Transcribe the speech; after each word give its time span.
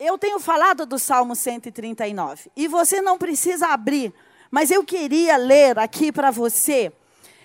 eu 0.00 0.16
tenho 0.16 0.40
falado 0.40 0.86
do 0.86 0.98
Salmo 0.98 1.36
139 1.36 2.50
e 2.56 2.66
você 2.66 3.02
não 3.02 3.18
precisa 3.18 3.68
abrir, 3.68 4.14
mas 4.50 4.70
eu 4.70 4.82
queria 4.82 5.36
ler 5.36 5.78
aqui 5.78 6.10
para 6.10 6.30
você. 6.30 6.90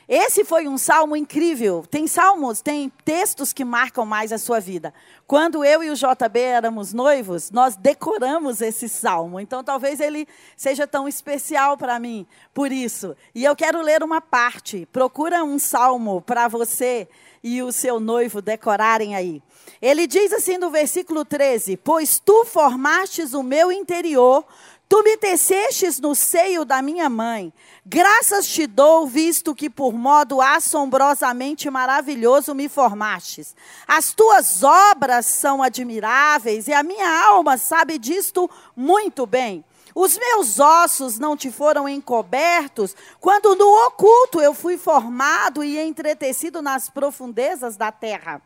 Esse 0.08 0.46
foi 0.46 0.68
um 0.68 0.78
salmo 0.78 1.16
incrível. 1.16 1.84
Tem 1.90 2.08
salmos, 2.08 2.62
tem 2.62 2.92
textos 3.04 3.52
que 3.52 3.66
marcam 3.66 4.06
mais 4.06 4.32
a 4.32 4.38
sua 4.38 4.60
vida. 4.60 4.94
Quando 5.28 5.66
eu 5.66 5.84
e 5.84 5.90
o 5.90 5.96
JB 5.96 6.40
éramos 6.40 6.94
noivos, 6.94 7.50
nós 7.52 7.76
decoramos 7.76 8.62
esse 8.62 8.88
salmo. 8.88 9.40
Então 9.40 9.64
talvez 9.64 10.00
ele 10.00 10.28
seja 10.56 10.88
tão 10.88 11.10
especial 11.10 11.76
para 11.76 12.00
mim 12.00 12.26
por 12.54 12.72
isso. 12.72 13.18
E 13.34 13.44
eu 13.44 13.56
quero 13.56 13.82
ler 13.82 14.02
uma 14.02 14.22
parte. 14.22 14.88
Procura 14.94 15.44
um 15.44 15.60
salmo 15.60 16.22
para 16.22 16.48
você 16.48 17.10
e 17.44 17.62
o 17.62 17.72
seu 17.72 18.00
noivo 18.00 18.42
decorarem 18.42 19.16
aí. 19.16 19.42
Ele 19.82 20.08
diz 20.08 20.32
assim 20.34 20.58
no 20.58 20.70
versículo 20.70 21.26
13: 21.26 21.78
Pois 21.78 22.20
tu 22.20 22.46
formastes 22.46 23.34
o 23.34 23.44
meu 23.44 23.72
interior, 23.72 24.46
tu 24.88 25.04
me 25.04 25.18
tecestes 25.18 26.00
no 26.00 26.16
seio 26.16 26.64
da 26.64 26.82
minha 26.82 27.10
mãe. 27.10 27.54
Graças 27.86 28.48
te 28.48 28.66
dou, 28.66 29.06
visto 29.06 29.54
que 29.54 29.70
por 29.70 29.94
modo 29.94 30.42
assombrosamente 30.42 31.70
maravilhoso 31.70 32.56
me 32.56 32.68
formastes. 32.68 33.56
As 33.88 34.14
tuas 34.14 34.64
obras 34.64 35.26
são 35.26 35.62
admiráveis 35.62 36.68
e 36.68 36.74
a 36.74 36.82
minha 36.82 37.26
alma 37.26 37.58
sabe 37.58 37.98
disto 37.98 38.50
muito 38.76 39.26
bem. 39.26 39.64
Os 39.94 40.18
meus 40.18 40.60
ossos 40.60 41.18
não 41.18 41.38
te 41.38 41.50
foram 41.50 41.88
encobertos, 41.88 42.94
quando 43.20 43.56
no 43.56 43.88
oculto 43.88 44.42
eu 44.42 44.54
fui 44.54 44.78
formado 44.78 45.64
e 45.64 45.80
entretecido 45.80 46.62
nas 46.62 46.90
profundezas 46.90 47.78
da 47.78 47.94
terra. 47.94 48.42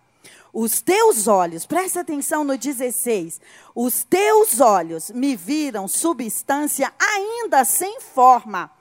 Os 0.54 0.82
teus 0.82 1.28
olhos, 1.28 1.66
presta 1.66 2.02
atenção 2.02 2.44
no 2.44 2.58
16. 2.58 3.40
Os 3.76 4.04
teus 4.04 4.60
olhos 4.60 5.12
me 5.12 5.36
viram 5.36 5.88
substância 5.88 6.92
ainda 7.00 7.64
sem 7.64 8.00
forma. 8.00 8.72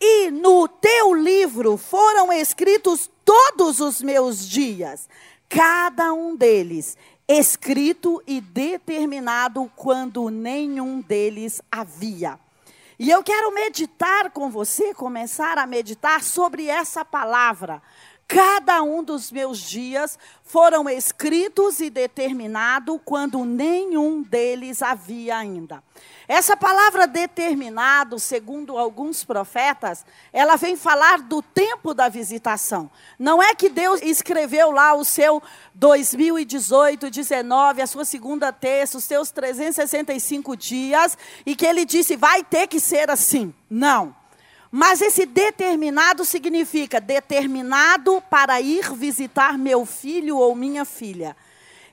E 0.00 0.30
no 0.30 0.68
teu 0.68 1.14
livro 1.14 1.76
foram 1.76 2.32
escritos 2.32 3.10
todos 3.24 3.80
os 3.80 4.02
meus 4.02 4.46
dias, 4.46 5.08
cada 5.48 6.12
um 6.12 6.36
deles 6.36 6.96
escrito 7.28 8.22
e 8.26 8.40
determinado 8.40 9.70
quando 9.74 10.28
nenhum 10.28 11.00
deles 11.00 11.60
havia. 11.70 12.38
E 12.98 13.10
eu 13.10 13.22
quero 13.22 13.52
meditar 13.52 14.30
com 14.30 14.48
você, 14.48 14.94
começar 14.94 15.58
a 15.58 15.66
meditar 15.66 16.22
sobre 16.22 16.68
essa 16.68 17.04
palavra. 17.04 17.82
Cada 18.28 18.82
um 18.82 19.04
dos 19.04 19.30
meus 19.30 19.60
dias 19.60 20.18
foram 20.42 20.88
escritos 20.88 21.78
e 21.78 21.88
determinados 21.88 22.98
quando 23.04 23.44
nenhum 23.44 24.20
deles 24.20 24.82
havia 24.82 25.36
ainda. 25.36 25.80
Essa 26.26 26.56
palavra 26.56 27.06
determinado, 27.06 28.18
segundo 28.18 28.76
alguns 28.76 29.22
profetas, 29.22 30.04
ela 30.32 30.56
vem 30.56 30.76
falar 30.76 31.20
do 31.20 31.40
tempo 31.40 31.94
da 31.94 32.08
visitação. 32.08 32.90
Não 33.16 33.40
é 33.40 33.54
que 33.54 33.68
Deus 33.68 34.02
escreveu 34.02 34.72
lá 34.72 34.94
o 34.94 35.04
seu 35.04 35.40
2018, 35.74 37.08
19, 37.08 37.80
a 37.80 37.86
sua 37.86 38.04
segunda 38.04 38.52
terça, 38.52 38.98
os 38.98 39.04
seus 39.04 39.30
365 39.30 40.56
dias, 40.56 41.16
e 41.44 41.54
que 41.54 41.64
ele 41.64 41.84
disse, 41.84 42.16
vai 42.16 42.42
ter 42.42 42.66
que 42.66 42.80
ser 42.80 43.08
assim. 43.08 43.54
Não. 43.70 44.25
Mas 44.70 45.00
esse 45.00 45.24
determinado 45.26 46.24
significa 46.24 47.00
determinado 47.00 48.22
para 48.28 48.60
ir 48.60 48.92
visitar 48.94 49.56
meu 49.56 49.86
filho 49.86 50.36
ou 50.36 50.54
minha 50.54 50.84
filha. 50.84 51.36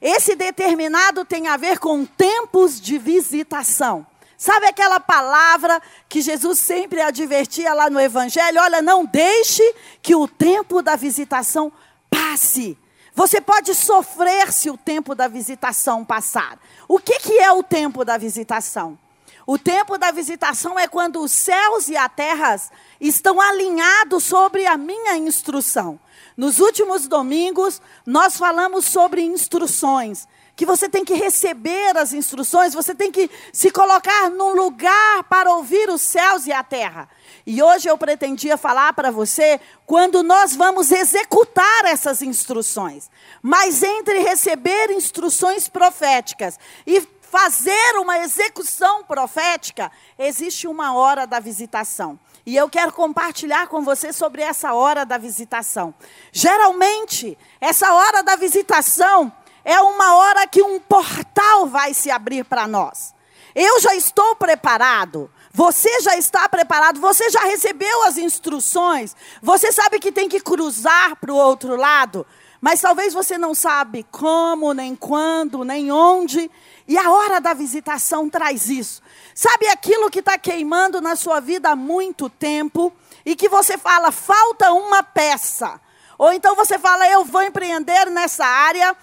Esse 0.01 0.35
determinado 0.35 1.23
tem 1.23 1.47
a 1.47 1.55
ver 1.55 1.79
com 1.79 2.05
tempos 2.05 2.81
de 2.81 2.97
visitação. 2.97 4.05
Sabe 4.37 4.65
aquela 4.65 4.99
palavra 4.99 5.81
que 6.09 6.21
Jesus 6.21 6.59
sempre 6.59 6.99
advertia 6.99 7.73
lá 7.73 7.89
no 7.89 7.99
Evangelho? 7.99 8.59
Olha, 8.59 8.81
não 8.81 9.05
deixe 9.05 9.63
que 10.01 10.13
o 10.15 10.27
tempo 10.27 10.81
da 10.81 10.97
visitação 10.97 11.71
passe. 12.09 12.77
Você 13.15 13.39
pode 13.39 13.73
sofrer 13.75 14.51
se 14.51 14.69
o 14.69 14.77
tempo 14.77 15.15
da 15.15 15.27
visitação 15.27 16.03
passar. 16.03 16.59
O 16.87 16.99
que, 16.99 17.19
que 17.19 17.39
é 17.39 17.51
o 17.51 17.63
tempo 17.63 18.03
da 18.03 18.17
visitação? 18.17 18.99
O 19.45 19.57
tempo 19.57 19.97
da 19.97 20.11
visitação 20.11 20.79
é 20.79 20.87
quando 20.87 21.19
os 21.19 21.31
céus 21.31 21.89
e 21.89 21.97
a 21.97 22.07
terra 22.07 22.61
estão 22.99 23.41
alinhados 23.41 24.23
sobre 24.23 24.65
a 24.65 24.77
minha 24.77 25.17
instrução. 25.17 25.99
Nos 26.37 26.59
últimos 26.59 27.07
domingos, 27.07 27.81
nós 28.05 28.37
falamos 28.37 28.85
sobre 28.85 29.21
instruções 29.21 30.27
que 30.55 30.65
você 30.65 30.87
tem 30.87 31.03
que 31.03 31.15
receber 31.15 31.97
as 31.97 32.13
instruções, 32.13 32.73
você 32.73 32.93
tem 32.93 33.11
que 33.11 33.29
se 33.51 33.71
colocar 33.71 34.29
num 34.29 34.53
lugar 34.53 35.23
para 35.23 35.51
ouvir 35.51 35.89
os 35.89 36.01
céus 36.01 36.45
e 36.45 36.51
a 36.51 36.63
terra. 36.63 37.09
E 37.45 37.61
hoje 37.61 37.89
eu 37.89 37.97
pretendia 37.97 38.55
falar 38.55 38.93
para 38.93 39.09
você 39.09 39.59
quando 39.85 40.21
nós 40.21 40.55
vamos 40.55 40.91
executar 40.91 41.85
essas 41.85 42.21
instruções. 42.21 43.09
Mas 43.41 43.81
entre 43.81 44.19
receber 44.19 44.91
instruções 44.91 45.67
proféticas 45.67 46.59
e 46.85 47.01
fazer 47.33 47.97
uma 47.97 48.19
execução 48.19 49.03
profética, 49.03 49.91
existe 50.19 50.67
uma 50.67 50.93
hora 50.93 51.25
da 51.25 51.39
visitação. 51.39 52.19
E 52.45 52.55
eu 52.55 52.69
quero 52.69 52.93
compartilhar 52.93 53.65
com 53.65 53.81
você 53.81 54.13
sobre 54.13 54.43
essa 54.43 54.75
hora 54.75 55.03
da 55.03 55.17
visitação. 55.17 55.95
Geralmente, 56.31 57.35
essa 57.59 57.91
hora 57.91 58.21
da 58.21 58.35
visitação 58.35 59.33
é 59.65 59.81
uma 59.81 60.13
hora 60.13 60.45
que 60.45 60.61
um 60.61 60.79
portal 60.79 61.65
vai 61.65 61.95
se 61.95 62.11
abrir 62.11 62.45
para 62.45 62.67
nós. 62.67 63.15
Eu 63.55 63.79
já 63.79 63.95
estou 63.95 64.35
preparado. 64.35 65.27
Você 65.51 66.01
já 66.01 66.15
está 66.15 66.47
preparado, 66.47 66.99
você 66.99 67.31
já 67.31 67.41
recebeu 67.45 68.03
as 68.03 68.17
instruções, 68.17 69.15
você 69.39 69.71
sabe 69.71 69.99
que 69.99 70.11
tem 70.11 70.27
que 70.27 70.39
cruzar 70.39 71.15
para 71.17 71.31
o 71.31 71.35
outro 71.35 71.75
lado, 71.75 72.25
mas 72.59 72.81
talvez 72.81 73.13
você 73.13 73.37
não 73.37 73.53
sabe 73.53 74.03
como, 74.09 74.73
nem 74.73 74.95
quando, 74.95 75.65
nem 75.65 75.91
onde, 75.91 76.49
e 76.87 76.97
a 76.97 77.11
hora 77.11 77.39
da 77.39 77.53
visitação 77.53 78.29
traz 78.29 78.69
isso. 78.69 79.01
Sabe 79.33 79.67
aquilo 79.67 80.09
que 80.09 80.19
está 80.19 80.37
queimando 80.37 81.01
na 81.01 81.15
sua 81.15 81.39
vida 81.39 81.69
há 81.69 81.75
muito 81.75 82.29
tempo, 82.29 82.93
e 83.25 83.35
que 83.35 83.47
você 83.47 83.77
fala, 83.77 84.11
falta 84.11 84.71
uma 84.73 85.01
peça, 85.01 85.79
ou 86.17 86.31
então 86.33 86.55
você 86.55 86.77
fala, 86.77 87.07
eu 87.09 87.23
vou 87.23 87.41
empreender 87.41 88.09
nessa 88.09 88.45
área, 88.45 88.95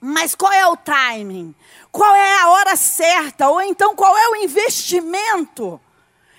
mas 0.00 0.34
qual 0.34 0.52
é 0.52 0.66
o 0.66 0.76
timing? 0.76 1.54
Qual 1.90 2.14
é 2.14 2.40
a 2.40 2.48
hora 2.48 2.74
certa? 2.74 3.48
Ou 3.48 3.62
então 3.62 3.94
qual 3.94 4.16
é 4.16 4.28
o 4.30 4.36
investimento? 4.36 5.80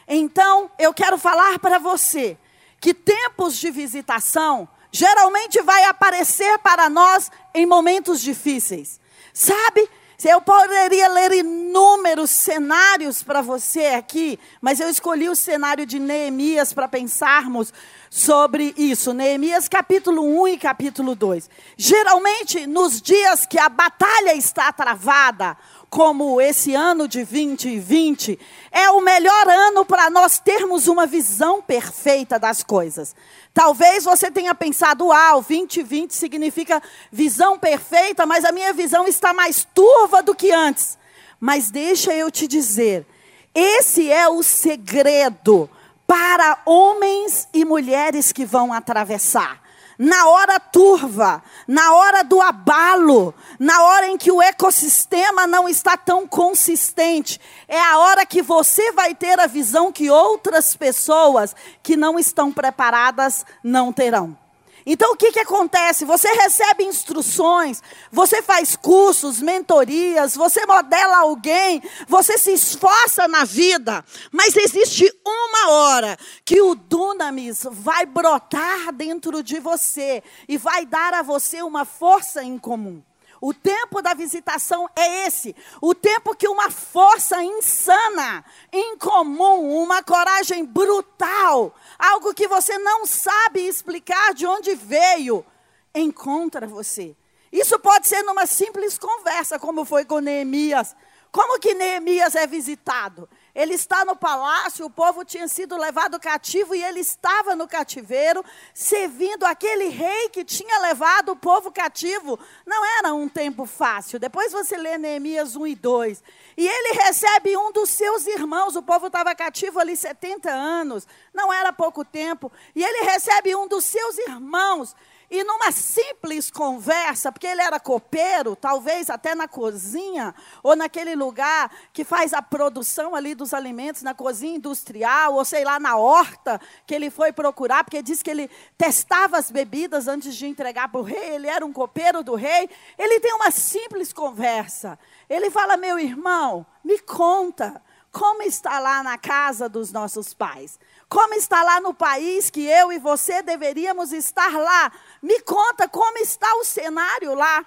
Então, 0.05 0.69
eu 0.77 0.93
quero 0.93 1.17
falar 1.17 1.59
para 1.59 1.79
você 1.79 2.37
que 2.81 2.93
tempos 2.93 3.55
de 3.55 3.71
visitação 3.71 4.67
geralmente 4.91 5.61
vai 5.61 5.85
aparecer 5.85 6.59
para 6.59 6.89
nós 6.89 7.31
em 7.53 7.65
momentos 7.65 8.19
difíceis. 8.19 8.99
Sabe? 9.33 9.89
Eu 10.23 10.41
poderia 10.41 11.07
ler 11.09 11.31
inúmeros 11.33 12.29
cenários 12.29 13.23
para 13.23 13.41
você 13.41 13.87
aqui, 13.87 14.39
mas 14.61 14.79
eu 14.79 14.89
escolhi 14.89 15.27
o 15.27 15.35
cenário 15.35 15.85
de 15.85 15.99
Neemias 15.99 16.71
para 16.71 16.87
pensarmos 16.87 17.73
sobre 18.09 18.73
isso. 18.77 19.13
Neemias 19.13 19.67
capítulo 19.67 20.23
1 20.43 20.47
e 20.49 20.57
capítulo 20.57 21.15
2. 21.15 21.49
Geralmente, 21.75 22.67
nos 22.67 23.01
dias 23.01 23.45
que 23.45 23.57
a 23.57 23.67
batalha 23.67 24.35
está 24.35 24.71
travada, 24.71 25.57
como 25.93 26.41
esse 26.41 26.73
ano 26.73 27.07
de 27.07 27.23
2020, 27.23 28.39
é 28.71 28.89
o 28.89 28.99
melhor 28.99 29.47
ano 29.47 29.85
para 29.85 30.09
nós 30.09 30.39
termos 30.39 30.87
uma 30.87 31.05
visão 31.05 31.61
perfeita 31.61 32.39
das 32.39 32.63
coisas. 32.63 33.15
Talvez 33.53 34.03
você 34.03 34.31
tenha 34.31 34.55
pensado, 34.55 35.11
ah, 35.11 35.35
o 35.35 35.43
2020 35.43 36.09
significa 36.09 36.81
visão 37.11 37.59
perfeita, 37.59 38.25
mas 38.25 38.43
a 38.43 38.51
minha 38.51 38.73
visão 38.73 39.07
está 39.07 39.35
mais 39.35 39.67
turva 39.71 40.23
do 40.23 40.33
que 40.33 40.51
antes. 40.51 40.97
Mas 41.39 41.69
deixa 41.69 42.11
eu 42.11 42.31
te 42.31 42.47
dizer, 42.47 43.05
esse 43.53 44.11
é 44.11 44.27
o 44.27 44.41
segredo 44.41 45.69
para 46.07 46.57
homens 46.65 47.47
e 47.53 47.63
mulheres 47.63 48.31
que 48.31 48.45
vão 48.45 48.73
atravessar 48.73 49.62
na 50.03 50.27
hora 50.27 50.59
turva, 50.59 51.41
na 51.65 51.93
hora 51.93 52.25
do 52.25 52.41
abalo, 52.41 53.33
na 53.57 53.83
hora 53.83 54.07
em 54.09 54.17
que 54.17 54.29
o 54.29 54.41
ecossistema 54.41 55.47
não 55.47 55.69
está 55.69 55.95
tão 55.95 56.27
consistente, 56.27 57.39
é 57.69 57.79
a 57.79 57.97
hora 57.99 58.25
que 58.25 58.41
você 58.41 58.91
vai 58.91 59.15
ter 59.15 59.39
a 59.39 59.47
visão 59.47 59.93
que 59.93 60.09
outras 60.09 60.75
pessoas 60.75 61.55
que 61.81 61.95
não 61.95 62.19
estão 62.19 62.51
preparadas 62.51 63.45
não 63.63 63.93
terão. 63.93 64.42
Então 64.85 65.13
o 65.13 65.15
que, 65.15 65.31
que 65.31 65.39
acontece? 65.39 66.05
Você 66.05 66.27
recebe 66.33 66.83
instruções, 66.83 67.81
você 68.11 68.41
faz 68.41 68.75
cursos, 68.75 69.41
mentorias, 69.41 70.35
você 70.35 70.65
modela 70.65 71.19
alguém, 71.19 71.81
você 72.07 72.37
se 72.37 72.53
esforça 72.53 73.27
na 73.27 73.45
vida, 73.45 74.03
mas 74.31 74.55
existe 74.55 75.09
uma 75.25 75.71
hora 75.71 76.17
que 76.43 76.61
o 76.61 76.75
dunamis 76.75 77.65
vai 77.69 78.05
brotar 78.05 78.91
dentro 78.93 79.41
de 79.41 79.59
você 79.59 80.21
e 80.47 80.57
vai 80.57 80.85
dar 80.85 81.13
a 81.13 81.21
você 81.21 81.61
uma 81.61 81.85
força 81.85 82.43
em 82.43 82.57
comum. 82.57 83.01
O 83.45 83.53
tempo 83.53 84.01
da 84.01 84.13
visitação 84.13 84.89
é 84.95 85.27
esse. 85.27 85.53
O 85.81 85.93
tempo 85.93 86.33
que 86.33 86.47
uma 86.47 86.71
força 86.71 87.43
insana, 87.43 88.41
incomum, 88.71 89.83
uma 89.83 90.01
coragem 90.01 90.63
brutal, 90.63 91.75
algo 91.99 92.33
que 92.33 92.47
você 92.47 92.77
não 92.77 93.05
sabe 93.05 93.59
explicar 93.59 94.33
de 94.33 94.47
onde 94.47 94.73
veio, 94.75 95.45
encontra 95.93 96.65
você. 96.65 97.17
Isso 97.51 97.77
pode 97.79 98.07
ser 98.07 98.23
numa 98.23 98.45
simples 98.45 98.97
conversa, 98.97 99.59
como 99.59 99.83
foi 99.83 100.05
com 100.05 100.19
Neemias. 100.19 100.95
Como 101.29 101.59
que 101.59 101.73
Neemias 101.73 102.35
é 102.35 102.47
visitado? 102.47 103.27
Ele 103.55 103.75
está 103.75 104.03
no 104.03 104.15
palácio, 104.15 104.83
o 104.83 104.89
povo 104.89 105.23
tinha 105.23 105.47
sido 105.47 105.77
levado 105.77 106.19
cativo 106.19 106.73
e 106.73 106.83
ele 106.83 107.01
estava 107.01 107.55
no 107.55 107.67
cativeiro, 107.67 108.43
servindo 108.73 109.43
aquele 109.45 109.89
rei 109.89 110.29
que 110.29 110.43
tinha 110.43 110.79
levado 110.79 111.33
o 111.33 111.35
povo 111.35 111.71
cativo. 111.71 112.39
Não 112.65 112.83
era 112.97 113.13
um 113.13 113.29
tempo 113.29 113.67
fácil. 113.67 114.19
Depois 114.19 114.51
você 114.51 114.75
lê 114.75 114.97
Neemias 114.97 115.55
1 115.55 115.67
e 115.67 115.75
2. 115.75 116.23
E 116.57 116.67
ele 116.67 116.93
recebe 117.03 117.55
um 117.55 117.71
dos 117.71 117.91
seus 117.91 118.25
irmãos, 118.25 118.75
o 118.75 118.81
povo 118.81 119.05
estava 119.05 119.35
cativo 119.35 119.79
ali 119.79 119.95
70 119.95 120.49
anos, 120.49 121.07
não 121.31 121.53
era 121.53 121.71
pouco 121.71 122.03
tempo. 122.03 122.51
E 122.75 122.83
ele 122.83 123.03
recebe 123.03 123.55
um 123.55 123.67
dos 123.67 123.85
seus 123.85 124.17
irmãos 124.17 124.95
e 125.35 125.43
numa 125.43 125.71
simples 125.71 126.51
conversa, 126.51 127.31
porque 127.31 127.47
ele 127.47 127.63
era 127.63 127.79
copeiro, 127.79 128.55
talvez 128.55 129.09
até 129.09 129.33
na 129.33 129.47
cozinha, 129.47 130.35
ou 130.61 130.75
naquele 130.75 131.15
lugar 131.15 131.71
que 131.91 132.03
faz 132.03 132.33
a 132.33 132.41
produção 132.43 133.15
ali 133.15 133.33
dos 133.33 133.51
alimentos, 133.51 134.03
na 134.03 134.13
cozinha 134.13 134.57
industrial, 134.57 135.33
ou 135.33 135.43
sei 135.43 135.63
lá, 135.63 135.79
na 135.79 135.97
horta, 135.97 136.61
que 136.85 136.93
ele 136.93 137.09
foi 137.09 137.33
procurar, 137.33 137.83
porque 137.83 138.03
diz 138.03 138.21
que 138.21 138.29
ele 138.29 138.47
testava 138.77 139.39
as 139.39 139.49
bebidas 139.49 140.07
antes 140.07 140.35
de 140.35 140.45
entregar 140.45 140.87
para 140.89 141.01
o 141.01 141.03
rei, 141.03 141.33
ele 141.33 141.47
era 141.47 141.65
um 141.65 141.73
copeiro 141.73 142.23
do 142.23 142.35
rei. 142.35 142.69
Ele 142.95 143.19
tem 143.19 143.33
uma 143.33 143.49
simples 143.49 144.13
conversa. 144.13 144.99
Ele 145.27 145.49
fala: 145.49 145.75
Meu 145.77 145.97
irmão, 145.97 146.63
me 146.83 146.99
conta 146.99 147.81
como 148.11 148.43
está 148.43 148.77
lá 148.77 149.01
na 149.01 149.17
casa 149.17 149.67
dos 149.67 149.91
nossos 149.91 150.31
pais. 150.31 150.79
Como 151.13 151.35
está 151.35 151.61
lá 151.61 151.79
no 151.79 151.93
país 151.93 152.49
que 152.49 152.65
eu 152.65 152.91
e 152.91 152.97
você 152.97 153.43
deveríamos 153.43 154.11
estar 154.11 154.51
lá? 154.57 154.91
Me 155.21 155.39
conta 155.41 155.87
como 155.87 156.17
está 156.17 156.51
o 156.55 156.65
cenário 156.65 157.35
lá. 157.35 157.63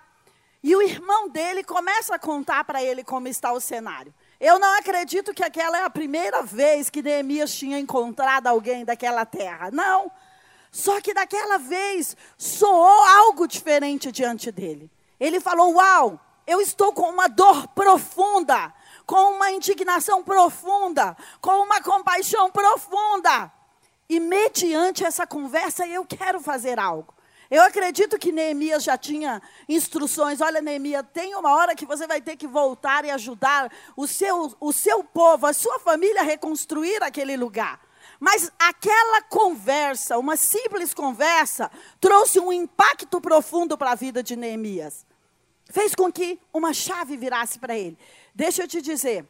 E 0.64 0.75
o 0.75 0.82
irmão 0.82 1.28
dele 1.28 1.62
começa 1.62 2.16
a 2.16 2.19
contar 2.19 2.64
para 2.64 2.82
ele 2.82 3.04
como 3.04 3.28
está 3.28 3.52
o 3.52 3.60
cenário. 3.60 4.12
Eu 4.40 4.58
não 4.58 4.76
acredito 4.76 5.32
que 5.32 5.44
aquela 5.44 5.78
é 5.78 5.84
a 5.84 5.90
primeira 5.90 6.43
vez 6.43 6.90
que 6.90 7.00
Neemias 7.00 7.54
tinha 7.54 7.78
encontrado 7.78 8.48
alguém 8.48 8.84
daquela 8.84 9.25
terra. 9.25 9.70
Não. 9.70 10.10
Só 10.72 11.00
que 11.00 11.14
daquela 11.14 11.56
vez 11.56 12.16
soou 12.37 13.04
algo 13.04 13.46
diferente 13.46 14.10
diante 14.10 14.50
dele. 14.50 14.90
Ele 15.20 15.38
falou: 15.38 15.75
Uau, 15.75 16.20
eu 16.49 16.60
estou 16.60 16.92
com 16.92 17.08
uma 17.10 17.28
dor 17.28 17.69
profunda 17.69 18.75
com 19.06 19.35
uma 19.35 19.53
indignação 19.53 20.23
profunda, 20.23 21.17
com 21.41 21.62
uma 21.62 21.81
compaixão 21.81 22.50
profunda. 22.50 23.53
E 24.08 24.19
mediante 24.19 25.05
essa 25.05 25.26
conversa, 25.26 25.87
eu 25.87 26.05
quero 26.05 26.41
fazer 26.41 26.79
algo. 26.79 27.14
Eu 27.49 27.62
acredito 27.62 28.19
que 28.19 28.32
Neemias 28.32 28.82
já 28.82 28.99
tinha 28.99 29.41
instruções. 29.69 30.41
Olha, 30.41 30.61
Neemias, 30.61 31.05
tem 31.12 31.35
uma 31.37 31.55
hora 31.55 31.76
que 31.76 31.87
você 31.87 32.06
vai 32.06 32.20
ter 32.20 32.37
que 32.37 32.47
voltar 32.47 33.05
e 33.05 33.11
ajudar 33.11 33.73
o 33.97 34.06
seu, 34.06 34.53
o 34.58 34.73
seu 34.73 35.05
povo, 35.05 35.47
a 35.47 35.52
sua 35.52 35.79
família 35.79 36.23
a 36.23 36.25
reconstruir 36.25 37.02
aquele 37.02 37.37
lugar. 37.37 37.81
Mas 38.19 38.50
aquela 38.59 39.23
conversa, 39.23 40.19
uma 40.19 40.37
simples 40.37 40.93
conversa, 40.93 41.70
trouxe 42.00 42.41
um 42.41 42.52
impacto 42.52 43.20
profundo 43.20 43.79
para 43.79 43.93
a 43.93 43.97
vida 43.97 44.23
de 44.23 44.35
Neemias. 44.35 45.06
Fez 45.70 45.94
com 45.94 46.11
que 46.11 46.41
uma 46.52 46.73
chave 46.73 47.17
virasse 47.17 47.59
para 47.59 47.76
ele. 47.76 47.99
Deixa 48.37 48.65
eu 48.65 48.69
te 48.69 48.83
dizer, 48.83 49.25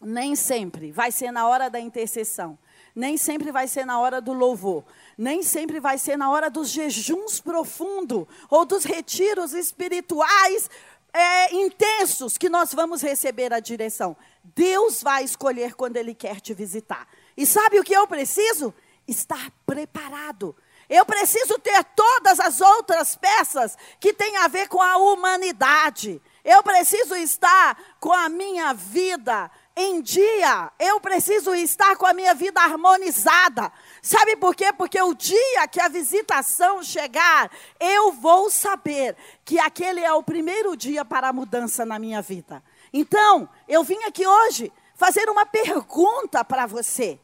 nem 0.00 0.34
sempre 0.34 0.90
vai 0.90 1.12
ser 1.12 1.30
na 1.30 1.46
hora 1.46 1.70
da 1.70 1.78
intercessão, 1.78 2.58
nem 2.92 3.16
sempre 3.16 3.52
vai 3.52 3.68
ser 3.68 3.86
na 3.86 4.00
hora 4.00 4.20
do 4.20 4.32
louvor, 4.32 4.82
nem 5.16 5.40
sempre 5.40 5.78
vai 5.78 5.98
ser 5.98 6.18
na 6.18 6.28
hora 6.28 6.50
dos 6.50 6.68
jejuns 6.68 7.40
profundos 7.40 8.26
ou 8.50 8.64
dos 8.64 8.82
retiros 8.82 9.52
espirituais 9.52 10.68
é, 11.12 11.54
intensos 11.54 12.36
que 12.36 12.48
nós 12.48 12.74
vamos 12.74 13.02
receber 13.02 13.52
a 13.52 13.60
direção. 13.60 14.16
Deus 14.42 15.00
vai 15.00 15.22
escolher 15.22 15.76
quando 15.76 15.96
Ele 15.96 16.12
quer 16.12 16.40
te 16.40 16.52
visitar. 16.52 17.06
E 17.36 17.46
sabe 17.46 17.78
o 17.78 17.84
que 17.84 17.94
eu 17.94 18.04
preciso? 18.08 18.74
Estar 19.06 19.48
preparado. 19.64 20.56
Eu 20.90 21.06
preciso 21.06 21.56
ter 21.60 21.84
todas 21.84 22.40
as 22.40 22.60
outras 22.60 23.14
peças 23.14 23.78
que 24.00 24.12
têm 24.12 24.38
a 24.38 24.48
ver 24.48 24.66
com 24.66 24.82
a 24.82 24.96
humanidade. 24.96 26.20
Eu 26.44 26.62
preciso 26.62 27.16
estar 27.16 27.76
com 27.98 28.12
a 28.12 28.28
minha 28.28 28.74
vida 28.74 29.50
em 29.74 30.02
dia. 30.02 30.70
Eu 30.78 31.00
preciso 31.00 31.54
estar 31.54 31.96
com 31.96 32.04
a 32.04 32.12
minha 32.12 32.34
vida 32.34 32.60
harmonizada. 32.60 33.72
Sabe 34.02 34.36
por 34.36 34.54
quê? 34.54 34.72
Porque 34.72 35.00
o 35.00 35.14
dia 35.14 35.66
que 35.66 35.80
a 35.80 35.88
visitação 35.88 36.82
chegar, 36.82 37.50
eu 37.80 38.12
vou 38.12 38.50
saber 38.50 39.16
que 39.42 39.58
aquele 39.58 40.00
é 40.00 40.12
o 40.12 40.22
primeiro 40.22 40.76
dia 40.76 41.02
para 41.02 41.28
a 41.28 41.32
mudança 41.32 41.86
na 41.86 41.98
minha 41.98 42.20
vida. 42.20 42.62
Então, 42.92 43.48
eu 43.66 43.82
vim 43.82 44.02
aqui 44.04 44.26
hoje 44.26 44.70
fazer 44.94 45.28
uma 45.30 45.46
pergunta 45.46 46.44
para 46.44 46.66
você. 46.66 47.18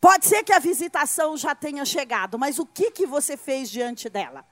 Pode 0.00 0.26
ser 0.26 0.42
que 0.42 0.52
a 0.52 0.58
visitação 0.58 1.36
já 1.36 1.54
tenha 1.54 1.84
chegado, 1.84 2.36
mas 2.36 2.58
o 2.58 2.66
que, 2.66 2.90
que 2.90 3.06
você 3.06 3.36
fez 3.36 3.70
diante 3.70 4.10
dela? 4.10 4.44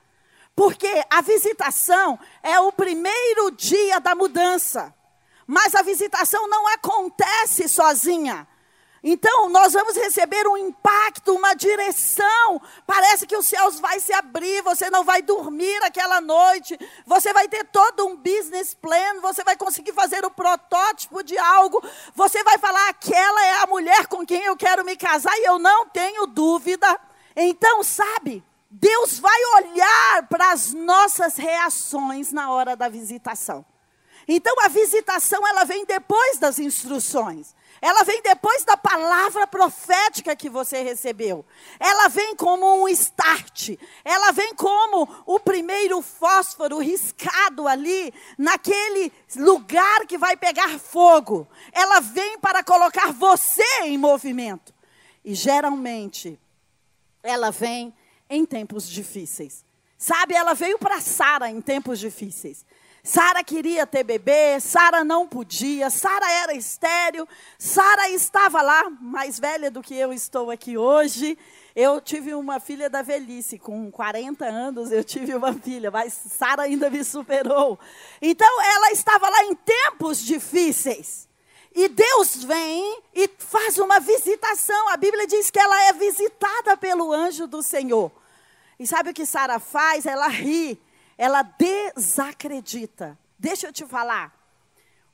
Porque 0.60 1.02
a 1.08 1.22
visitação 1.22 2.18
é 2.42 2.60
o 2.60 2.70
primeiro 2.70 3.50
dia 3.52 3.98
da 3.98 4.14
mudança. 4.14 4.94
Mas 5.46 5.74
a 5.74 5.80
visitação 5.80 6.46
não 6.48 6.68
acontece 6.68 7.66
sozinha. 7.66 8.46
Então, 9.02 9.48
nós 9.48 9.72
vamos 9.72 9.96
receber 9.96 10.46
um 10.46 10.58
impacto, 10.58 11.34
uma 11.34 11.54
direção. 11.54 12.60
Parece 12.86 13.26
que 13.26 13.34
os 13.38 13.46
céus 13.46 13.80
vai 13.80 14.00
se 14.00 14.12
abrir, 14.12 14.60
você 14.60 14.90
não 14.90 15.02
vai 15.02 15.22
dormir 15.22 15.82
aquela 15.82 16.20
noite. 16.20 16.78
Você 17.06 17.32
vai 17.32 17.48
ter 17.48 17.64
todo 17.64 18.06
um 18.06 18.14
business 18.14 18.74
plan, 18.74 19.18
você 19.22 19.42
vai 19.42 19.56
conseguir 19.56 19.94
fazer 19.94 20.26
o 20.26 20.30
protótipo 20.30 21.22
de 21.22 21.38
algo. 21.38 21.82
Você 22.14 22.44
vai 22.44 22.58
falar: 22.58 22.86
aquela 22.90 23.46
é 23.46 23.62
a 23.62 23.66
mulher 23.66 24.08
com 24.08 24.26
quem 24.26 24.42
eu 24.42 24.58
quero 24.58 24.84
me 24.84 24.94
casar 24.94 25.34
e 25.38 25.46
eu 25.46 25.58
não 25.58 25.88
tenho 25.88 26.26
dúvida. 26.26 27.00
Então, 27.34 27.82
sabe, 27.82 28.44
Deus 28.70 29.18
vai 29.18 29.44
olhar 29.56 30.28
para 30.28 30.52
as 30.52 30.72
nossas 30.72 31.36
reações 31.36 32.30
na 32.30 32.52
hora 32.52 32.76
da 32.76 32.88
visitação. 32.88 33.64
Então 34.28 34.54
a 34.60 34.68
visitação 34.68 35.44
ela 35.44 35.64
vem 35.64 35.84
depois 35.84 36.38
das 36.38 36.60
instruções. 36.60 37.52
Ela 37.82 38.04
vem 38.04 38.22
depois 38.22 38.62
da 38.62 38.76
palavra 38.76 39.44
profética 39.46 40.36
que 40.36 40.48
você 40.48 40.82
recebeu. 40.82 41.44
Ela 41.80 42.08
vem 42.08 42.36
como 42.36 42.82
um 42.82 42.88
start. 42.88 43.70
Ela 44.04 44.30
vem 44.30 44.54
como 44.54 45.08
o 45.26 45.40
primeiro 45.40 46.00
fósforo 46.02 46.78
riscado 46.78 47.66
ali, 47.66 48.12
naquele 48.38 49.10
lugar 49.34 50.06
que 50.06 50.18
vai 50.18 50.36
pegar 50.36 50.78
fogo. 50.78 51.48
Ela 51.72 52.00
vem 52.00 52.38
para 52.38 52.62
colocar 52.62 53.12
você 53.12 53.64
em 53.82 53.96
movimento. 53.96 54.72
E 55.24 55.34
geralmente, 55.34 56.38
ela 57.22 57.50
vem 57.50 57.94
em 58.30 58.46
tempos 58.46 58.88
difíceis. 58.88 59.64
Sabe, 59.98 60.34
ela 60.34 60.54
veio 60.54 60.78
para 60.78 61.00
Sara 61.00 61.50
em 61.50 61.60
tempos 61.60 61.98
difíceis. 61.98 62.64
Sara 63.02 63.42
queria 63.42 63.86
ter 63.86 64.04
bebê, 64.04 64.60
Sara 64.60 65.02
não 65.02 65.26
podia, 65.26 65.88
Sara 65.88 66.30
era 66.30 66.54
estéril, 66.54 67.26
Sara 67.58 68.10
estava 68.10 68.60
lá, 68.60 68.90
mais 69.00 69.38
velha 69.38 69.70
do 69.70 69.82
que 69.82 69.94
eu 69.94 70.12
estou 70.12 70.50
aqui 70.50 70.76
hoje. 70.76 71.36
Eu 71.74 72.00
tive 72.00 72.34
uma 72.34 72.60
filha 72.60 72.90
da 72.90 73.00
velhice, 73.00 73.58
com 73.58 73.90
40 73.90 74.44
anos 74.44 74.92
eu 74.92 75.02
tive 75.02 75.34
uma 75.34 75.54
filha, 75.54 75.90
mas 75.90 76.12
Sara 76.12 76.62
ainda 76.62 76.90
me 76.90 77.02
superou. 77.02 77.78
Então 78.20 78.62
ela 78.62 78.92
estava 78.92 79.28
lá 79.28 79.44
em 79.44 79.54
tempos 79.54 80.22
difíceis. 80.22 81.28
E 81.74 81.88
Deus 81.88 82.44
vem 82.44 83.00
e 83.14 83.30
faz 83.38 83.78
uma 83.78 84.00
visitação. 84.00 84.88
A 84.88 84.96
Bíblia 84.96 85.26
diz 85.26 85.50
que 85.50 85.58
ela 85.58 85.84
é 85.84 85.92
visitada 85.92 86.76
pelo 86.76 87.12
anjo 87.12 87.46
do 87.46 87.62
Senhor. 87.62 88.10
E 88.80 88.86
sabe 88.86 89.10
o 89.10 89.14
que 89.14 89.26
Sara 89.26 89.58
faz? 89.58 90.06
Ela 90.06 90.26
ri, 90.26 90.80
ela 91.18 91.42
desacredita. 91.42 93.18
Deixa 93.38 93.66
eu 93.66 93.72
te 93.74 93.84
falar. 93.84 94.32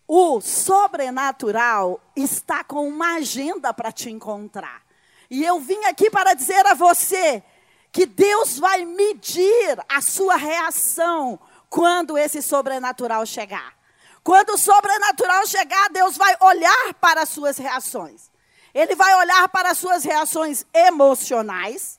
O 0.07 0.41
sobrenatural 0.41 2.01
está 2.15 2.63
com 2.63 2.87
uma 2.87 3.17
agenda 3.17 3.75
para 3.75 3.91
te 3.91 4.09
encontrar. 4.09 4.83
E 5.29 5.45
eu 5.45 5.59
vim 5.59 5.85
aqui 5.87 6.09
para 6.09 6.33
dizer 6.33 6.65
a 6.65 6.75
você 6.75 7.43
que 7.91 8.07
Deus 8.07 8.57
vai 8.57 8.85
medir 8.85 9.85
a 9.89 10.01
sua 10.01 10.37
reação 10.37 11.37
quando 11.69 12.17
esse 12.17 12.41
sobrenatural 12.41 13.27
chegar. 13.27 13.75
Quando 14.23 14.51
o 14.51 14.59
sobrenatural 14.59 15.45
chegar, 15.45 15.91
Deus 15.91 16.17
vai 16.17 16.37
olhar 16.41 16.95
para 17.01 17.23
as 17.23 17.31
suas 17.31 17.59
reações. 17.59 18.31
Ele 18.73 18.95
vai 18.95 19.13
olhar 19.17 19.49
para 19.49 19.71
as 19.73 19.79
suas 19.79 20.05
reações 20.05 20.65
emocionais, 20.73 21.96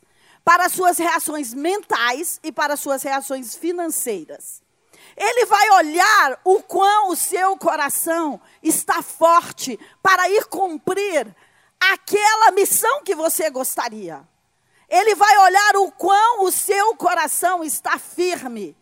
para 0.47 0.69
suas 0.69 0.97
reações 0.97 1.53
mentais 1.53 2.39
e 2.41 2.53
para 2.53 2.77
suas 2.77 3.03
reações 3.03 3.53
financeiras. 3.53 4.63
Ele 5.17 5.45
vai 5.45 5.69
olhar 5.71 6.39
o 6.45 6.63
quão 6.63 7.09
o 7.09 7.17
seu 7.17 7.57
coração 7.57 8.39
está 8.63 9.01
forte 9.01 9.77
para 10.01 10.29
ir 10.29 10.45
cumprir 10.45 11.35
aquela 11.77 12.51
missão 12.51 13.03
que 13.03 13.13
você 13.13 13.49
gostaria. 13.49 14.25
Ele 14.87 15.15
vai 15.15 15.37
olhar 15.37 15.75
o 15.75 15.91
quão 15.91 16.45
o 16.45 16.51
seu 16.51 16.95
coração 16.95 17.61
está 17.61 17.99
firme 17.99 18.73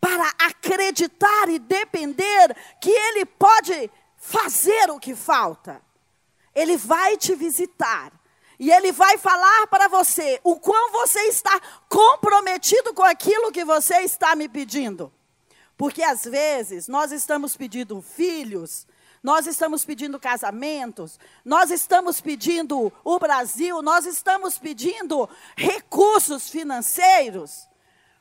para 0.00 0.28
acreditar 0.40 1.48
e 1.48 1.60
depender 1.60 2.56
que 2.80 2.90
ele 2.90 3.24
pode 3.24 3.88
fazer 4.16 4.90
o 4.90 4.98
que 4.98 5.14
falta. 5.14 5.80
Ele 6.52 6.76
vai 6.76 7.16
te 7.16 7.36
visitar 7.36 8.10
e 8.64 8.72
ele 8.72 8.92
vai 8.92 9.18
falar 9.18 9.66
para 9.66 9.88
você 9.88 10.40
o 10.42 10.56
quão 10.56 10.90
você 10.90 11.20
está 11.24 11.60
comprometido 11.86 12.94
com 12.94 13.02
aquilo 13.02 13.52
que 13.52 13.62
você 13.62 13.96
está 13.96 14.34
me 14.34 14.48
pedindo. 14.48 15.12
Porque 15.76 16.02
às 16.02 16.24
vezes 16.24 16.88
nós 16.88 17.12
estamos 17.12 17.58
pedindo 17.58 18.00
filhos, 18.00 18.86
nós 19.22 19.46
estamos 19.46 19.84
pedindo 19.84 20.18
casamentos, 20.18 21.20
nós 21.44 21.70
estamos 21.70 22.22
pedindo 22.22 22.90
o 23.04 23.18
Brasil, 23.18 23.82
nós 23.82 24.06
estamos 24.06 24.58
pedindo 24.58 25.28
recursos 25.54 26.48
financeiros, 26.48 27.68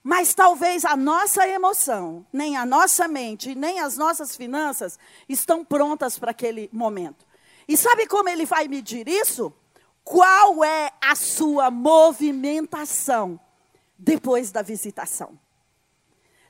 mas 0.04 0.34
talvez 0.34 0.84
a 0.84 0.98
nossa 0.98 1.48
emoção, 1.48 2.28
nem 2.34 2.58
a 2.58 2.66
nossa 2.66 3.08
mente, 3.08 3.56
nem 3.56 3.80
as 3.80 3.96
nossas 3.96 4.36
finanças 4.36 5.00
estão 5.30 5.64
prontas 5.64 6.20
para 6.20 6.32
aquele 6.32 6.70
momento. 6.74 7.26
E 7.66 7.78
sabe 7.78 8.08
como 8.08 8.28
ele 8.28 8.46
vai 8.46 8.68
medir 8.68 9.08
isso? 9.08 9.54
Qual 10.04 10.64
é 10.64 10.92
a 11.02 11.16
sua 11.16 11.72
movimentação 11.72 13.40
depois 13.98 14.52
da 14.52 14.62
visitação? 14.62 15.40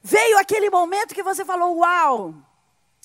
Veio 0.01 0.37
aquele 0.39 0.69
momento 0.69 1.13
que 1.13 1.23
você 1.23 1.45
falou: 1.45 1.77
Uau, 1.77 2.33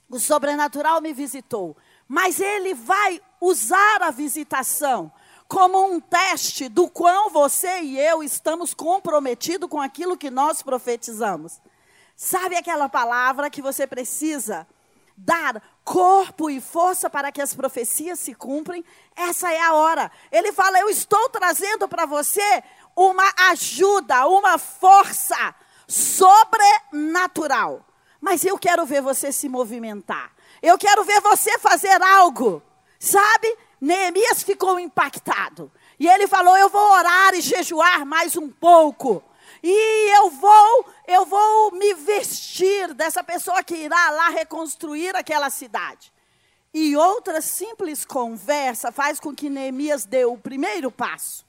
o 0.09 0.19
sobrenatural 0.19 1.01
me 1.01 1.13
visitou. 1.13 1.77
Mas 2.07 2.41
ele 2.41 2.73
vai 2.73 3.21
usar 3.41 4.03
a 4.03 4.11
visitação 4.11 5.13
como 5.47 5.93
um 5.93 6.01
teste 6.01 6.69
do 6.69 6.89
quão 6.89 7.31
você 7.31 7.81
e 7.81 7.99
eu 7.99 8.23
estamos 8.23 8.73
comprometidos 8.73 9.69
com 9.69 9.81
aquilo 9.81 10.17
que 10.17 10.31
nós 10.31 10.63
profetizamos. 10.63 11.61
Sabe 12.17 12.57
aquela 12.57 12.89
palavra 12.89 13.51
que 13.51 13.63
você 13.63 13.87
precisa 13.87 14.67
dar 15.19 15.61
corpo 15.85 16.49
e 16.49 16.61
força 16.61 17.11
para 17.11 17.33
que 17.33 17.43
as 17.43 17.53
profecias 17.55 18.21
se 18.21 18.35
cumprem? 18.35 18.85
Essa 19.17 19.53
é 19.53 19.61
a 19.61 19.75
hora. 19.75 20.11
Ele 20.31 20.53
fala: 20.53 20.79
Eu 20.79 20.89
estou 20.89 21.29
trazendo 21.29 21.89
para 21.89 22.07
você 22.07 22.63
uma 22.95 23.29
ajuda, 23.51 24.29
uma 24.29 24.59
força 24.59 25.55
sobrenatural. 25.87 27.85
Mas 28.21 28.45
eu 28.45 28.59
quero 28.59 28.87
ver 28.87 29.01
você 29.03 29.33
se 29.33 29.49
movimentar. 29.49 30.31
Eu 30.63 30.79
quero 30.79 31.05
ver 31.05 31.21
você 31.21 31.59
fazer 31.59 32.01
algo. 32.03 32.63
Sabe? 32.99 33.57
Neemias 33.81 34.43
ficou 34.43 34.79
impactado. 34.79 35.71
E 35.99 36.07
ele 36.09 36.29
falou: 36.29 36.57
"Eu 36.57 36.69
vou 36.69 36.93
orar 36.93 37.35
e 37.35 37.41
jejuar 37.41 38.07
mais 38.07 38.37
um 38.37 38.49
pouco. 38.49 39.23
E 39.63 40.17
eu 40.17 40.31
vou, 40.31 40.87
eu 41.07 41.27
vou 41.27 41.73
me 41.73 41.95
vestir 41.95 42.95
dessa 42.95 43.23
pessoa 43.25 43.63
que 43.63 43.75
irá 43.75 44.11
lá 44.11 44.29
reconstruir 44.29 45.15
aquela 45.17 45.51
cidade." 45.51 46.13
E 46.73 46.97
outra 46.97 47.41
simples 47.41 48.05
conversa 48.05 48.93
faz 48.93 49.19
com 49.19 49.35
que 49.35 49.49
Neemias 49.49 50.05
dê 50.05 50.25
o 50.25 50.37
primeiro 50.37 50.91
passo. 50.91 51.47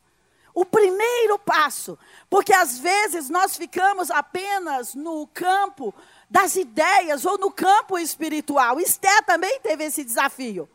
O 0.54 0.66
primeiro 0.66 1.38
passo, 1.38 1.98
porque 2.30 2.54
às 2.54 2.80
vezes 2.80 3.30
nós 3.30 3.56
ficamos 3.56 4.10
apenas 4.10 4.96
no 4.96 5.28
campo 5.28 5.94
das 6.30 6.56
ideias 6.56 7.26
ou 7.26 7.38
no 7.38 7.52
campo 7.52 7.98
espiritual. 7.98 8.80
Esther 8.80 9.24
também 9.26 9.60
teve 9.60 9.86
esse 9.86 10.04
desafio. 10.04 10.68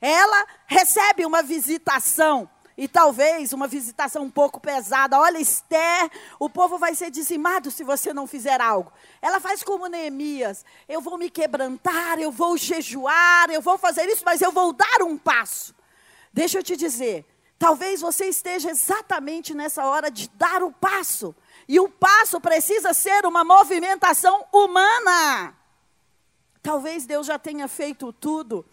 Ela 0.00 0.46
recebe 0.66 1.24
uma 1.24 1.42
visitação 1.42 2.50
e 2.82 2.88
talvez 2.88 3.52
uma 3.52 3.68
visitação 3.68 4.24
um 4.24 4.30
pouco 4.30 4.58
pesada. 4.58 5.16
Olha, 5.16 5.38
Esther, 5.38 6.10
o 6.40 6.50
povo 6.50 6.78
vai 6.78 6.96
ser 6.96 7.12
dizimado 7.12 7.70
se 7.70 7.84
você 7.84 8.12
não 8.12 8.26
fizer 8.26 8.60
algo. 8.60 8.92
Ela 9.20 9.38
faz 9.38 9.62
como 9.62 9.86
Neemias: 9.86 10.64
eu 10.88 11.00
vou 11.00 11.16
me 11.16 11.30
quebrantar, 11.30 12.18
eu 12.18 12.32
vou 12.32 12.56
jejuar, 12.56 13.48
eu 13.52 13.62
vou 13.62 13.78
fazer 13.78 14.08
isso, 14.08 14.24
mas 14.26 14.42
eu 14.42 14.50
vou 14.50 14.72
dar 14.72 15.00
um 15.02 15.16
passo. 15.16 15.72
Deixa 16.32 16.58
eu 16.58 16.62
te 16.64 16.76
dizer, 16.76 17.24
talvez 17.56 18.00
você 18.00 18.24
esteja 18.24 18.68
exatamente 18.68 19.54
nessa 19.54 19.84
hora 19.84 20.10
de 20.10 20.28
dar 20.30 20.64
o 20.64 20.72
passo. 20.72 21.32
E 21.68 21.78
o 21.78 21.88
passo 21.88 22.40
precisa 22.40 22.92
ser 22.92 23.24
uma 23.24 23.44
movimentação 23.44 24.44
humana. 24.52 25.56
Talvez 26.60 27.06
Deus 27.06 27.28
já 27.28 27.38
tenha 27.38 27.68
feito 27.68 28.12
tudo 28.12 28.66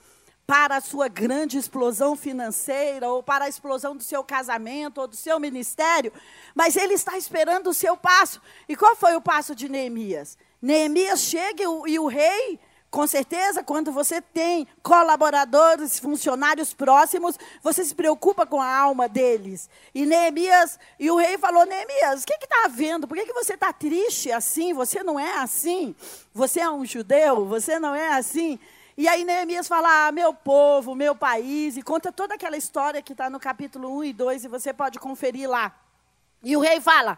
para 0.50 0.77
a 0.77 0.82
sua 0.82 1.08
grande 1.08 1.60
explosão 1.60 2.15
financeira, 2.15 3.08
ou 3.08 3.22
para 3.22 3.46
a 3.46 3.48
explosão 3.48 3.96
do 3.96 4.01
seu 4.01 4.24
casamento, 4.24 5.00
ou 5.00 5.08
do 5.08 5.15
seu 5.15 5.39
ministério, 5.39 6.12
mas 6.56 6.75
Ele 6.75 6.96
está 6.96 7.15
esperando 7.15 7.70
o 7.70 7.74
seu 7.74 7.96
passo. 7.96 8.41
E 8.68 8.75
qual 8.75 8.96
foi 8.96 9.15
o 9.15 9.22
passo 9.22 9.53
de 9.53 9.70
Neemias? 9.70 10.39
Neemias 10.60 11.20
chega 11.20 11.62
e 11.62 11.68
o, 11.68 11.88
e 11.88 12.00
o 12.00 12.08
rei 12.08 12.60
com 12.89 13.06
certeza, 13.06 13.63
quando 13.63 13.91
você 13.91 14.20
tem 14.20 14.68
colaboradores, 14.82 16.00
funcionários 16.00 16.74
próximos, 16.74 17.38
você 17.62 17.86
se 17.86 17.94
preocupa 17.94 18.48
com 18.48 18.60
a 18.60 18.75
alma 18.75 19.08
deles. 19.08 19.70
E 19.94 20.08
Neemias, 20.08 20.79
e 21.00 21.12
o 21.12 21.15
rei 21.18 21.38
falou: 21.38 21.68
Neemias, 21.68 22.24
o 22.24 22.25
que 22.25 22.34
está 22.34 22.65
havendo? 22.65 23.08
Por 23.08 23.15
que, 23.15 23.27
que 23.27 23.34
você 23.34 23.53
está 23.53 23.72
triste 23.72 24.32
assim? 24.32 24.74
Você 24.74 25.03
não 25.03 25.20
é 25.20 25.38
assim. 25.38 25.96
Você 26.34 26.60
é 26.60 26.72
um 26.72 26.84
judeu, 26.84 27.46
você 27.46 27.77
não 27.77 27.94
é 27.94 28.18
assim. 28.18 28.60
E 29.00 29.08
aí 29.08 29.24
Neemias 29.24 29.65
fala: 29.65 30.08
ah, 30.08 30.12
meu 30.12 30.34
povo, 30.34 30.94
meu 30.94 31.15
país, 31.15 31.77
e 31.77 31.82
conta 31.82 32.12
toda 32.12 32.34
aquela 32.34 32.58
história 32.58 33.01
que 33.01 33.13
está 33.13 33.29
no 33.29 33.39
capítulo 33.39 33.98
1 34.00 34.03
e 34.03 34.12
2, 34.12 34.44
e 34.44 34.48
você 34.50 34.74
pode 34.74 35.00
conferir 35.00 35.50
lá. 35.50 35.74
E 36.44 36.58
o 36.58 36.60
rei 36.60 36.82
fala: 36.82 37.18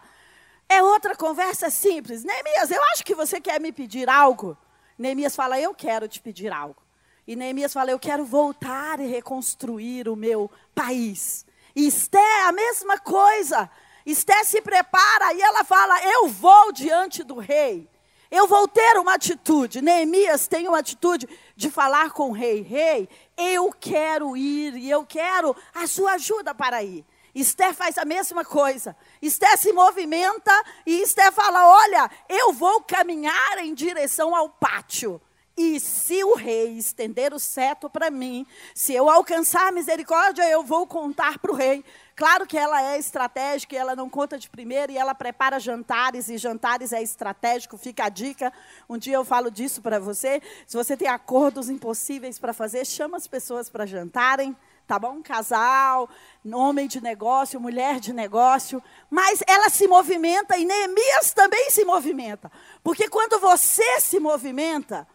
é 0.68 0.80
outra 0.80 1.16
conversa 1.16 1.70
simples. 1.70 2.22
Neemias, 2.22 2.70
eu 2.70 2.80
acho 2.92 3.04
que 3.04 3.16
você 3.16 3.40
quer 3.40 3.60
me 3.60 3.72
pedir 3.72 4.08
algo. 4.08 4.56
Neemias 4.96 5.34
fala: 5.34 5.58
Eu 5.58 5.74
quero 5.74 6.06
te 6.06 6.20
pedir 6.20 6.52
algo. 6.52 6.80
E 7.26 7.34
Neemias 7.34 7.72
fala: 7.72 7.90
Eu 7.90 7.98
quero 7.98 8.24
voltar 8.24 9.00
e 9.00 9.08
reconstruir 9.08 10.08
o 10.08 10.14
meu 10.14 10.48
país. 10.72 11.44
E 11.74 11.88
Esté, 11.88 12.42
a 12.42 12.52
mesma 12.52 12.96
coisa. 13.00 13.68
Esté 14.06 14.44
se 14.44 14.62
prepara 14.62 15.34
e 15.34 15.42
ela 15.42 15.64
fala: 15.64 16.00
Eu 16.04 16.28
vou 16.28 16.70
diante 16.70 17.24
do 17.24 17.40
rei. 17.40 17.90
Eu 18.32 18.46
vou 18.46 18.66
ter 18.66 18.98
uma 18.98 19.12
atitude. 19.12 19.82
Neemias 19.82 20.48
tem 20.48 20.66
uma 20.66 20.78
atitude 20.78 21.28
de 21.62 21.70
falar 21.70 22.10
com 22.10 22.30
o 22.30 22.32
rei: 22.32 22.60
Rei, 22.60 23.08
eu 23.36 23.72
quero 23.72 24.36
ir 24.36 24.74
e 24.76 24.90
eu 24.90 25.06
quero 25.06 25.56
a 25.74 25.86
sua 25.86 26.14
ajuda 26.14 26.54
para 26.54 26.82
ir. 26.82 27.04
Esther 27.34 27.72
faz 27.72 27.96
a 27.96 28.04
mesma 28.04 28.44
coisa. 28.44 28.94
Esther 29.22 29.56
se 29.56 29.72
movimenta 29.72 30.52
e 30.84 31.00
Esther 31.00 31.32
fala: 31.32 31.66
Olha, 31.66 32.10
eu 32.28 32.52
vou 32.52 32.82
caminhar 32.82 33.58
em 33.58 33.72
direção 33.72 34.34
ao 34.34 34.50
pátio. 34.50 35.20
E 35.56 35.78
se 35.78 36.24
o 36.24 36.34
rei 36.34 36.78
estender 36.78 37.34
o 37.34 37.38
seto 37.38 37.88
para 37.88 38.10
mim, 38.10 38.46
se 38.74 38.94
eu 38.94 39.08
alcançar 39.08 39.68
a 39.68 39.72
misericórdia, 39.72 40.48
eu 40.48 40.62
vou 40.62 40.86
contar 40.86 41.38
para 41.38 41.52
o 41.52 41.54
rei. 41.54 41.84
Claro 42.14 42.46
que 42.46 42.58
ela 42.58 42.82
é 42.82 42.98
estratégica, 42.98 43.76
ela 43.76 43.96
não 43.96 44.08
conta 44.08 44.38
de 44.38 44.48
primeira 44.48 44.92
e 44.92 44.98
ela 44.98 45.14
prepara 45.14 45.58
jantares, 45.58 46.28
e 46.28 46.36
jantares 46.36 46.92
é 46.92 47.02
estratégico, 47.02 47.78
fica 47.78 48.04
a 48.04 48.08
dica. 48.08 48.52
Um 48.88 48.98
dia 48.98 49.14
eu 49.14 49.24
falo 49.24 49.50
disso 49.50 49.80
para 49.80 49.98
você. 49.98 50.42
Se 50.66 50.76
você 50.76 50.96
tem 50.96 51.08
acordos 51.08 51.70
impossíveis 51.70 52.38
para 52.38 52.52
fazer, 52.52 52.84
chama 52.84 53.16
as 53.16 53.26
pessoas 53.26 53.68
para 53.68 53.86
jantarem 53.86 54.56
tá 54.86 54.98
bom? 54.98 55.22
Casal, 55.22 56.08
homem 56.52 56.86
de 56.86 57.00
negócio, 57.00 57.60
mulher 57.60 57.98
de 57.98 58.12
negócio, 58.12 58.82
mas 59.08 59.42
ela 59.46 59.70
se 59.70 59.86
movimenta 59.86 60.58
e 60.58 60.66
Neemias 60.66 61.32
também 61.32 61.70
se 61.70 61.84
movimenta. 61.84 62.50
Porque 62.82 63.08
quando 63.08 63.40
você 63.40 64.00
se 64.00 64.20
movimenta, 64.20 65.06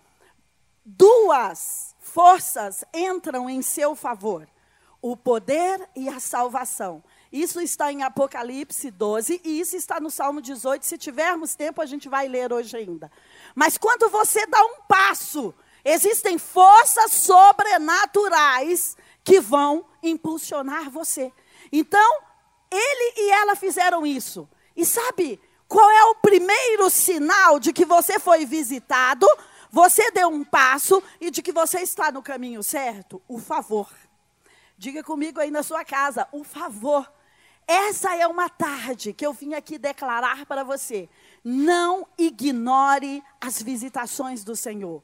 duas 0.83 1.95
forças 1.99 2.83
entram 2.93 3.49
em 3.49 3.61
seu 3.61 3.95
favor: 3.95 4.47
o 5.01 5.15
poder 5.15 5.87
e 5.95 6.09
a 6.09 6.19
salvação. 6.19 7.03
Isso 7.31 7.61
está 7.61 7.91
em 7.91 8.03
Apocalipse 8.03 8.89
12 8.89 9.41
e 9.43 9.59
isso 9.59 9.75
está 9.75 9.99
no 9.99 10.09
Salmo 10.09 10.41
18. 10.41 10.85
Se 10.85 10.97
tivermos 10.97 11.55
tempo, 11.55 11.81
a 11.81 11.85
gente 11.85 12.07
vai 12.07 12.27
ler 12.27 12.51
hoje 12.51 12.75
ainda. 12.75 13.11
Mas 13.53 13.77
quando 13.77 14.09
você 14.09 14.45
dá 14.47 14.63
um 14.63 14.81
passo, 14.87 15.53
existem 15.83 16.37
forças 16.37 17.11
sobrenaturais 17.11 18.95
que 19.23 19.39
vão 19.39 19.85
impulsionar 20.01 20.89
você. 20.89 21.31
Então, 21.71 22.21
ele 22.71 23.13
e 23.17 23.31
ela 23.31 23.55
fizeram 23.55 24.05
isso. 24.05 24.47
E 24.75 24.85
sabe 24.85 25.39
qual 25.67 25.89
é 25.89 26.03
o 26.05 26.15
primeiro 26.15 26.89
sinal 26.89 27.59
de 27.59 27.73
que 27.73 27.83
você 27.83 28.19
foi 28.19 28.45
visitado, 28.45 29.27
você 29.69 30.11
deu 30.11 30.29
um 30.29 30.45
passo 30.45 31.03
e 31.19 31.29
de 31.29 31.41
que 31.41 31.51
você 31.51 31.81
está 31.81 32.11
no 32.11 32.21
caminho 32.21 32.63
certo? 32.63 33.21
O 33.27 33.37
favor. 33.37 33.89
Diga 34.77 35.03
comigo 35.03 35.39
aí 35.39 35.49
na 35.49 35.63
sua 35.63 35.83
casa, 35.83 36.27
o 36.31 36.43
favor. 36.43 37.11
essa 37.67 38.15
é 38.15 38.27
uma 38.27 38.47
tarde 38.47 39.11
que 39.11 39.25
eu 39.25 39.33
vim 39.33 39.55
aqui 39.55 39.77
declarar 39.77 40.45
para 40.45 40.63
você. 40.63 41.09
Não 41.43 42.07
ignore 42.17 43.23
as 43.41 43.61
visitações 43.61 44.43
do 44.43 44.55
Senhor. 44.55 45.01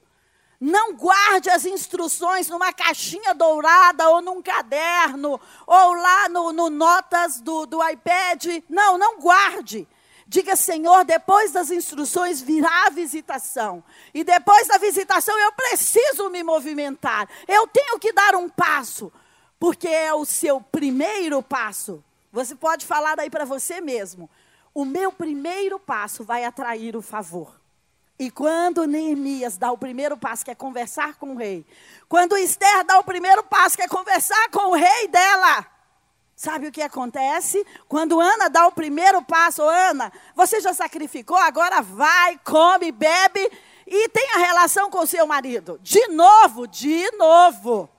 Não 0.61 0.93
guarde 0.93 1.49
as 1.49 1.65
instruções 1.65 2.47
numa 2.47 2.71
caixinha 2.71 3.33
dourada 3.33 4.07
ou 4.09 4.21
num 4.21 4.41
caderno 4.41 5.41
ou 5.65 5.93
lá 5.93 6.29
no, 6.29 6.53
no 6.53 6.69
notas 6.69 7.41
do, 7.41 7.65
do 7.65 7.85
iPad. 7.89 8.45
Não, 8.69 8.97
não 8.97 9.19
guarde. 9.19 9.87
Diga, 10.27 10.55
Senhor, 10.55 11.03
depois 11.03 11.51
das 11.51 11.69
instruções 11.69 12.41
virá 12.41 12.85
a 12.87 12.91
visitação. 12.91 13.83
E 14.13 14.23
depois 14.23 14.67
da 14.67 14.77
visitação 14.77 15.37
eu 15.37 15.51
preciso 15.51 16.29
me 16.29 16.43
movimentar. 16.43 17.27
Eu 17.47 17.67
tenho 17.67 17.99
que 17.99 18.13
dar 18.13 18.35
um 18.35 18.47
passo. 18.47 19.11
Porque 19.63 19.87
é 19.87 20.13
o 20.13 20.25
seu 20.25 20.59
primeiro 20.59 21.41
passo. 21.41 22.03
Você 22.33 22.53
pode 22.53 22.85
falar 22.85 23.17
aí 23.17 23.29
para 23.29 23.45
você 23.45 23.79
mesmo. 23.79 24.29
O 24.73 24.83
meu 24.83 25.09
primeiro 25.09 25.79
passo 25.79 26.21
vai 26.21 26.43
atrair 26.43 26.97
o 26.97 27.01
favor. 27.01 27.61
E 28.19 28.29
quando 28.29 28.85
Neemias 28.85 29.55
dá 29.55 29.71
o 29.71 29.77
primeiro 29.77 30.17
passo, 30.17 30.43
que 30.43 30.51
é 30.51 30.55
conversar 30.55 31.13
com 31.13 31.31
o 31.33 31.37
rei, 31.37 31.65
quando 32.09 32.37
Esther 32.37 32.83
dá 32.83 32.99
o 32.99 33.05
primeiro 33.05 33.41
passo, 33.41 33.77
que 33.77 33.83
é 33.83 33.87
conversar 33.87 34.49
com 34.49 34.71
o 34.71 34.75
rei 34.75 35.07
dela, 35.07 35.65
sabe 36.35 36.67
o 36.67 36.71
que 36.71 36.81
acontece? 36.81 37.65
Quando 37.87 38.19
Ana 38.19 38.49
dá 38.49 38.67
o 38.67 38.71
primeiro 38.73 39.21
passo, 39.21 39.61
Ana, 39.61 40.11
você 40.35 40.59
já 40.59 40.73
sacrificou, 40.73 41.37
agora 41.37 41.81
vai, 41.81 42.37
come, 42.43 42.91
bebe 42.91 43.49
e 43.87 44.09
tem 44.09 44.29
a 44.31 44.39
relação 44.39 44.89
com 44.89 44.99
o 44.99 45.07
seu 45.07 45.25
marido. 45.25 45.79
De 45.81 46.05
novo, 46.09 46.67
de 46.67 47.09
novo. 47.11 47.89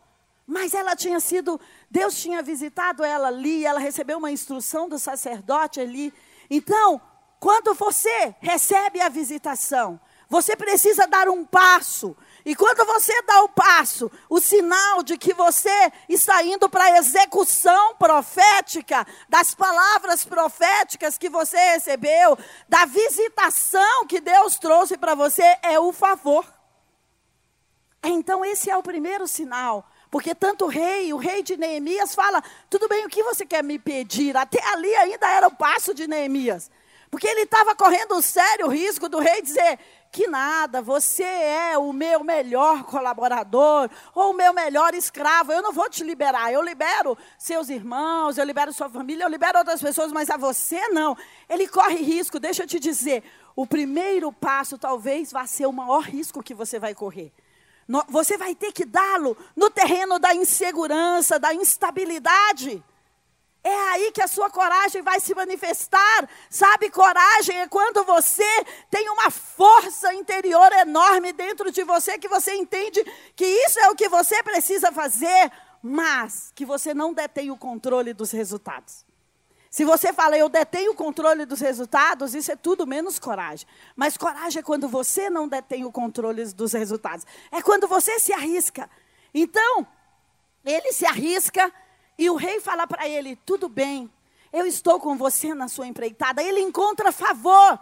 Mas 0.47 0.75
ela 0.75 0.95
tinha 0.95 1.21
sido, 1.21 1.61
Deus 1.91 2.21
tinha 2.21 2.43
visitado 2.43 3.03
ela 3.03 3.29
ali, 3.29 3.65
ela 3.65 3.81
recebeu 3.81 4.19
uma 4.19 4.31
instrução 4.31 4.89
do 4.89 4.99
sacerdote 4.99 5.81
ali. 5.81 6.13
Então, 6.51 7.01
quando 7.41 7.75
você 7.75 8.35
recebe 8.41 9.01
a 9.01 9.09
visitação, 9.09 9.99
você 10.29 10.57
precisa 10.57 11.07
dar 11.07 11.29
um 11.29 11.45
passo. 11.45 12.17
E 12.45 12.55
quando 12.55 12.85
você 12.85 13.23
dá 13.23 13.43
o 13.43 13.49
passo, 13.49 14.11
o 14.29 14.39
sinal 14.39 15.03
de 15.03 15.17
que 15.17 15.33
você 15.33 15.93
está 16.09 16.43
indo 16.43 16.69
para 16.69 16.85
a 16.85 16.99
execução 16.99 17.95
profética 17.97 19.07
das 19.29 19.55
palavras 19.55 20.25
proféticas 20.25 21.17
que 21.17 21.31
você 21.31 21.57
recebeu, 21.73 22.37
da 22.69 22.85
visitação 22.85 24.07
que 24.07 24.21
Deus 24.21 24.59
trouxe 24.59 24.99
para 24.99 25.15
você, 25.15 25.57
é 25.63 25.81
o 25.81 25.93
favor. 25.93 26.45
Então, 28.03 28.45
esse 28.45 28.69
é 28.69 28.77
o 28.77 28.83
primeiro 28.83 29.27
sinal. 29.27 29.89
Porque 30.15 30.33
tanto 30.33 30.67
o 30.67 30.69
rei, 30.69 31.13
o 31.13 31.17
rei 31.17 31.43
de 31.43 31.57
Neemias, 31.57 32.15
fala: 32.15 32.41
tudo 32.71 32.87
bem, 32.87 33.05
o 33.05 33.09
que 33.09 33.21
você 33.25 33.45
quer 33.45 33.65
me 33.65 33.81
pedir? 33.81 34.37
Até 34.37 34.65
ali 34.69 34.95
ainda 34.95 35.29
era 35.29 35.49
o 35.49 35.57
passo 35.57 35.93
de 35.93 36.07
Neemias. 36.07 36.71
Porque 37.11 37.27
ele 37.27 37.41
estava 37.41 37.75
correndo 37.75 38.15
o 38.15 38.23
sério 38.23 38.69
risco 38.69 39.09
do 39.09 39.19
rei 39.19 39.43
dizer: 39.43 39.77
que 40.13 40.29
nada, 40.29 40.81
você 40.81 41.25
é 41.25 41.77
o 41.77 41.93
meu 41.93 42.23
melhor 42.23 42.85
colaborador, 42.85 43.91
ou 44.15 44.31
o 44.31 44.37
meu 44.37 44.55
melhor 44.55 44.95
escravo, 44.95 45.51
eu 45.51 45.61
não 45.61 45.73
vou 45.73 45.91
te 45.91 46.05
liberar, 46.05 46.53
eu 46.53 46.63
libero 46.63 47.19
seus 47.37 47.69
irmãos, 47.69 48.39
eu 48.39 48.45
libero 48.45 48.73
sua 48.73 48.89
família, 48.89 49.25
eu 49.25 49.29
libero 49.29 49.59
outras 49.59 49.83
pessoas, 49.83 50.13
mas 50.13 50.31
a 50.31 50.37
você 50.37 50.91
não. 50.91 51.19
Ele 51.49 51.67
corre 51.67 51.97
risco, 51.97 52.39
deixa 52.39 52.63
eu 52.63 52.69
te 52.69 52.79
dizer, 52.79 53.25
o 53.57 53.67
primeiro 53.67 54.33
passo 54.33 54.79
talvez 54.79 55.33
vá 55.33 55.45
ser 55.45 55.67
o 55.67 55.73
maior 55.73 56.05
risco 56.05 56.41
que 56.41 56.55
você 56.55 56.79
vai 56.79 56.95
correr. 56.95 57.33
Você 58.09 58.37
vai 58.37 58.55
ter 58.55 58.73
que 58.73 58.85
dá-lo 58.85 59.37
no 59.55 59.71
terreno 59.71 60.19
da 60.19 60.35
insegurança, 60.35 61.39
da 61.39 61.53
instabilidade. 61.55 62.83
É 63.63 63.75
aí 63.91 64.13
que 64.13 64.21
a 64.21 64.29
sua 64.29 64.51
coragem 64.51 65.01
vai 65.01 65.19
se 65.21 65.35
manifestar. 65.35 66.29
Sabe, 66.51 66.91
coragem 66.91 67.61
é 67.61 67.67
quando 67.67 68.05
você 68.05 68.65
tem 68.91 69.09
uma 69.09 69.31
força 69.31 70.13
interior 70.15 70.71
enorme 70.73 71.33
dentro 71.33 71.71
de 71.73 71.83
você 71.83 72.19
que 72.19 72.29
você 72.29 72.55
entende 72.55 73.03
que 73.35 73.47
isso 73.47 73.79
é 73.81 73.89
o 73.89 73.95
que 73.95 74.09
você 74.09 74.43
precisa 74.43 74.93
fazer, 74.93 75.51
mas 75.83 76.53
que 76.55 76.67
você 76.67 76.93
não 76.93 77.15
detém 77.15 77.51
o 77.51 77.57
controle 77.57 78.13
dos 78.13 78.31
resultados. 78.31 79.04
Se 79.75 79.85
você 79.85 80.13
fala, 80.13 80.39
eu 80.39 80.49
detenho 80.49 80.93
o 80.93 80.95
controle 80.95 81.45
dos 81.45 81.59
resultados, 81.59 82.33
isso 82.33 82.53
é 82.53 82.55
tudo 82.55 82.87
menos 82.87 83.19
coragem. 83.19 83.67
Mas 83.97 84.17
coragem 84.17 84.61
é 84.61 84.63
quando 84.63 84.87
você 84.87 85.29
não 85.29 85.49
detém 85.49 85.85
o 85.85 85.91
controle 85.91 86.45
dos 86.53 86.73
resultados. 86.73 87.27
É 87.51 87.61
quando 87.61 87.89
você 87.89 88.21
se 88.21 88.33
arrisca. 88.33 88.89
Então, 89.35 89.85
ele 90.65 90.93
se 90.93 91.05
arrisca 91.05 91.75
e 92.17 92.31
o 92.31 92.37
rei 92.37 92.61
fala 92.61 92.87
para 92.87 93.09
ele: 93.09 93.35
tudo 93.45 93.69
bem, 93.69 94.09
eu 94.53 94.65
estou 94.65 95.01
com 95.01 95.17
você 95.17 95.53
na 95.55 95.67
sua 95.67 95.89
empreitada. 95.89 96.41
Ele 96.41 96.61
encontra 96.61 97.11
favor. 97.11 97.77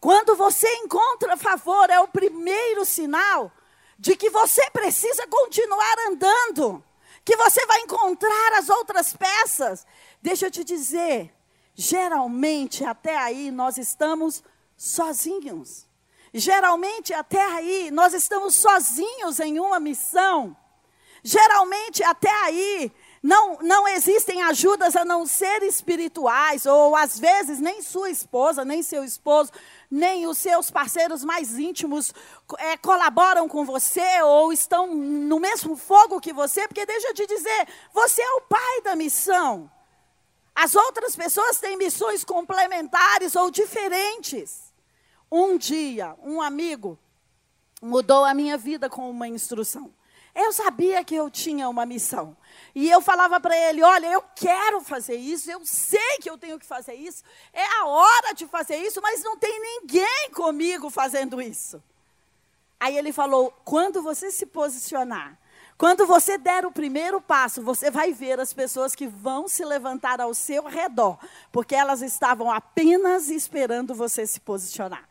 Quando 0.00 0.34
você 0.34 0.66
encontra 0.76 1.36
favor, 1.36 1.90
é 1.90 2.00
o 2.00 2.08
primeiro 2.08 2.86
sinal 2.86 3.52
de 3.98 4.16
que 4.16 4.30
você 4.30 4.70
precisa 4.70 5.26
continuar 5.26 5.94
andando, 6.08 6.82
que 7.22 7.36
você 7.36 7.66
vai 7.66 7.80
encontrar 7.80 8.54
as 8.54 8.70
outras 8.70 9.14
peças. 9.14 9.86
Deixa 10.22 10.46
eu 10.46 10.50
te 10.50 10.62
dizer, 10.62 11.34
geralmente 11.74 12.84
até 12.84 13.16
aí 13.16 13.50
nós 13.50 13.76
estamos 13.76 14.42
sozinhos. 14.76 15.86
Geralmente 16.32 17.12
até 17.12 17.42
aí 17.42 17.90
nós 17.90 18.14
estamos 18.14 18.54
sozinhos 18.54 19.40
em 19.40 19.58
uma 19.58 19.80
missão. 19.80 20.56
Geralmente 21.24 22.04
até 22.04 22.30
aí 22.44 22.92
não, 23.22 23.58
não 23.62 23.86
existem 23.86 24.42
ajudas 24.42 24.96
a 24.96 25.04
não 25.04 25.26
ser 25.26 25.62
espirituais, 25.62 26.66
ou 26.66 26.96
às 26.96 27.18
vezes 27.18 27.60
nem 27.60 27.80
sua 27.82 28.10
esposa, 28.10 28.64
nem 28.64 28.82
seu 28.82 29.04
esposo, 29.04 29.52
nem 29.90 30.26
os 30.26 30.38
seus 30.38 30.70
parceiros 30.70 31.24
mais 31.24 31.58
íntimos 31.58 32.12
é, 32.58 32.76
colaboram 32.76 33.48
com 33.48 33.64
você, 33.64 34.22
ou 34.22 34.52
estão 34.52 34.94
no 34.94 35.38
mesmo 35.38 35.76
fogo 35.76 36.20
que 36.20 36.32
você, 36.32 36.66
porque 36.66 36.86
deixa 36.86 37.08
eu 37.08 37.14
te 37.14 37.26
dizer, 37.26 37.68
você 37.92 38.20
é 38.20 38.32
o 38.32 38.40
pai 38.42 38.80
da 38.82 38.96
missão. 38.96 39.70
As 40.54 40.74
outras 40.74 41.16
pessoas 41.16 41.58
têm 41.58 41.76
missões 41.76 42.24
complementares 42.24 43.34
ou 43.34 43.50
diferentes. 43.50 44.72
Um 45.30 45.56
dia, 45.56 46.14
um 46.22 46.42
amigo 46.42 46.98
mudou 47.80 48.24
a 48.24 48.34
minha 48.34 48.56
vida 48.56 48.88
com 48.88 49.10
uma 49.10 49.26
instrução. 49.26 49.92
Eu 50.34 50.50
sabia 50.52 51.04
que 51.04 51.14
eu 51.14 51.28
tinha 51.28 51.68
uma 51.68 51.84
missão. 51.84 52.36
E 52.74 52.90
eu 52.90 53.02
falava 53.02 53.38
para 53.38 53.56
ele: 53.56 53.82
olha, 53.82 54.06
eu 54.06 54.22
quero 54.34 54.80
fazer 54.80 55.16
isso, 55.16 55.50
eu 55.50 55.60
sei 55.64 56.18
que 56.20 56.30
eu 56.30 56.38
tenho 56.38 56.58
que 56.58 56.64
fazer 56.64 56.94
isso, 56.94 57.22
é 57.52 57.64
a 57.80 57.86
hora 57.86 58.32
de 58.32 58.46
fazer 58.46 58.76
isso, 58.76 59.00
mas 59.02 59.22
não 59.22 59.36
tem 59.36 59.60
ninguém 59.60 60.30
comigo 60.34 60.88
fazendo 60.88 61.40
isso. 61.40 61.82
Aí 62.80 62.96
ele 62.96 63.12
falou: 63.12 63.52
quando 63.64 64.02
você 64.02 64.30
se 64.30 64.46
posicionar, 64.46 65.38
quando 65.76 66.06
você 66.06 66.38
der 66.38 66.64
o 66.64 66.70
primeiro 66.70 67.20
passo, 67.20 67.62
você 67.62 67.90
vai 67.90 68.12
ver 68.12 68.38
as 68.38 68.52
pessoas 68.52 68.94
que 68.94 69.06
vão 69.06 69.48
se 69.48 69.64
levantar 69.64 70.20
ao 70.20 70.32
seu 70.34 70.64
redor, 70.64 71.18
porque 71.50 71.74
elas 71.74 72.02
estavam 72.02 72.50
apenas 72.50 73.28
esperando 73.28 73.94
você 73.94 74.26
se 74.26 74.38
posicionar. 74.40 75.08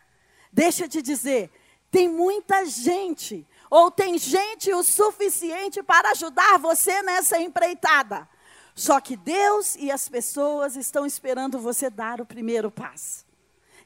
Deixa 0.51 0.85
eu 0.85 0.89
te 0.89 1.01
dizer, 1.01 1.49
tem 1.89 2.07
muita 2.07 2.65
gente 2.65 3.45
ou 3.69 3.91
tem 3.91 4.17
gente 4.17 4.73
o 4.73 4.83
suficiente 4.83 5.83
para 5.83 6.11
ajudar 6.11 6.57
você 6.57 7.01
nessa 7.01 7.39
empreitada. 7.39 8.27
Só 8.73 8.99
que 8.99 9.17
Deus 9.17 9.75
e 9.75 9.91
as 9.91 10.07
pessoas 10.07 10.75
estão 10.75 11.05
esperando 11.05 11.59
você 11.59 11.89
dar 11.89 12.21
o 12.21 12.25
primeiro 12.25 12.71
passo. 12.71 13.25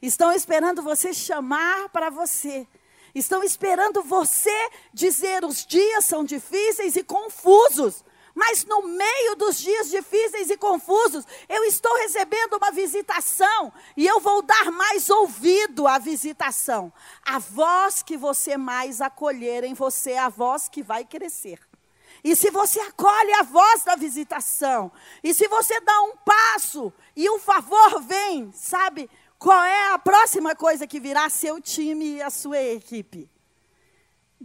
Estão 0.00 0.32
esperando 0.32 0.82
você 0.82 1.12
chamar 1.12 1.88
para 1.88 2.10
você. 2.10 2.66
Estão 3.16 3.42
esperando 3.42 4.02
você 4.02 4.68
dizer: 4.92 5.42
os 5.42 5.64
dias 5.64 6.04
são 6.04 6.22
difíceis 6.22 6.96
e 6.96 7.02
confusos. 7.02 8.04
Mas 8.34 8.66
no 8.66 8.82
meio 8.82 9.34
dos 9.36 9.56
dias 9.56 9.88
difíceis 9.88 10.50
e 10.50 10.58
confusos, 10.58 11.24
eu 11.48 11.64
estou 11.64 11.96
recebendo 11.96 12.58
uma 12.58 12.70
visitação 12.70 13.72
e 13.96 14.06
eu 14.06 14.20
vou 14.20 14.42
dar 14.42 14.70
mais 14.70 15.08
ouvido 15.08 15.88
à 15.88 15.96
visitação. 15.98 16.92
A 17.24 17.38
voz 17.38 18.02
que 18.02 18.18
você 18.18 18.58
mais 18.58 19.00
acolher 19.00 19.64
em 19.64 19.72
você 19.72 20.10
é 20.10 20.18
a 20.18 20.28
voz 20.28 20.68
que 20.68 20.82
vai 20.82 21.02
crescer. 21.02 21.58
E 22.22 22.36
se 22.36 22.50
você 22.50 22.80
acolhe 22.80 23.32
a 23.32 23.42
voz 23.44 23.84
da 23.84 23.96
visitação, 23.96 24.92
e 25.24 25.32
se 25.32 25.48
você 25.48 25.80
dá 25.80 26.02
um 26.02 26.16
passo 26.18 26.92
e 27.16 27.30
o 27.30 27.38
favor 27.38 28.02
vem, 28.02 28.52
sabe 28.52 29.08
qual 29.38 29.62
é 29.62 29.92
a 29.92 29.98
próxima 29.98 30.54
coisa 30.54 30.86
que 30.86 31.00
virá? 31.00 31.28
Seu 31.28 31.60
time 31.60 32.16
e 32.16 32.22
a 32.22 32.30
sua 32.30 32.60
equipe. 32.60 33.30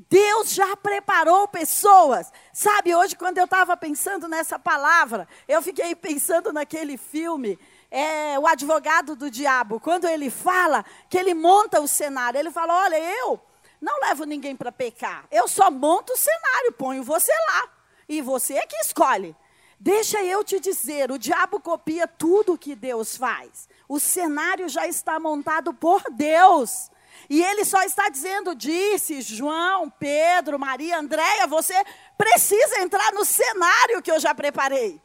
Deus 0.10 0.54
já 0.54 0.76
preparou 0.78 1.48
pessoas. 1.48 2.32
Sabe, 2.54 2.96
hoje, 2.96 3.16
quando 3.16 3.38
eu 3.38 3.46
estava 3.46 3.76
pensando 3.76 4.28
nessa 4.28 4.58
palavra, 4.58 5.28
eu 5.48 5.62
fiquei 5.62 5.94
pensando 5.96 6.54
naquele 6.54 6.98
filme, 6.98 7.60
é, 7.90 8.40
O 8.40 8.48
Advogado 8.48 9.16
do 9.16 9.30
Diabo, 9.30 9.80
quando 9.80 10.08
ele 10.08 10.30
fala 10.30 10.86
que 11.10 11.18
ele 11.18 11.34
monta 11.34 11.82
o 11.82 11.88
cenário. 11.88 12.40
Ele 12.40 12.52
fala: 12.52 12.86
Olha, 12.86 12.98
eu 12.98 13.40
não 13.82 14.00
levo 14.00 14.24
ninguém 14.24 14.56
para 14.56 14.72
pecar, 14.72 15.26
eu 15.32 15.48
só 15.48 15.70
monto 15.70 16.14
o 16.14 16.18
cenário, 16.18 16.72
ponho 16.74 17.04
você 17.04 17.34
lá. 17.50 17.70
E 18.08 18.22
você 18.22 18.56
é 18.56 18.66
que 18.66 18.76
escolhe. 18.78 19.36
Deixa 19.84 20.24
eu 20.24 20.44
te 20.44 20.60
dizer, 20.60 21.10
o 21.10 21.18
diabo 21.18 21.60
copia 21.60 22.08
tudo 22.08 22.56
que 22.56 22.76
Deus 22.76 23.18
faz. 23.18 23.68
O 23.90 24.00
cenário 24.00 24.70
já 24.70 24.86
está 24.86 25.20
montado 25.20 25.74
por 25.74 26.04
Deus. 26.12 26.92
E 27.28 27.42
ele 27.42 27.66
só 27.66 27.82
está 27.82 28.08
dizendo, 28.08 28.54
disse 28.54 29.22
João, 29.22 29.90
Pedro, 29.90 30.60
Maria, 30.60 31.00
Andréia, 31.00 31.48
você 31.48 31.74
precisa 32.16 32.80
entrar 32.82 33.12
no 33.14 33.26
cenário 33.26 34.04
que 34.04 34.12
eu 34.12 34.20
já 34.20 34.36
preparei. 34.36 35.02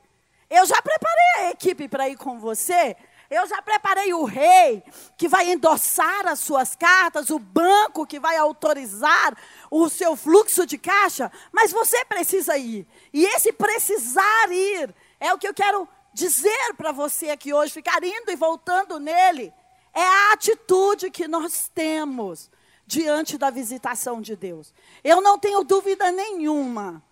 Eu 0.50 0.66
já 0.66 0.82
preparei 0.82 1.46
a 1.46 1.50
equipe 1.52 1.88
para 1.88 2.10
ir 2.10 2.18
com 2.18 2.38
você. 2.38 2.94
Eu 3.30 3.46
já 3.46 3.60
preparei 3.60 4.14
o 4.14 4.24
rei 4.24 4.82
que 5.16 5.28
vai 5.28 5.50
endossar 5.50 6.26
as 6.26 6.38
suas 6.38 6.76
cartas, 6.76 7.30
o 7.30 7.38
banco 7.38 8.06
que 8.06 8.20
vai 8.20 8.36
autorizar 8.36 9.36
o 9.70 9.88
seu 9.88 10.14
fluxo 10.14 10.64
de 10.64 10.78
caixa, 10.78 11.30
mas 11.52 11.72
você 11.72 12.04
precisa 12.04 12.56
ir. 12.56 12.86
E 13.12 13.24
esse 13.24 13.52
precisar 13.52 14.50
ir 14.50 14.94
é 15.18 15.32
o 15.32 15.38
que 15.38 15.48
eu 15.48 15.54
quero 15.54 15.88
dizer 16.12 16.74
para 16.76 16.92
você 16.92 17.30
aqui 17.30 17.52
hoje, 17.52 17.72
ficar 17.72 18.02
indo 18.02 18.30
e 18.30 18.36
voltando 18.36 19.00
nele. 19.00 19.52
É 19.92 20.02
a 20.02 20.32
atitude 20.32 21.10
que 21.10 21.26
nós 21.26 21.70
temos 21.74 22.50
diante 22.86 23.36
da 23.36 23.50
visitação 23.50 24.20
de 24.20 24.36
Deus. 24.36 24.72
Eu 25.02 25.20
não 25.20 25.38
tenho 25.38 25.64
dúvida 25.64 26.12
nenhuma 26.12 27.02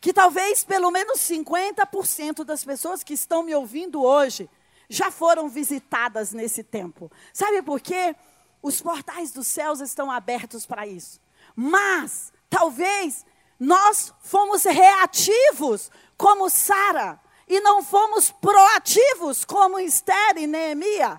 que 0.00 0.12
talvez 0.12 0.64
pelo 0.64 0.90
menos 0.90 1.20
50% 1.20 2.44
das 2.44 2.64
pessoas 2.64 3.02
que 3.02 3.14
estão 3.14 3.42
me 3.42 3.54
ouvindo 3.54 4.02
hoje 4.02 4.50
já 4.92 5.10
foram 5.10 5.48
visitadas 5.48 6.32
nesse 6.32 6.62
tempo. 6.62 7.10
Sabe 7.32 7.62
por 7.62 7.80
quê? 7.80 8.14
Os 8.62 8.80
portais 8.82 9.32
dos 9.32 9.46
céus 9.46 9.80
estão 9.80 10.10
abertos 10.10 10.66
para 10.66 10.86
isso. 10.86 11.18
Mas, 11.56 12.30
talvez, 12.50 13.24
nós 13.58 14.12
fomos 14.20 14.64
reativos 14.64 15.90
como 16.18 16.50
Sara 16.50 17.18
e 17.48 17.58
não 17.60 17.82
fomos 17.82 18.30
proativos 18.32 19.46
como 19.46 19.80
Esther 19.80 20.36
e 20.36 20.46
Neemia. 20.46 21.18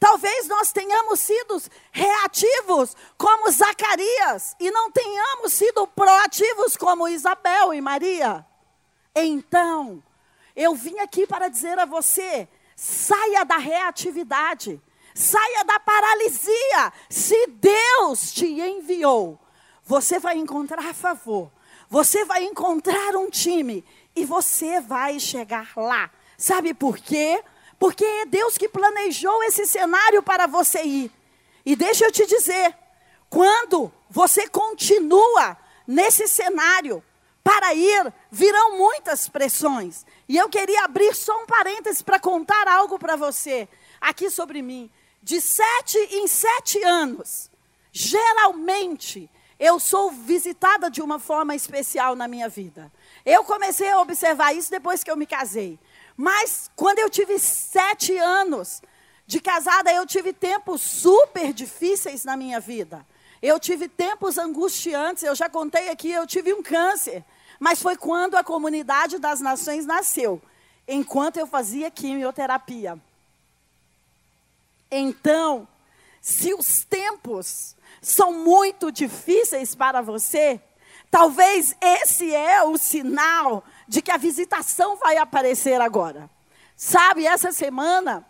Talvez 0.00 0.48
nós 0.48 0.72
tenhamos 0.72 1.20
sido 1.20 1.62
reativos 1.92 2.96
como 3.16 3.48
Zacarias 3.52 4.56
e 4.58 4.68
não 4.72 4.90
tenhamos 4.90 5.52
sido 5.52 5.86
proativos 5.86 6.76
como 6.76 7.06
Isabel 7.06 7.72
e 7.72 7.80
Maria. 7.80 8.44
Então, 9.14 10.02
eu 10.56 10.74
vim 10.74 10.98
aqui 10.98 11.24
para 11.24 11.46
dizer 11.46 11.78
a 11.78 11.84
você: 11.84 12.48
saia 12.82 13.44
da 13.44 13.58
reatividade, 13.58 14.82
saia 15.14 15.62
da 15.64 15.78
paralisia. 15.78 16.92
Se 17.08 17.46
Deus 17.46 18.32
te 18.32 18.44
enviou, 18.44 19.38
você 19.84 20.18
vai 20.18 20.36
encontrar 20.36 20.92
favor, 20.92 21.52
você 21.88 22.24
vai 22.24 22.42
encontrar 22.42 23.14
um 23.14 23.30
time 23.30 23.84
e 24.16 24.24
você 24.24 24.80
vai 24.80 25.20
chegar 25.20 25.70
lá. 25.76 26.10
Sabe 26.36 26.74
por 26.74 26.98
quê? 26.98 27.40
Porque 27.78 28.04
é 28.04 28.26
Deus 28.26 28.58
que 28.58 28.68
planejou 28.68 29.44
esse 29.44 29.64
cenário 29.64 30.20
para 30.20 30.48
você 30.48 30.82
ir. 30.82 31.12
E 31.64 31.76
deixa 31.76 32.06
eu 32.06 32.10
te 32.10 32.26
dizer, 32.26 32.76
quando 33.30 33.92
você 34.10 34.48
continua 34.48 35.56
nesse 35.86 36.26
cenário 36.26 37.00
para 37.42 37.74
ir, 37.74 38.12
virão 38.30 38.78
muitas 38.78 39.28
pressões. 39.28 40.06
E 40.28 40.36
eu 40.36 40.48
queria 40.48 40.84
abrir 40.84 41.14
só 41.14 41.42
um 41.42 41.46
parêntese 41.46 42.02
para 42.04 42.20
contar 42.20 42.68
algo 42.68 42.98
para 42.98 43.16
você 43.16 43.68
aqui 44.00 44.30
sobre 44.30 44.62
mim. 44.62 44.90
De 45.22 45.40
sete 45.40 45.98
em 46.12 46.26
sete 46.26 46.82
anos, 46.82 47.50
geralmente 47.92 49.30
eu 49.58 49.78
sou 49.78 50.10
visitada 50.10 50.90
de 50.90 51.00
uma 51.00 51.18
forma 51.18 51.54
especial 51.54 52.16
na 52.16 52.26
minha 52.26 52.48
vida. 52.48 52.92
Eu 53.24 53.44
comecei 53.44 53.88
a 53.90 54.00
observar 54.00 54.52
isso 54.54 54.70
depois 54.70 55.04
que 55.04 55.10
eu 55.10 55.16
me 55.16 55.26
casei. 55.26 55.78
Mas 56.16 56.70
quando 56.74 56.98
eu 56.98 57.08
tive 57.08 57.38
sete 57.38 58.16
anos 58.16 58.82
de 59.26 59.40
casada, 59.40 59.92
eu 59.92 60.04
tive 60.04 60.32
tempos 60.32 60.80
super 60.80 61.52
difíceis 61.52 62.24
na 62.24 62.36
minha 62.36 62.58
vida. 62.58 63.06
Eu 63.42 63.58
tive 63.58 63.88
tempos 63.88 64.38
angustiantes, 64.38 65.24
eu 65.24 65.34
já 65.34 65.48
contei 65.48 65.88
aqui, 65.88 66.10
eu 66.10 66.26
tive 66.26 66.54
um 66.54 66.62
câncer. 66.62 67.24
Mas 67.58 67.82
foi 67.82 67.96
quando 67.96 68.36
a 68.36 68.44
comunidade 68.44 69.18
das 69.18 69.40
nações 69.40 69.84
nasceu, 69.84 70.40
enquanto 70.86 71.38
eu 71.38 71.46
fazia 71.46 71.90
quimioterapia. 71.90 72.98
Então, 74.90 75.66
se 76.20 76.54
os 76.54 76.84
tempos 76.84 77.74
são 78.00 78.32
muito 78.32 78.92
difíceis 78.92 79.74
para 79.74 80.00
você, 80.00 80.60
talvez 81.10 81.74
esse 81.80 82.32
é 82.32 82.62
o 82.62 82.78
sinal 82.78 83.64
de 83.88 84.00
que 84.00 84.10
a 84.10 84.16
visitação 84.16 84.96
vai 84.96 85.16
aparecer 85.16 85.80
agora. 85.80 86.30
Sabe, 86.76 87.26
essa 87.26 87.50
semana 87.52 88.24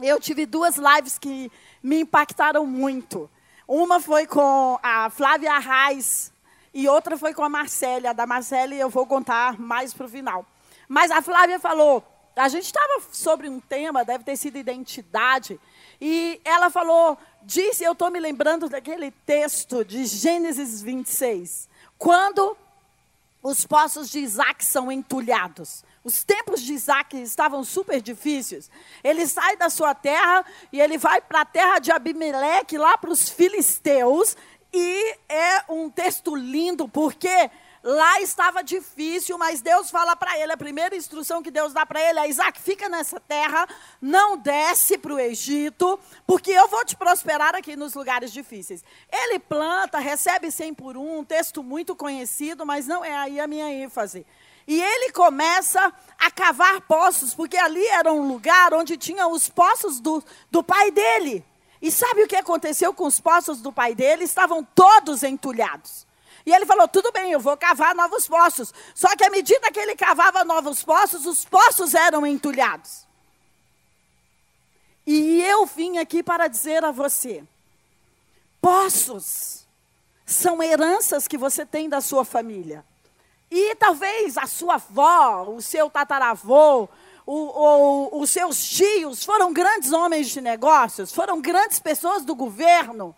eu 0.00 0.18
tive 0.18 0.46
duas 0.46 0.76
lives 0.76 1.18
que 1.18 1.50
me 1.82 2.00
impactaram 2.00 2.66
muito. 2.66 3.30
Uma 3.72 4.00
foi 4.00 4.26
com 4.26 4.80
a 4.82 5.08
Flávia 5.10 5.52
Arraes 5.52 6.32
e 6.74 6.88
outra 6.88 7.16
foi 7.16 7.32
com 7.32 7.44
a 7.44 7.48
Marcélia. 7.48 8.12
Da 8.12 8.26
Marcélia 8.26 8.74
eu 8.74 8.90
vou 8.90 9.06
contar 9.06 9.60
mais 9.60 9.94
para 9.94 10.06
o 10.06 10.08
final. 10.08 10.44
Mas 10.88 11.12
a 11.12 11.22
Flávia 11.22 11.60
falou, 11.60 12.02
a 12.34 12.48
gente 12.48 12.64
estava 12.64 13.00
sobre 13.12 13.48
um 13.48 13.60
tema, 13.60 14.04
deve 14.04 14.24
ter 14.24 14.36
sido 14.36 14.58
identidade, 14.58 15.60
e 16.00 16.40
ela 16.44 16.68
falou, 16.68 17.16
disse, 17.44 17.84
eu 17.84 17.92
estou 17.92 18.10
me 18.10 18.18
lembrando 18.18 18.68
daquele 18.68 19.12
texto 19.12 19.84
de 19.84 20.04
Gênesis 20.04 20.82
26, 20.82 21.68
quando 21.96 22.56
os 23.40 23.64
poços 23.64 24.10
de 24.10 24.18
Isaac 24.18 24.64
são 24.64 24.90
entulhados. 24.90 25.84
Os 26.02 26.24
tempos 26.24 26.62
de 26.62 26.72
Isaac 26.72 27.20
estavam 27.20 27.62
super 27.62 28.00
difíceis. 28.00 28.70
Ele 29.04 29.26
sai 29.26 29.56
da 29.56 29.68
sua 29.68 29.94
terra 29.94 30.44
e 30.72 30.80
ele 30.80 30.96
vai 30.96 31.20
para 31.20 31.42
a 31.42 31.44
terra 31.44 31.78
de 31.78 31.92
Abimeleque, 31.92 32.78
lá 32.78 32.96
para 32.96 33.10
os 33.10 33.28
filisteus. 33.28 34.36
E 34.72 35.16
é 35.28 35.64
um 35.68 35.90
texto 35.90 36.34
lindo, 36.34 36.88
porque 36.88 37.50
Lá 37.82 38.20
estava 38.20 38.62
difícil, 38.62 39.38
mas 39.38 39.62
Deus 39.62 39.90
fala 39.90 40.14
para 40.14 40.38
ele, 40.38 40.52
a 40.52 40.56
primeira 40.56 40.94
instrução 40.94 41.42
que 41.42 41.50
Deus 41.50 41.72
dá 41.72 41.86
para 41.86 41.98
ele 41.98 42.18
é: 42.18 42.28
Isaac, 42.28 42.60
fica 42.60 42.90
nessa 42.90 43.18
terra, 43.18 43.66
não 44.02 44.36
desce 44.36 44.98
para 44.98 45.14
o 45.14 45.18
Egito, 45.18 45.98
porque 46.26 46.50
eu 46.50 46.68
vou 46.68 46.84
te 46.84 46.94
prosperar 46.94 47.54
aqui 47.54 47.76
nos 47.76 47.94
lugares 47.94 48.32
difíceis. 48.32 48.84
Ele 49.10 49.38
planta, 49.38 49.98
recebe 49.98 50.50
100 50.50 50.74
por 50.74 50.94
um, 50.98 51.20
um 51.20 51.24
texto 51.24 51.62
muito 51.62 51.96
conhecido, 51.96 52.66
mas 52.66 52.86
não 52.86 53.02
é 53.02 53.16
aí 53.16 53.40
a 53.40 53.46
minha 53.46 53.72
ênfase. 53.72 54.26
E 54.70 54.80
ele 54.80 55.10
começa 55.10 55.92
a 56.16 56.30
cavar 56.30 56.80
poços, 56.82 57.34
porque 57.34 57.56
ali 57.56 57.84
era 57.88 58.12
um 58.12 58.28
lugar 58.28 58.72
onde 58.72 58.96
tinha 58.96 59.26
os 59.26 59.48
poços 59.48 59.98
do, 59.98 60.22
do 60.48 60.62
pai 60.62 60.92
dele. 60.92 61.44
E 61.82 61.90
sabe 61.90 62.22
o 62.22 62.28
que 62.28 62.36
aconteceu 62.36 62.94
com 62.94 63.04
os 63.04 63.18
poços 63.18 63.60
do 63.60 63.72
pai 63.72 63.96
dele? 63.96 64.22
Estavam 64.22 64.62
todos 64.62 65.24
entulhados. 65.24 66.06
E 66.46 66.52
ele 66.54 66.66
falou: 66.66 66.86
tudo 66.86 67.10
bem, 67.10 67.32
eu 67.32 67.40
vou 67.40 67.56
cavar 67.56 67.96
novos 67.96 68.28
poços. 68.28 68.72
Só 68.94 69.08
que 69.16 69.24
à 69.24 69.30
medida 69.30 69.72
que 69.72 69.80
ele 69.80 69.96
cavava 69.96 70.44
novos 70.44 70.84
poços, 70.84 71.26
os 71.26 71.44
poços 71.44 71.92
eram 71.92 72.24
entulhados. 72.24 73.04
E 75.04 75.42
eu 75.42 75.66
vim 75.66 75.98
aqui 75.98 76.22
para 76.22 76.46
dizer 76.46 76.84
a 76.84 76.92
você: 76.92 77.42
poços 78.62 79.66
são 80.24 80.62
heranças 80.62 81.26
que 81.26 81.36
você 81.36 81.66
tem 81.66 81.88
da 81.88 82.00
sua 82.00 82.24
família. 82.24 82.88
E 83.50 83.74
talvez 83.74 84.38
a 84.38 84.46
sua 84.46 84.74
avó, 84.74 85.50
o 85.50 85.60
seu 85.60 85.90
tataravô, 85.90 86.88
o, 87.26 87.34
o, 87.34 88.20
os 88.20 88.30
seus 88.30 88.62
tios 88.62 89.24
foram 89.24 89.52
grandes 89.52 89.92
homens 89.92 90.28
de 90.28 90.40
negócios, 90.40 91.12
foram 91.12 91.40
grandes 91.40 91.80
pessoas 91.80 92.24
do 92.24 92.34
governo. 92.34 93.14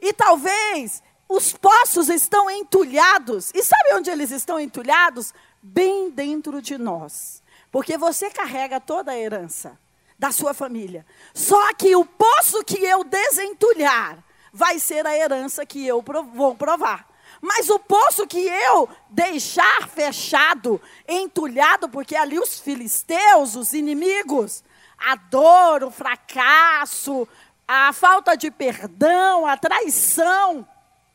E 0.00 0.12
talvez 0.12 1.02
os 1.28 1.52
poços 1.52 2.08
estão 2.08 2.50
entulhados. 2.50 3.50
E 3.54 3.62
sabe 3.62 3.94
onde 3.94 4.10
eles 4.10 4.30
estão 4.30 4.60
entulhados? 4.60 5.32
Bem 5.62 6.10
dentro 6.10 6.60
de 6.60 6.76
nós. 6.76 7.42
Porque 7.70 7.96
você 7.96 8.28
carrega 8.30 8.80
toda 8.80 9.12
a 9.12 9.18
herança 9.18 9.78
da 10.18 10.30
sua 10.30 10.52
família. 10.52 11.06
Só 11.32 11.72
que 11.74 11.96
o 11.96 12.04
poço 12.04 12.62
que 12.64 12.84
eu 12.84 13.02
desentulhar 13.02 14.22
vai 14.52 14.78
ser 14.78 15.06
a 15.06 15.16
herança 15.16 15.64
que 15.64 15.86
eu 15.86 16.04
vou 16.34 16.54
provar. 16.54 17.08
Mas 17.42 17.68
o 17.68 17.78
poço 17.78 18.24
que 18.24 18.38
eu 18.38 18.88
deixar 19.10 19.88
fechado, 19.88 20.80
entulhado, 21.08 21.88
porque 21.88 22.14
ali 22.14 22.38
os 22.38 22.60
filisteus, 22.60 23.56
os 23.56 23.72
inimigos, 23.74 24.62
a 24.96 25.16
dor, 25.16 25.82
o 25.82 25.90
fracasso, 25.90 27.26
a 27.66 27.92
falta 27.92 28.36
de 28.36 28.48
perdão, 28.48 29.44
a 29.44 29.56
traição, 29.56 30.66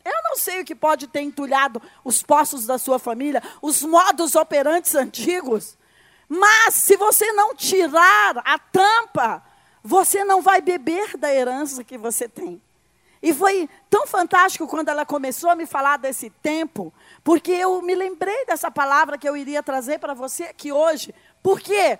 eu 0.07 0.23
não 0.23 0.37
sei 0.37 0.61
o 0.61 0.65
que 0.65 0.73
pode 0.73 1.07
ter 1.07 1.19
entulhado 1.19 1.81
os 2.03 2.23
poços 2.23 2.65
da 2.65 2.77
sua 2.77 2.97
família, 2.97 3.43
os 3.61 3.81
modos 3.81 4.35
operantes 4.35 4.95
antigos. 4.95 5.77
Mas 6.29 6.75
se 6.75 6.95
você 6.95 7.31
não 7.33 7.53
tirar 7.53 8.37
a 8.37 8.57
tampa, 8.57 9.43
você 9.83 10.23
não 10.23 10.41
vai 10.41 10.61
beber 10.61 11.17
da 11.17 11.33
herança 11.33 11.83
que 11.83 11.97
você 11.97 12.27
tem. 12.27 12.61
E 13.21 13.33
foi 13.33 13.69
tão 13.89 14.05
fantástico 14.05 14.67
quando 14.67 14.89
ela 14.89 15.05
começou 15.05 15.49
a 15.49 15.55
me 15.55 15.65
falar 15.65 15.97
desse 15.97 16.29
tempo, 16.29 16.93
porque 17.23 17.51
eu 17.51 17.81
me 17.81 17.95
lembrei 17.95 18.45
dessa 18.45 18.69
palavra 18.69 19.17
que 19.17 19.27
eu 19.27 19.35
iria 19.35 19.63
trazer 19.63 19.99
para 19.99 20.13
você 20.13 20.43
aqui 20.43 20.71
hoje, 20.71 21.13
porque 21.41 21.97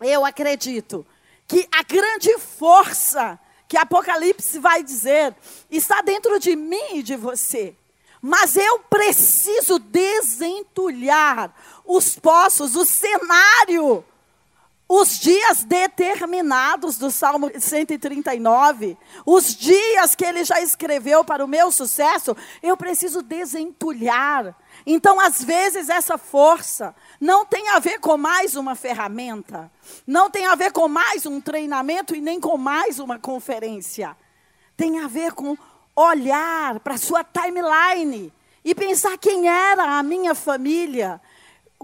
eu 0.00 0.24
acredito 0.24 1.06
que 1.46 1.66
a 1.72 1.82
grande 1.82 2.36
força 2.38 3.38
que 3.66 3.76
Apocalipse 3.76 4.58
vai 4.58 4.82
dizer 4.82 5.34
está 5.70 6.02
dentro 6.02 6.38
de 6.38 6.54
mim 6.54 6.96
e 6.96 7.02
de 7.02 7.16
você. 7.16 7.74
Mas 8.20 8.56
eu 8.56 8.80
preciso 8.80 9.78
desentulhar 9.78 11.54
os 11.84 12.18
poços, 12.18 12.74
o 12.74 12.84
cenário 12.84 14.04
os 14.88 15.18
dias 15.18 15.64
determinados 15.64 16.96
do 16.96 17.10
Salmo 17.10 17.50
139, 17.54 18.96
os 19.26 19.54
dias 19.54 20.14
que 20.14 20.24
ele 20.24 20.44
já 20.44 20.62
escreveu 20.62 21.22
para 21.22 21.44
o 21.44 21.48
meu 21.48 21.70
sucesso, 21.70 22.34
eu 22.62 22.74
preciso 22.74 23.20
desentulhar. 23.20 24.56
Então, 24.86 25.20
às 25.20 25.44
vezes, 25.44 25.90
essa 25.90 26.16
força 26.16 26.94
não 27.20 27.44
tem 27.44 27.68
a 27.68 27.78
ver 27.78 28.00
com 28.00 28.16
mais 28.16 28.56
uma 28.56 28.74
ferramenta, 28.74 29.70
não 30.06 30.30
tem 30.30 30.46
a 30.46 30.54
ver 30.54 30.72
com 30.72 30.88
mais 30.88 31.26
um 31.26 31.38
treinamento 31.38 32.16
e 32.16 32.20
nem 32.22 32.40
com 32.40 32.56
mais 32.56 32.98
uma 32.98 33.18
conferência. 33.18 34.16
Tem 34.74 35.00
a 35.00 35.06
ver 35.06 35.32
com 35.32 35.58
olhar 35.94 36.80
para 36.80 36.94
a 36.94 36.98
sua 36.98 37.22
timeline 37.22 38.32
e 38.64 38.74
pensar 38.74 39.18
quem 39.18 39.48
era 39.48 39.98
a 39.98 40.02
minha 40.02 40.34
família, 40.34 41.20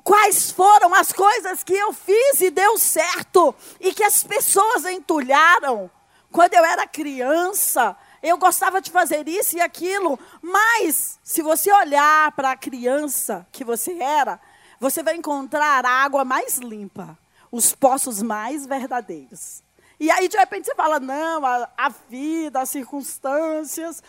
quais 0.03 0.51
foram 0.51 0.95
as 0.95 1.13
coisas 1.13 1.63
que 1.63 1.75
eu 1.75 1.93
fiz 1.93 2.41
e 2.41 2.51
deu 2.51 2.79
certo 2.79 3.55
e 3.81 3.93
que 3.93 4.03
as 4.03 4.25
pessoas 4.25 4.85
entulharam. 4.85 5.91
Quando 6.33 6.55
eu 6.55 6.65
era 6.65 6.87
criança, 6.87 7.97
eu 8.23 8.37
gostava 8.37 8.81
de 8.81 8.91
fazer 8.91 9.29
isso 9.29 9.57
e 9.57 9.61
aquilo, 9.61 10.19
mas 10.43 11.19
se 11.23 11.43
você 11.43 11.71
olhar 11.73 12.33
para 12.33 12.53
a 12.53 12.57
criança 12.57 13.47
que 13.53 13.63
você 13.65 13.93
era, 14.03 14.41
você 14.81 15.03
vai 15.03 15.15
encontrar 15.15 15.85
a 15.85 15.91
água 15.91 16.25
mais 16.25 16.59
limpa, 16.59 17.17
os 17.53 17.75
poços 17.75 18.21
mais 18.21 18.67
verdadeiros. 18.67 19.63
E 20.01 20.11
aí, 20.11 20.27
de 20.27 20.37
repente, 20.37 20.67
você 20.67 20.75
fala: 20.75 20.99
não, 20.99 21.47
a, 21.47 21.69
a 21.77 21.89
vida, 21.89 22.61
as 22.61 22.71
circunstâncias, 22.71 24.03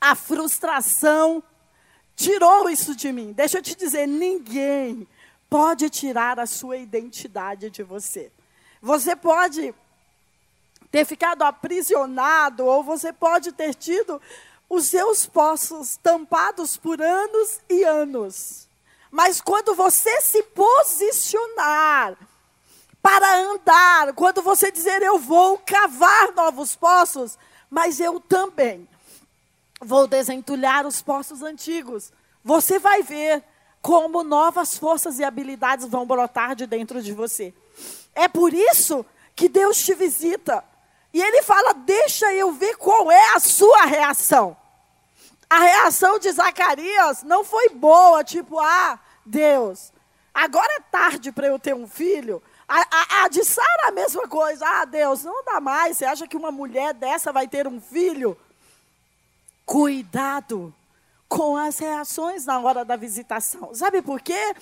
a 0.00 0.14
frustração 0.14 1.42
tirou 2.16 2.68
isso 2.68 2.94
de 2.94 3.12
mim. 3.12 3.32
Deixa 3.32 3.58
eu 3.58 3.62
te 3.62 3.74
dizer: 3.74 4.06
ninguém 4.06 5.06
pode 5.48 5.90
tirar 5.90 6.40
a 6.40 6.46
sua 6.46 6.76
identidade 6.76 7.70
de 7.70 7.82
você. 7.82 8.32
Você 8.80 9.14
pode 9.14 9.74
ter 10.90 11.04
ficado 11.04 11.42
aprisionado, 11.42 12.66
ou 12.66 12.82
você 12.82 13.12
pode 13.12 13.52
ter 13.52 13.74
tido 13.74 14.20
os 14.68 14.86
seus 14.86 15.26
poços 15.26 15.96
tampados 15.96 16.76
por 16.76 17.00
anos 17.00 17.60
e 17.68 17.84
anos. 17.84 18.68
Mas 19.10 19.40
quando 19.40 19.74
você 19.74 20.20
se 20.22 20.42
posicionar 20.44 22.16
para 23.02 23.36
andar, 23.36 24.14
quando 24.14 24.40
você 24.40 24.70
dizer 24.70 25.02
eu 25.02 25.18
vou 25.18 25.58
cavar 25.58 26.32
novos 26.32 26.74
poços, 26.74 27.38
mas 27.68 28.00
eu 28.00 28.18
também 28.20 28.88
vou 29.82 30.06
desentulhar 30.06 30.86
os 30.86 31.02
poços 31.02 31.42
antigos. 31.42 32.12
Você 32.44 32.78
vai 32.78 33.02
ver 33.02 33.42
como 33.80 34.22
novas 34.22 34.78
forças 34.78 35.18
e 35.18 35.24
habilidades 35.24 35.86
vão 35.86 36.06
brotar 36.06 36.54
de 36.54 36.66
dentro 36.66 37.02
de 37.02 37.12
você. 37.12 37.52
É 38.14 38.28
por 38.28 38.54
isso 38.54 39.04
que 39.34 39.48
Deus 39.48 39.82
te 39.84 39.94
visita. 39.94 40.64
E 41.12 41.20
Ele 41.20 41.42
fala: 41.42 41.74
Deixa 41.74 42.32
eu 42.32 42.52
ver 42.52 42.76
qual 42.76 43.10
é 43.10 43.34
a 43.34 43.40
sua 43.40 43.84
reação. 43.84 44.56
A 45.50 45.58
reação 45.58 46.18
de 46.18 46.30
Zacarias 46.30 47.22
não 47.22 47.44
foi 47.44 47.68
boa, 47.68 48.24
tipo, 48.24 48.58
ah, 48.58 48.98
Deus, 49.26 49.92
agora 50.32 50.72
é 50.78 50.80
tarde 50.90 51.30
para 51.30 51.46
eu 51.46 51.58
ter 51.58 51.74
um 51.74 51.86
filho. 51.86 52.42
A, 52.66 52.80
a, 52.80 53.24
a 53.24 53.28
de 53.28 53.44
Sara 53.44 53.88
a 53.88 53.90
mesma 53.90 54.26
coisa. 54.26 54.64
Ah, 54.66 54.86
Deus, 54.86 55.24
não 55.24 55.44
dá 55.44 55.60
mais. 55.60 55.98
Você 55.98 56.06
acha 56.06 56.26
que 56.26 56.38
uma 56.38 56.50
mulher 56.50 56.94
dessa 56.94 57.30
vai 57.32 57.46
ter 57.46 57.68
um 57.68 57.78
filho? 57.78 58.38
Cuidado 59.64 60.74
com 61.28 61.56
as 61.56 61.78
reações 61.78 62.44
na 62.44 62.60
hora 62.60 62.84
da 62.84 62.96
visitação. 62.96 63.74
Sabe 63.74 64.02
por 64.02 64.20
quê? 64.20 64.54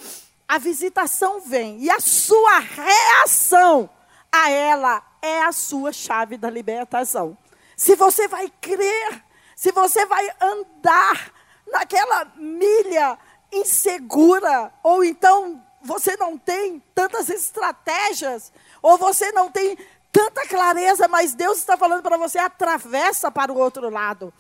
A 0.47 0.59
visitação 0.59 1.41
vem 1.41 1.79
e 1.81 1.91
a 1.91 1.99
sua 1.99 2.59
reação 2.59 3.91
a 4.31 4.51
ela 4.51 5.03
é 5.21 5.43
a 5.43 5.53
sua 5.53 5.93
chave 5.93 6.37
da 6.37 6.49
libertação. 6.49 7.37
Se 7.77 7.97
você 7.97 8.29
vai 8.29 8.53
crer, 8.61 9.25
se 9.57 9.73
você 9.73 10.07
vai 10.07 10.31
andar 10.41 11.33
naquela 11.67 12.27
milha 12.37 13.19
insegura, 13.53 14.73
ou 14.83 15.05
então 15.05 15.65
você 15.83 16.17
não 16.17 16.39
tem 16.39 16.81
tantas 16.95 17.29
estratégias, 17.29 18.53
ou 18.81 18.97
você 18.97 19.33
não 19.33 19.51
tem 19.51 19.77
tanta 20.13 20.47
clareza, 20.47 21.09
mas 21.09 21.35
Deus 21.35 21.59
está 21.59 21.77
falando 21.77 22.03
para 22.03 22.17
você, 22.17 22.39
atravessa 22.39 23.31
para 23.31 23.53
o 23.53 23.59
outro 23.59 23.91
lado 23.91 24.33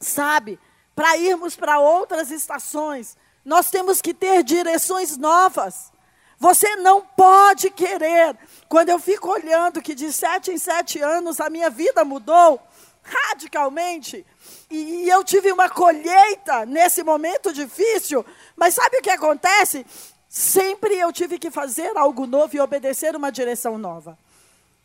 sabe, 0.00 0.58
para 0.96 1.16
irmos 1.16 1.54
para 1.54 1.78
outras 1.78 2.30
estações, 2.30 3.16
nós 3.44 3.70
temos 3.70 4.00
que 4.00 4.14
ter 4.14 4.42
direções 4.42 5.16
novas. 5.16 5.92
Você 6.38 6.76
não 6.76 7.02
pode 7.02 7.70
querer. 7.70 8.36
Quando 8.68 8.88
eu 8.88 8.98
fico 8.98 9.28
olhando 9.28 9.82
que 9.82 9.94
de 9.94 10.12
sete 10.12 10.50
em 10.50 10.58
sete 10.58 11.00
anos 11.00 11.40
a 11.40 11.50
minha 11.50 11.68
vida 11.68 12.04
mudou 12.04 12.60
radicalmente, 13.02 14.26
e, 14.70 15.04
e 15.04 15.08
eu 15.08 15.24
tive 15.24 15.50
uma 15.52 15.68
colheita 15.68 16.64
nesse 16.64 17.02
momento 17.02 17.52
difícil, 17.52 18.24
mas 18.56 18.74
sabe 18.74 18.98
o 18.98 19.02
que 19.02 19.10
acontece? 19.10 19.86
Sempre 20.28 20.98
eu 20.98 21.12
tive 21.12 21.38
que 21.38 21.50
fazer 21.50 21.96
algo 21.96 22.26
novo 22.26 22.54
e 22.54 22.60
obedecer 22.60 23.16
uma 23.16 23.32
direção 23.32 23.76
nova. 23.76 24.18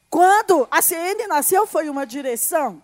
Quando 0.10 0.68
a 0.72 0.82
CN 0.82 1.28
nasceu, 1.28 1.68
foi 1.68 1.90
uma 1.90 2.06
direção 2.06 2.82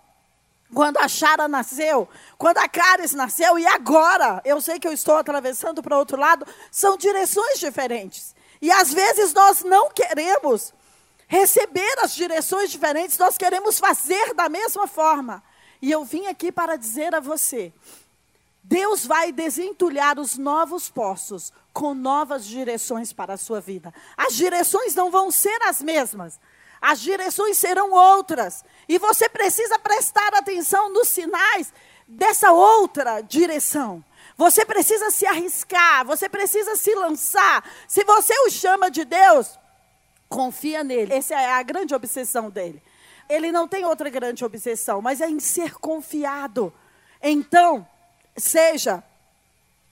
quando 0.74 0.98
a 0.98 1.08
Chara 1.08 1.48
nasceu, 1.48 2.08
quando 2.38 2.58
a 2.58 2.68
Caris 2.68 3.14
nasceu 3.14 3.60
e 3.60 3.66
agora, 3.66 4.42
eu 4.46 4.62
sei 4.62 4.80
que 4.80 4.88
eu 4.88 4.94
estou 4.94 5.18
atravessando 5.18 5.82
para 5.84 5.98
outro 5.98 6.18
lado, 6.18 6.46
são 6.72 6.98
direções 6.98 7.60
diferentes. 7.60 8.36
E 8.62 8.72
às 8.72 8.94
vezes 8.94 9.34
nós 9.34 9.64
não 9.64 9.90
queremos 9.90 10.74
receber 11.28 12.00
as 12.00 12.14
direções 12.14 12.70
diferentes, 12.70 13.18
nós 13.18 13.38
queremos 13.38 13.80
fazer 13.80 14.34
da 14.34 14.50
mesma 14.50 14.88
forma. 14.88 15.44
E 15.82 15.92
eu 15.92 16.06
vim 16.06 16.28
aqui 16.28 16.52
para 16.52 16.78
dizer 16.78 17.16
a 17.16 17.20
você: 17.20 17.74
Deus 18.64 19.06
vai 19.06 19.32
desentulhar 19.32 20.20
os 20.20 20.38
novos 20.38 20.90
poços 20.90 21.52
com 21.74 21.94
novas 21.94 22.46
direções 22.46 23.12
para 23.12 23.34
a 23.34 23.38
sua 23.38 23.60
vida. 23.60 23.94
As 24.16 24.36
direções 24.36 24.94
não 24.94 25.10
vão 25.10 25.32
ser 25.32 25.58
as 25.64 25.82
mesmas, 25.82 26.40
as 26.82 27.00
direções 27.00 27.58
serão 27.58 27.92
outras. 27.92 28.64
E 28.92 28.98
você 28.98 29.30
precisa 29.30 29.80
prestar 29.80 30.36
atenção 30.36 30.92
nos 30.92 31.08
sinais 31.08 31.74
dessa 32.06 32.52
outra 32.52 33.22
direção. 33.22 34.04
Você 34.36 34.66
precisa 34.66 35.10
se 35.10 35.26
arriscar, 35.26 36.06
você 36.06 36.28
precisa 36.28 36.76
se 36.76 36.94
lançar. 36.94 37.64
Se 37.88 38.04
você 38.04 38.34
o 38.40 38.50
chama 38.50 38.92
de 38.92 39.06
Deus, 39.06 39.58
confia 40.28 40.84
nele. 40.84 41.14
Essa 41.14 41.36
é 41.36 41.54
a 41.54 41.64
grande 41.64 41.96
obsessão 41.96 42.50
dele. 42.50 42.84
Ele 43.30 43.50
não 43.50 43.66
tem 43.66 43.86
outra 43.86 44.10
grande 44.10 44.44
obsessão, 44.44 45.02
mas 45.02 45.22
é 45.22 45.30
em 45.30 45.40
ser 45.40 45.76
confiado. 45.76 46.74
Então, 47.24 47.88
seja 48.36 49.02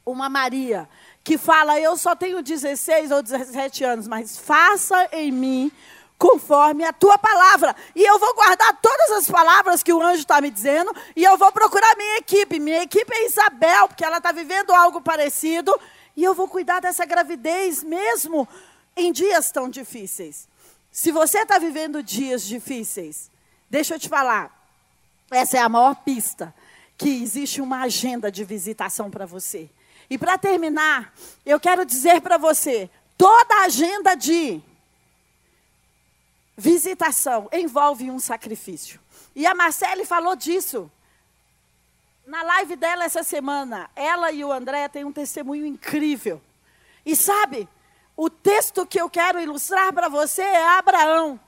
uma 0.06 0.28
Maria 0.28 0.90
que 1.24 1.38
fala: 1.38 1.80
Eu 1.80 1.96
só 1.96 2.18
tenho 2.18 2.44
16 2.44 3.12
ou 3.12 3.24
17 3.24 3.82
anos, 3.82 4.10
mas 4.10 4.38
faça 4.38 5.08
em 5.14 5.32
mim 5.32 5.72
conforme 6.20 6.84
a 6.84 6.92
tua 6.92 7.18
palavra. 7.18 7.74
E 7.96 8.04
eu 8.04 8.20
vou 8.20 8.36
guardar 8.36 8.78
todas 8.82 9.12
as 9.12 9.32
palavras 9.32 9.82
que 9.82 9.94
o 9.94 10.02
anjo 10.02 10.20
está 10.20 10.42
me 10.42 10.52
dizendo, 10.52 10.94
e 11.16 11.24
eu 11.24 11.38
vou 11.38 11.50
procurar 11.50 11.96
minha 11.96 12.18
equipe. 12.18 12.60
Minha 12.60 12.84
equipe 12.84 13.12
é 13.12 13.26
Isabel, 13.26 13.88
porque 13.88 14.04
ela 14.04 14.18
está 14.18 14.34
vivendo 14.34 14.72
algo 14.72 15.02
parecido, 15.02 15.74
e 16.18 16.24
eu 16.24 16.36
vou 16.36 16.50
cuidar 16.50 16.82
dessa 16.82 17.06
gravidez 17.06 17.82
mesmo 17.82 18.46
em 18.98 19.14
dias 19.14 19.50
tão 19.50 19.70
difíceis. 19.70 20.50
Se 20.92 21.10
você 21.10 21.40
está 21.40 21.58
vivendo 21.58 22.04
dias 22.04 22.44
difíceis, 22.44 23.32
deixa 23.70 23.96
eu 23.96 24.00
te 24.00 24.10
falar, 24.10 24.52
essa 25.32 25.58
é 25.58 25.62
a 25.62 25.70
maior 25.70 25.96
pista 25.96 26.54
que 26.98 27.24
existe 27.24 27.62
uma 27.62 27.84
agenda 27.84 28.30
de 28.30 28.44
visitação 28.44 29.10
para 29.10 29.26
você. 29.26 29.70
E 30.10 30.18
para 30.18 30.38
terminar, 30.38 31.14
eu 31.46 31.60
quero 31.62 31.86
dizer 31.86 32.20
para 32.20 32.38
você, 32.38 32.90
toda 33.18 33.64
agenda 33.64 34.16
de 34.16 34.62
visitação 36.60 37.50
envolve 37.54 38.12
um 38.12 38.20
sacrifício. 38.20 39.00
E 39.34 39.48
a 39.48 39.56
Marcele 39.56 40.06
falou 40.06 40.36
disso. 40.36 40.92
Na 42.28 42.44
live 42.44 42.76
dela 42.76 43.06
essa 43.06 43.24
semana, 43.24 43.90
ela 43.96 44.32
e 44.32 44.44
o 44.44 44.52
André 44.52 44.88
têm 44.90 45.06
um 45.06 45.12
testemunho 45.12 45.66
incrível. 45.66 46.42
E 47.06 47.16
sabe, 47.16 47.68
o 48.16 48.30
texto 48.30 48.86
que 48.86 49.00
eu 49.00 49.10
quero 49.10 49.40
ilustrar 49.40 49.94
para 49.94 50.10
você 50.10 50.42
é 50.42 50.68
Abraão. 50.78 51.40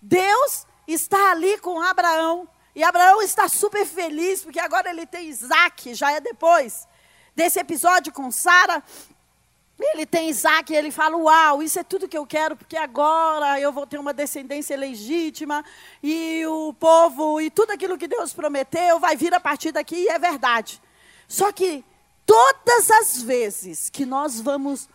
Deus 0.00 0.66
está 0.86 1.32
ali 1.32 1.58
com 1.58 1.80
Abraão 1.80 2.48
E 2.74 2.84
Abraão 2.84 3.22
está 3.22 3.48
super 3.48 3.86
feliz, 3.86 4.42
porque 4.42 4.60
agora 4.60 4.90
ele 4.90 5.06
tem 5.06 5.28
Isaac, 5.28 5.94
já 5.94 6.12
é 6.12 6.20
depois 6.20 6.86
desse 7.34 7.58
episódio 7.58 8.12
com 8.12 8.30
Sara. 8.30 8.82
Ele 9.78 10.06
tem 10.06 10.30
Isaac 10.30 10.72
e 10.72 10.76
ele 10.76 10.90
fala: 10.90 11.16
Uau, 11.16 11.62
isso 11.62 11.78
é 11.78 11.84
tudo 11.84 12.08
que 12.08 12.16
eu 12.16 12.26
quero, 12.26 12.56
porque 12.56 12.76
agora 12.76 13.60
eu 13.60 13.72
vou 13.72 13.86
ter 13.86 13.98
uma 13.98 14.12
descendência 14.12 14.76
legítima 14.76 15.64
e 16.02 16.44
o 16.46 16.72
povo 16.72 17.40
e 17.40 17.50
tudo 17.50 17.72
aquilo 17.72 17.98
que 17.98 18.08
Deus 18.08 18.32
prometeu 18.32 18.98
vai 18.98 19.16
vir 19.16 19.34
a 19.34 19.40
partir 19.40 19.72
daqui, 19.72 19.96
e 19.96 20.08
é 20.08 20.18
verdade. 20.18 20.80
Só 21.28 21.52
que 21.52 21.84
todas 22.24 22.90
as 22.90 23.22
vezes 23.22 23.90
que 23.90 24.06
nós 24.06 24.40
vamos 24.40 24.88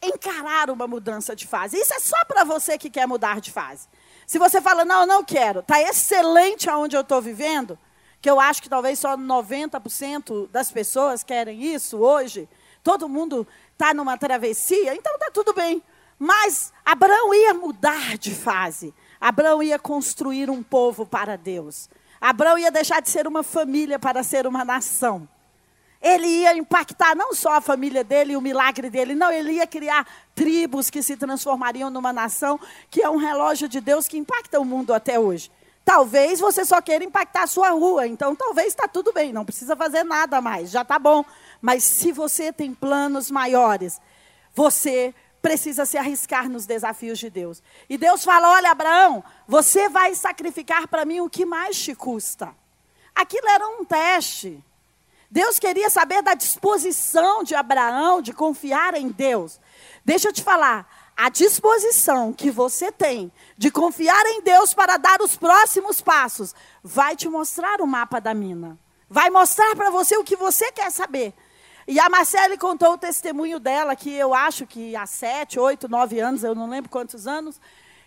encarar 0.00 0.70
uma 0.70 0.86
mudança 0.86 1.34
de 1.34 1.46
fase, 1.46 1.76
isso 1.76 1.92
é 1.92 1.98
só 1.98 2.24
para 2.26 2.44
você 2.44 2.78
que 2.78 2.88
quer 2.88 3.06
mudar 3.06 3.40
de 3.40 3.50
fase. 3.50 3.88
Se 4.26 4.38
você 4.38 4.60
fala, 4.60 4.84
não, 4.84 5.00
eu 5.00 5.06
não 5.06 5.24
quero, 5.24 5.60
está 5.60 5.80
excelente 5.80 6.70
aonde 6.70 6.96
eu 6.96 7.00
estou 7.00 7.20
vivendo, 7.20 7.78
que 8.20 8.30
eu 8.30 8.38
acho 8.38 8.62
que 8.62 8.68
talvez 8.68 8.98
só 8.98 9.16
90% 9.16 10.48
das 10.50 10.70
pessoas 10.70 11.24
querem 11.24 11.62
isso 11.62 11.98
hoje, 11.98 12.48
todo 12.82 13.08
mundo 13.08 13.46
está 13.78 13.94
numa 13.94 14.18
travessia, 14.18 14.92
então 14.96 15.14
está 15.14 15.30
tudo 15.30 15.54
bem. 15.54 15.80
Mas 16.18 16.72
Abraão 16.84 17.32
ia 17.32 17.54
mudar 17.54 18.18
de 18.18 18.34
fase. 18.34 18.92
Abraão 19.20 19.62
ia 19.62 19.78
construir 19.78 20.50
um 20.50 20.64
povo 20.64 21.06
para 21.06 21.36
Deus. 21.38 21.88
Abraão 22.20 22.58
ia 22.58 22.72
deixar 22.72 23.00
de 23.00 23.08
ser 23.08 23.28
uma 23.28 23.44
família 23.44 23.96
para 23.96 24.24
ser 24.24 24.48
uma 24.48 24.64
nação. 24.64 25.28
Ele 26.02 26.26
ia 26.26 26.56
impactar 26.56 27.14
não 27.14 27.32
só 27.32 27.54
a 27.54 27.60
família 27.60 28.02
dele 28.02 28.32
e 28.32 28.36
o 28.36 28.40
milagre 28.40 28.90
dele, 28.90 29.14
não, 29.14 29.30
ele 29.30 29.52
ia 29.52 29.66
criar 29.66 30.06
tribos 30.34 30.90
que 30.90 31.02
se 31.02 31.16
transformariam 31.16 31.90
numa 31.90 32.12
nação, 32.12 32.58
que 32.90 33.02
é 33.02 33.08
um 33.08 33.16
relógio 33.16 33.68
de 33.68 33.80
Deus 33.80 34.06
que 34.08 34.18
impacta 34.18 34.60
o 34.60 34.64
mundo 34.64 34.92
até 34.92 35.18
hoje. 35.18 35.50
Talvez 35.84 36.38
você 36.38 36.64
só 36.64 36.82
queira 36.82 37.02
impactar 37.02 37.44
a 37.44 37.46
sua 37.46 37.70
rua, 37.70 38.06
então 38.06 38.36
talvez 38.36 38.68
está 38.68 38.86
tudo 38.86 39.12
bem, 39.12 39.32
não 39.32 39.44
precisa 39.44 39.74
fazer 39.74 40.04
nada 40.04 40.40
mais, 40.40 40.70
já 40.70 40.82
está 40.82 40.98
bom. 40.98 41.24
Mas 41.60 41.82
se 41.84 42.12
você 42.12 42.52
tem 42.52 42.74
planos 42.74 43.30
maiores, 43.30 44.00
você 44.54 45.14
precisa 45.40 45.84
se 45.84 45.96
arriscar 45.96 46.48
nos 46.48 46.66
desafios 46.66 47.18
de 47.18 47.30
Deus. 47.30 47.62
E 47.88 47.96
Deus 47.96 48.24
fala: 48.24 48.50
Olha, 48.50 48.70
Abraão, 48.70 49.22
você 49.46 49.88
vai 49.88 50.14
sacrificar 50.14 50.88
para 50.88 51.04
mim 51.04 51.20
o 51.20 51.30
que 51.30 51.44
mais 51.44 51.80
te 51.80 51.94
custa. 51.94 52.54
Aquilo 53.14 53.48
era 53.48 53.66
um 53.68 53.84
teste. 53.84 54.62
Deus 55.30 55.58
queria 55.58 55.90
saber 55.90 56.22
da 56.22 56.34
disposição 56.34 57.44
de 57.44 57.54
Abraão 57.54 58.22
de 58.22 58.32
confiar 58.32 58.94
em 58.94 59.08
Deus. 59.08 59.60
Deixa 60.04 60.28
eu 60.28 60.32
te 60.32 60.42
falar, 60.42 60.88
a 61.14 61.28
disposição 61.28 62.32
que 62.32 62.50
você 62.50 62.90
tem 62.90 63.30
de 63.56 63.70
confiar 63.70 64.24
em 64.26 64.40
Deus 64.40 64.72
para 64.72 64.96
dar 64.96 65.20
os 65.20 65.36
próximos 65.36 66.00
passos 66.00 66.54
vai 66.82 67.14
te 67.14 67.28
mostrar 67.28 67.80
o 67.80 67.86
mapa 67.86 68.20
da 68.20 68.32
mina. 68.32 68.78
Vai 69.10 69.28
mostrar 69.28 69.74
para 69.74 69.90
você 69.90 70.16
o 70.16 70.24
que 70.24 70.36
você 70.36 70.70
quer 70.72 70.90
saber. 70.90 71.34
E 71.90 71.98
a 71.98 72.10
Marcele 72.10 72.58
contou 72.58 72.92
o 72.92 72.98
testemunho 72.98 73.58
dela, 73.58 73.96
que 73.96 74.12
eu 74.12 74.34
acho 74.34 74.66
que 74.66 74.94
há 74.94 75.06
sete, 75.06 75.58
oito, 75.58 75.88
nove 75.88 76.20
anos, 76.20 76.44
eu 76.44 76.54
não 76.54 76.68
lembro 76.68 76.90
quantos 76.90 77.26
anos, 77.26 77.58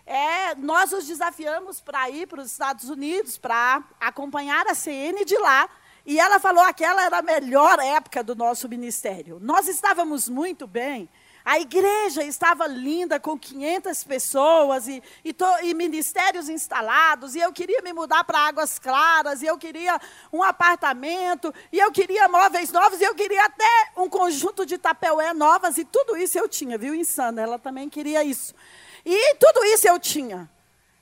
é, 0.05 0.53
nós 0.53 0.93
os 0.93 1.07
desafiamos 1.07 1.81
para 1.81 2.07
ir 2.07 2.27
para 2.27 2.41
os 2.41 2.51
Estados 2.51 2.91
Unidos, 2.91 3.39
para 3.39 3.83
acompanhar 3.99 4.67
a 4.67 4.75
CN 4.75 5.25
de 5.25 5.35
lá, 5.35 5.67
e 6.11 6.19
ela 6.19 6.41
falou 6.41 6.61
que 6.65 6.69
aquela 6.71 7.05
era 7.05 7.19
a 7.19 7.21
melhor 7.21 7.79
época 7.79 8.21
do 8.21 8.35
nosso 8.35 8.67
ministério. 8.67 9.39
Nós 9.41 9.69
estávamos 9.69 10.27
muito 10.27 10.67
bem. 10.67 11.07
A 11.45 11.57
igreja 11.57 12.21
estava 12.21 12.67
linda, 12.67 13.17
com 13.17 13.39
500 13.39 14.03
pessoas 14.03 14.89
e, 14.89 15.01
e, 15.23 15.31
to, 15.31 15.45
e, 15.63 15.73
ministérios 15.73 16.49
instalados. 16.49 17.33
E 17.33 17.39
eu 17.39 17.53
queria 17.53 17.81
me 17.81 17.93
mudar 17.93 18.25
para 18.25 18.39
Águas 18.39 18.77
Claras. 18.77 19.41
E 19.41 19.45
eu 19.45 19.57
queria 19.57 19.97
um 20.33 20.43
apartamento. 20.43 21.53
E 21.71 21.79
eu 21.79 21.93
queria 21.93 22.27
móveis 22.27 22.73
novos. 22.73 22.99
E 22.99 23.05
eu 23.05 23.15
queria 23.15 23.45
até 23.45 23.91
um 23.95 24.09
conjunto 24.09 24.65
de 24.65 24.77
tapeué 24.77 25.33
novas. 25.33 25.77
E 25.77 25.85
tudo 25.85 26.17
isso 26.17 26.37
eu 26.37 26.49
tinha, 26.49 26.77
viu, 26.77 26.93
Insana? 26.93 27.41
Ela 27.41 27.57
também 27.57 27.87
queria 27.87 28.21
isso. 28.21 28.53
E 29.05 29.35
tudo 29.35 29.63
isso 29.63 29.87
eu 29.87 29.97
tinha. 29.97 30.49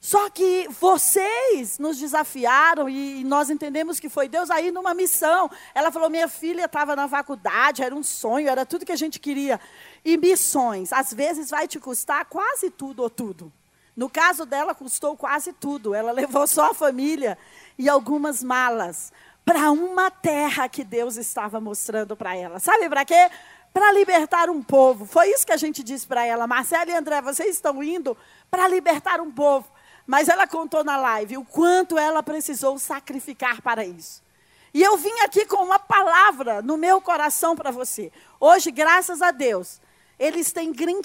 Só 0.01 0.29
que 0.29 0.67
vocês 0.79 1.77
nos 1.77 1.97
desafiaram 1.97 2.87
e 2.87 3.23
nós 3.25 3.49
entendemos 3.49 3.99
que 3.99 4.07
foi 4.07 4.29
Deus 4.29 4.49
aí 4.49 4.71
numa 4.71 4.93
missão. 4.93 5.51
Ela 5.75 5.91
falou: 5.91 6.09
minha 6.09 6.27
filha 6.27 6.65
estava 6.65 6.95
na 6.95 7.07
faculdade, 7.07 7.83
era 7.83 7.93
um 7.93 8.03
sonho, 8.03 8.47
era 8.47 8.65
tudo 8.65 8.85
que 8.85 8.93
a 8.93 8.97
gente 8.97 9.19
queria. 9.19 9.59
E 10.03 10.15
missões, 10.17 10.93
às 10.93 11.13
vezes 11.13 11.49
vai 11.49 11.67
te 11.67 11.79
custar 11.79 12.25
quase 12.25 12.69
tudo 12.69 13.03
ou 13.03 13.09
tudo. 13.09 13.51
No 13.93 14.09
caso 14.09 14.45
dela, 14.45 14.73
custou 14.73 15.17
quase 15.17 15.51
tudo. 15.51 15.93
Ela 15.93 16.13
levou 16.13 16.47
só 16.47 16.71
a 16.71 16.73
família 16.73 17.37
e 17.77 17.89
algumas 17.89 18.41
malas 18.41 19.11
para 19.43 19.71
uma 19.71 20.09
terra 20.09 20.69
que 20.69 20.85
Deus 20.85 21.17
estava 21.17 21.59
mostrando 21.59 22.15
para 22.15 22.33
ela. 22.37 22.59
Sabe 22.59 22.87
para 22.87 23.03
quê? 23.03 23.29
Para 23.73 23.91
libertar 23.91 24.49
um 24.49 24.63
povo. 24.63 25.05
Foi 25.05 25.27
isso 25.29 25.45
que 25.45 25.51
a 25.51 25.57
gente 25.57 25.83
disse 25.83 26.07
para 26.07 26.25
ela. 26.25 26.47
Marcela 26.47 26.89
e 26.89 26.95
André, 26.95 27.21
vocês 27.21 27.55
estão 27.55 27.83
indo 27.83 28.15
para 28.49 28.65
libertar 28.69 29.19
um 29.19 29.29
povo. 29.29 29.69
Mas 30.09 30.27
ela 30.27 30.47
contou 30.47 30.83
na 30.83 30.97
live 30.97 31.37
o 31.37 31.45
quanto 31.45 31.95
ela 31.95 32.23
precisou 32.23 32.79
sacrificar 32.79 33.61
para 33.61 33.85
isso. 33.85 34.23
E 34.73 34.81
eu 34.81 34.97
vim 34.97 35.13
aqui 35.19 35.45
com 35.45 35.57
uma 35.57 35.77
palavra 35.77 36.63
no 36.63 36.77
meu 36.77 36.99
coração 36.99 37.55
para 37.55 37.69
você. 37.69 38.11
Hoje, 38.39 38.71
graças 38.71 39.21
a 39.21 39.29
Deus, 39.29 39.79
eles 40.17 40.51
têm 40.51 40.73
green 40.73 41.03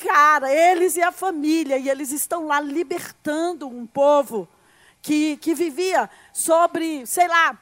eles 0.51 0.97
e 0.97 1.03
a 1.03 1.13
família, 1.13 1.77
e 1.77 1.91
eles 1.91 2.13
estão 2.13 2.47
lá 2.47 2.59
libertando 2.63 3.69
um 3.69 3.87
povo 3.87 4.49
que, 5.03 5.37
que 5.37 5.55
vivia 5.55 6.09
sobre, 6.33 7.07
sei 7.07 7.29
lá, 7.29 7.61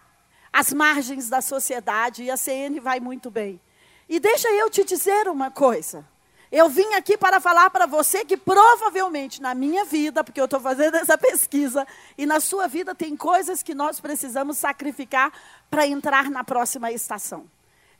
as 0.52 0.72
margens 0.72 1.28
da 1.28 1.40
sociedade, 1.40 2.22
e 2.22 2.31
a 2.31 2.37
CN 2.37 2.78
vai 2.78 3.00
muito 3.00 3.33
bem. 3.33 3.61
E 4.09 4.20
deixa 4.20 4.48
eu 4.48 4.70
te 4.70 4.85
dizer 4.85 5.26
uma 5.26 5.50
coisa. 5.50 6.07
Eu 6.52 6.68
vim 6.68 6.92
aqui 6.92 7.16
para 7.16 7.40
falar 7.40 7.70
para 7.70 7.86
você 7.86 8.26
que 8.26 8.36
provavelmente 8.36 9.40
na 9.40 9.54
minha 9.54 9.86
vida, 9.86 10.22
porque 10.22 10.38
eu 10.38 10.44
estou 10.44 10.60
fazendo 10.60 10.96
essa 10.96 11.16
pesquisa, 11.16 11.86
e 12.18 12.26
na 12.26 12.40
sua 12.40 12.68
vida 12.68 12.94
tem 12.94 13.16
coisas 13.16 13.62
que 13.62 13.74
nós 13.74 14.00
precisamos 14.00 14.58
sacrificar 14.58 15.32
para 15.70 15.86
entrar 15.86 16.30
na 16.30 16.44
próxima 16.44 16.92
estação. 16.92 17.46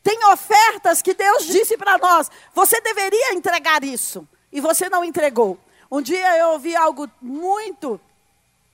Tem 0.03 0.23
ofertas 0.27 1.01
que 1.01 1.15
Deus 1.15 1.47
disse 1.47 1.79
para 1.79 1.97
nós, 1.97 2.31
você 2.55 2.79
deveria 2.83 3.33
entregar 3.33 3.83
isso, 3.83 4.29
e 4.53 4.61
você 4.61 4.91
não 4.91 5.03
entregou. 5.03 5.59
Um 5.91 6.03
dia 6.03 6.37
eu 6.37 6.51
ouvi 6.51 6.77
algo 6.77 7.09
muito 7.23 7.99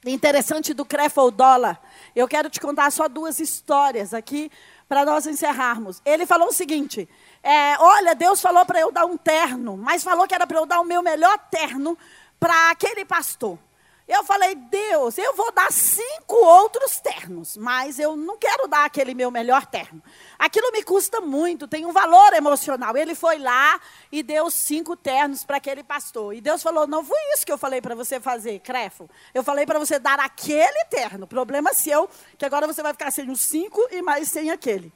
interessante 0.05 0.75
do 0.75 0.85
Crefel 0.85 1.31
Dollar. 1.31 1.81
Eu 2.17 2.27
quero 2.27 2.51
te 2.51 2.59
contar 2.61 2.91
só 2.91 3.09
duas 3.09 3.39
histórias 3.39 4.13
aqui 4.13 4.51
para 4.89 5.05
nós 5.05 5.27
encerrarmos. 5.27 6.01
Ele 6.05 6.27
falou 6.27 6.49
o 6.49 6.53
seguinte: 6.53 7.09
é, 7.49 7.79
olha, 7.81 8.15
Deus 8.15 8.43
falou 8.43 8.67
para 8.67 8.79
eu 8.79 8.93
dar 8.93 9.07
um 9.07 9.17
terno, 9.17 9.75
mas 9.75 10.05
falou 10.05 10.29
que 10.29 10.35
era 10.35 10.47
para 10.47 10.59
eu 10.59 10.67
dar 10.67 10.81
o 10.81 10.85
meu 10.85 11.03
melhor 11.03 11.39
terno 11.51 11.97
para 12.39 12.71
aquele 12.71 13.07
pastor. 13.07 13.59
Eu 14.07 14.23
falei, 14.23 14.55
Deus, 14.55 15.17
eu 15.17 15.35
vou 15.35 15.51
dar 15.53 15.73
cinco 15.73 16.35
outros 16.35 17.01
ternos, 17.01 17.57
mas 17.57 17.99
eu 17.99 18.17
não 18.17 18.37
quero 18.37 18.69
dar 18.69 18.85
aquele 18.85 19.15
meu 19.15 19.31
melhor 19.31 19.65
terno. 19.65 20.03
Aquilo 20.39 20.71
me 20.73 20.83
custa 20.83 21.23
muito, 21.23 21.67
tem 21.67 21.87
um 21.87 21.93
valor 21.93 22.35
emocional. 22.35 22.95
Ele 22.95 23.15
foi 23.15 23.39
lá 23.39 23.81
e 24.13 24.23
deu 24.23 24.51
cinco 24.51 24.95
ternos 24.95 25.43
para 25.43 25.57
aquele 25.57 25.83
pastor. 25.83 26.35
E 26.35 26.43
Deus 26.43 26.63
falou: 26.63 26.87
não 26.87 27.03
foi 27.03 27.19
isso 27.33 27.47
que 27.47 27.53
eu 27.53 27.59
falei 27.59 27.81
para 27.81 27.95
você 27.95 28.21
fazer, 28.21 28.61
Crefo. 28.61 29.09
Eu 29.33 29.43
falei 29.43 29.65
para 29.65 29.79
você 29.79 29.99
dar 29.99 30.21
aquele 30.21 30.85
terno. 30.91 31.27
Problema 31.27 31.73
seu, 31.73 32.11
que 32.37 32.45
agora 32.45 32.67
você 32.67 32.83
vai 32.83 32.93
ficar 32.93 33.11
sem 33.11 33.31
os 33.31 33.41
cinco 33.41 33.81
e 33.91 34.03
mais 34.03 34.29
sem 34.29 34.51
aquele. 34.51 34.93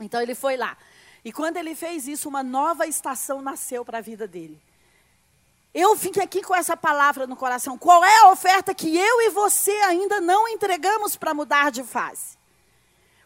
Então 0.00 0.20
ele 0.20 0.36
foi 0.36 0.56
lá. 0.56 0.76
E 1.26 1.32
quando 1.32 1.56
ele 1.56 1.74
fez 1.74 2.06
isso, 2.06 2.28
uma 2.28 2.40
nova 2.40 2.86
estação 2.86 3.42
nasceu 3.42 3.84
para 3.84 3.98
a 3.98 4.00
vida 4.00 4.28
dele. 4.28 4.62
Eu 5.74 5.96
fiquei 5.96 6.22
aqui 6.22 6.40
com 6.40 6.54
essa 6.54 6.76
palavra 6.76 7.26
no 7.26 7.34
coração. 7.34 7.76
Qual 7.76 8.04
é 8.04 8.18
a 8.18 8.30
oferta 8.30 8.72
que 8.72 8.96
eu 8.96 9.22
e 9.22 9.30
você 9.30 9.72
ainda 9.88 10.20
não 10.20 10.46
entregamos 10.46 11.16
para 11.16 11.34
mudar 11.34 11.72
de 11.72 11.82
fase? 11.82 12.38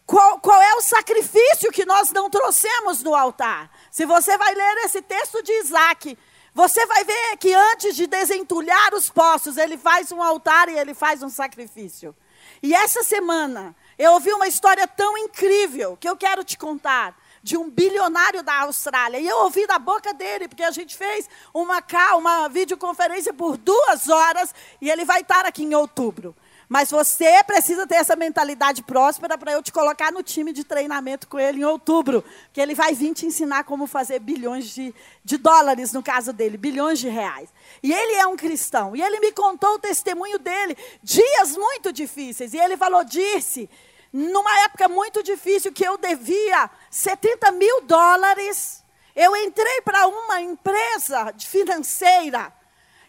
Qual, 0.06 0.40
qual, 0.40 0.62
é 0.62 0.74
o 0.76 0.80
sacrifício 0.80 1.70
que 1.70 1.84
nós 1.84 2.10
não 2.10 2.30
trouxemos 2.30 3.02
no 3.02 3.14
altar? 3.14 3.70
Se 3.90 4.06
você 4.06 4.34
vai 4.38 4.54
ler 4.54 4.76
esse 4.86 5.02
texto 5.02 5.42
de 5.42 5.52
Isaac, 5.58 6.16
você 6.54 6.86
vai 6.86 7.04
ver 7.04 7.36
que 7.36 7.52
antes 7.52 7.94
de 7.94 8.06
desentulhar 8.06 8.94
os 8.94 9.10
poços, 9.10 9.58
ele 9.58 9.76
faz 9.76 10.10
um 10.10 10.22
altar 10.22 10.70
e 10.70 10.78
ele 10.78 10.94
faz 10.94 11.22
um 11.22 11.28
sacrifício. 11.28 12.16
E 12.62 12.72
essa 12.72 13.02
semana, 13.02 13.76
eu 13.98 14.12
ouvi 14.12 14.32
uma 14.32 14.48
história 14.48 14.88
tão 14.88 15.18
incrível 15.18 15.98
que 16.00 16.08
eu 16.08 16.16
quero 16.16 16.42
te 16.42 16.56
contar 16.56 17.14
de 17.42 17.56
um 17.56 17.70
bilionário 17.70 18.42
da 18.42 18.60
Austrália. 18.60 19.18
E 19.18 19.26
eu 19.26 19.38
ouvi 19.38 19.66
da 19.66 19.78
boca 19.78 20.12
dele, 20.12 20.48
porque 20.48 20.62
a 20.62 20.70
gente 20.70 20.96
fez 20.96 21.28
uma, 21.52 21.82
uma 22.16 22.48
videoconferência 22.48 23.32
por 23.32 23.56
duas 23.56 24.08
horas 24.08 24.54
e 24.80 24.90
ele 24.90 25.04
vai 25.04 25.20
estar 25.20 25.44
aqui 25.46 25.64
em 25.64 25.74
outubro. 25.74 26.34
Mas 26.72 26.88
você 26.88 27.42
precisa 27.42 27.84
ter 27.84 27.96
essa 27.96 28.14
mentalidade 28.14 28.80
próspera 28.84 29.36
para 29.36 29.50
eu 29.50 29.60
te 29.60 29.72
colocar 29.72 30.12
no 30.12 30.22
time 30.22 30.52
de 30.52 30.62
treinamento 30.62 31.26
com 31.26 31.36
ele 31.36 31.62
em 31.62 31.64
outubro. 31.64 32.22
Que 32.52 32.60
ele 32.60 32.76
vai 32.76 32.94
vir 32.94 33.12
te 33.12 33.26
ensinar 33.26 33.64
como 33.64 33.88
fazer 33.88 34.20
bilhões 34.20 34.66
de, 34.66 34.94
de 35.24 35.36
dólares, 35.36 35.92
no 35.92 36.00
caso 36.00 36.32
dele, 36.32 36.56
bilhões 36.56 37.00
de 37.00 37.08
reais. 37.08 37.52
E 37.82 37.92
ele 37.92 38.14
é 38.14 38.26
um 38.28 38.36
cristão. 38.36 38.94
E 38.94 39.02
ele 39.02 39.18
me 39.18 39.32
contou 39.32 39.74
o 39.74 39.78
testemunho 39.80 40.38
dele, 40.38 40.76
dias 41.02 41.56
muito 41.56 41.92
difíceis. 41.92 42.54
E 42.54 42.58
ele 42.58 42.76
falou: 42.76 43.02
disse, 43.02 43.68
numa 44.12 44.60
época 44.64 44.88
muito 44.88 45.22
difícil, 45.22 45.72
que 45.72 45.86
eu 45.86 45.96
devia 45.96 46.70
70 46.90 47.52
mil 47.52 47.82
dólares. 47.82 48.84
Eu 49.14 49.36
entrei 49.36 49.80
para 49.82 50.06
uma 50.06 50.40
empresa 50.40 51.34
financeira 51.38 52.52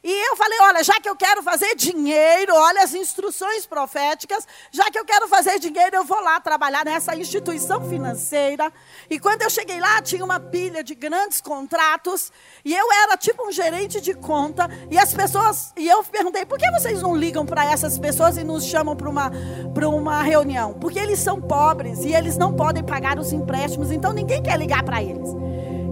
e 0.03 0.29
eu 0.29 0.35
falei: 0.35 0.59
olha, 0.61 0.83
já 0.83 0.99
que 0.99 1.07
eu 1.07 1.15
quero 1.15 1.43
fazer 1.43 1.75
dinheiro, 1.75 2.55
olha 2.55 2.81
as 2.81 2.93
instruções 2.95 3.67
proféticas, 3.67 4.47
já 4.71 4.89
que 4.89 4.97
eu 4.97 5.05
quero 5.05 5.27
fazer 5.27 5.59
dinheiro, 5.59 5.95
eu 5.95 6.03
vou 6.03 6.19
lá 6.21 6.39
trabalhar 6.39 6.83
nessa 6.83 7.15
instituição 7.15 7.87
financeira. 7.87 8.73
E 9.07 9.19
quando 9.19 9.43
eu 9.43 9.49
cheguei 9.49 9.79
lá, 9.79 10.01
tinha 10.01 10.25
uma 10.25 10.39
pilha 10.39 10.83
de 10.83 10.95
grandes 10.95 11.39
contratos, 11.39 12.31
e 12.65 12.73
eu 12.73 12.91
era 13.03 13.15
tipo 13.15 13.47
um 13.47 13.51
gerente 13.51 14.01
de 14.01 14.15
conta, 14.15 14.67
e 14.89 14.97
as 14.97 15.13
pessoas, 15.13 15.71
e 15.77 15.87
eu 15.87 16.03
perguntei: 16.03 16.47
por 16.47 16.57
que 16.57 16.71
vocês 16.71 16.99
não 16.99 17.15
ligam 17.15 17.45
para 17.45 17.63
essas 17.65 17.99
pessoas 17.99 18.37
e 18.37 18.43
nos 18.43 18.65
chamam 18.65 18.95
para 18.95 19.07
uma, 19.07 19.31
uma 19.87 20.23
reunião? 20.23 20.73
Porque 20.73 20.97
eles 20.97 21.19
são 21.19 21.39
pobres 21.39 21.99
e 21.99 22.11
eles 22.11 22.37
não 22.37 22.55
podem 22.55 22.83
pagar 22.83 23.19
os 23.19 23.31
empréstimos, 23.31 23.91
então 23.91 24.11
ninguém 24.11 24.41
quer 24.41 24.57
ligar 24.57 24.81
para 24.81 25.03
eles. 25.03 25.29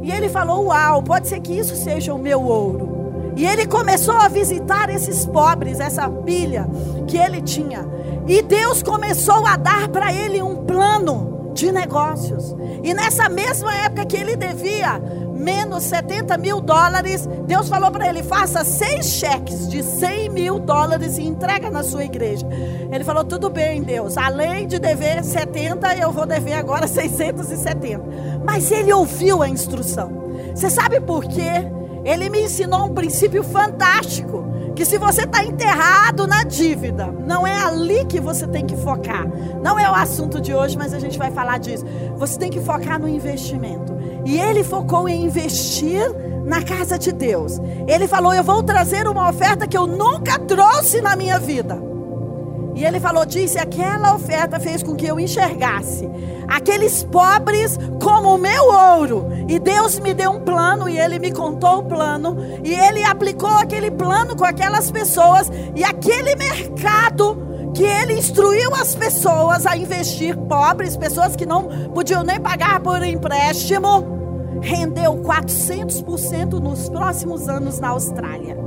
E 0.01 0.11
ele 0.11 0.29
falou: 0.29 0.65
Uau, 0.65 1.03
pode 1.03 1.27
ser 1.27 1.39
que 1.41 1.53
isso 1.53 1.75
seja 1.75 2.11
o 2.11 2.17
meu 2.17 2.41
ouro. 2.41 2.98
E 3.39 3.45
ele 3.45 3.65
começou 3.65 4.15
a 4.15 4.27
visitar 4.27 4.89
esses 4.89 5.25
pobres, 5.25 5.79
essa 5.79 6.09
pilha 6.09 6.67
que 7.07 7.17
ele 7.17 7.41
tinha. 7.41 7.87
E 8.27 8.41
Deus 8.41 8.83
começou 8.83 9.47
a 9.47 9.55
dar 9.55 9.87
para 9.87 10.11
ele 10.11 10.41
um 10.41 10.57
plano 10.65 11.53
de 11.53 11.71
negócios. 11.71 12.53
E 12.83 12.93
nessa 12.93 13.29
mesma 13.29 13.73
época 13.73 14.05
que 14.05 14.17
ele 14.17 14.35
devia 14.35 14.99
menos 15.33 15.85
70 15.85 16.37
mil 16.37 16.59
dólares, 16.59 17.29
Deus 17.47 17.69
falou 17.69 17.89
para 17.89 18.09
ele: 18.09 18.23
faça 18.23 18.65
seis 18.65 19.05
cheques 19.05 19.69
de 19.69 19.83
100 19.83 20.29
mil 20.31 20.59
dólares 20.59 21.17
e 21.17 21.23
entrega 21.23 21.69
na 21.71 21.81
sua 21.81 22.03
igreja. 22.03 22.45
Ele 22.91 23.05
falou: 23.05 23.23
tudo 23.23 23.49
bem, 23.49 23.81
Deus, 23.81 24.17
além 24.17 24.67
de 24.67 24.79
dever 24.79 25.23
70, 25.23 25.95
eu 25.95 26.11
vou 26.11 26.25
dever 26.25 26.55
agora 26.55 26.89
670. 26.89 28.03
Mas 28.43 28.69
ele 28.69 28.91
ouviu 28.91 29.41
a 29.41 29.47
instrução. 29.47 30.11
Você 30.53 30.69
sabe 30.69 30.99
por 30.99 31.23
quê? 31.23 31.78
Ele 32.09 32.27
me 32.27 32.41
ensinou 32.41 32.85
um 32.85 32.93
princípio 32.93 33.43
fantástico. 33.43 34.43
Que 34.75 34.83
se 34.83 34.97
você 34.97 35.25
está 35.25 35.43
enterrado 35.43 36.25
na 36.25 36.43
dívida, 36.43 37.07
não 37.07 37.45
é 37.45 37.55
ali 37.63 38.05
que 38.05 38.19
você 38.19 38.47
tem 38.47 38.65
que 38.65 38.75
focar. 38.77 39.27
Não 39.61 39.77
é 39.77 39.87
o 39.87 39.93
assunto 39.93 40.41
de 40.41 40.53
hoje, 40.53 40.75
mas 40.75 40.93
a 40.93 40.99
gente 40.99 41.19
vai 41.19 41.29
falar 41.29 41.59
disso. 41.59 41.85
Você 42.15 42.39
tem 42.39 42.49
que 42.49 42.61
focar 42.61 42.99
no 42.99 43.07
investimento. 43.07 43.95
E 44.25 44.39
ele 44.39 44.63
focou 44.63 45.07
em 45.07 45.23
investir 45.23 46.01
na 46.45 46.63
casa 46.63 46.97
de 46.97 47.11
Deus. 47.11 47.59
Ele 47.87 48.07
falou: 48.07 48.33
Eu 48.33 48.43
vou 48.43 48.63
trazer 48.63 49.07
uma 49.07 49.29
oferta 49.29 49.67
que 49.67 49.77
eu 49.77 49.85
nunca 49.85 50.39
trouxe 50.39 51.01
na 51.01 51.15
minha 51.15 51.37
vida. 51.37 51.88
E 52.79 52.85
ele 52.85 52.97
falou: 52.97 53.25
disse, 53.25 53.59
aquela 53.59 54.15
oferta 54.15 54.57
fez 54.57 54.81
com 54.81 54.95
que 54.95 55.05
eu 55.05 55.19
enxergasse 55.19 56.09
aqueles 56.47 57.03
pobres 57.03 57.77
como 58.01 58.35
o 58.35 58.37
meu 58.37 58.71
ouro. 58.71 59.27
E 59.49 59.59
Deus 59.59 59.99
me 59.99 60.13
deu 60.13 60.31
um 60.31 60.39
plano 60.39 60.87
e 60.87 60.97
ele 60.97 61.19
me 61.19 61.29
contou 61.29 61.79
o 61.79 61.83
plano. 61.83 62.37
E 62.63 62.73
ele 62.73 63.03
aplicou 63.03 63.49
aquele 63.49 63.91
plano 63.91 64.33
com 64.33 64.45
aquelas 64.45 64.89
pessoas. 64.89 65.51
E 65.75 65.83
aquele 65.83 66.37
mercado 66.37 67.37
que 67.75 67.83
ele 67.83 68.13
instruiu 68.13 68.73
as 68.73 68.95
pessoas 68.95 69.65
a 69.65 69.75
investir, 69.75 70.37
pobres, 70.37 70.95
pessoas 70.95 71.35
que 71.35 71.45
não 71.45 71.63
podiam 71.93 72.23
nem 72.23 72.39
pagar 72.39 72.79
por 72.79 73.03
empréstimo, 73.03 74.57
rendeu 74.61 75.17
400% 75.17 76.53
nos 76.53 76.87
próximos 76.87 77.49
anos 77.49 77.77
na 77.77 77.89
Austrália. 77.89 78.57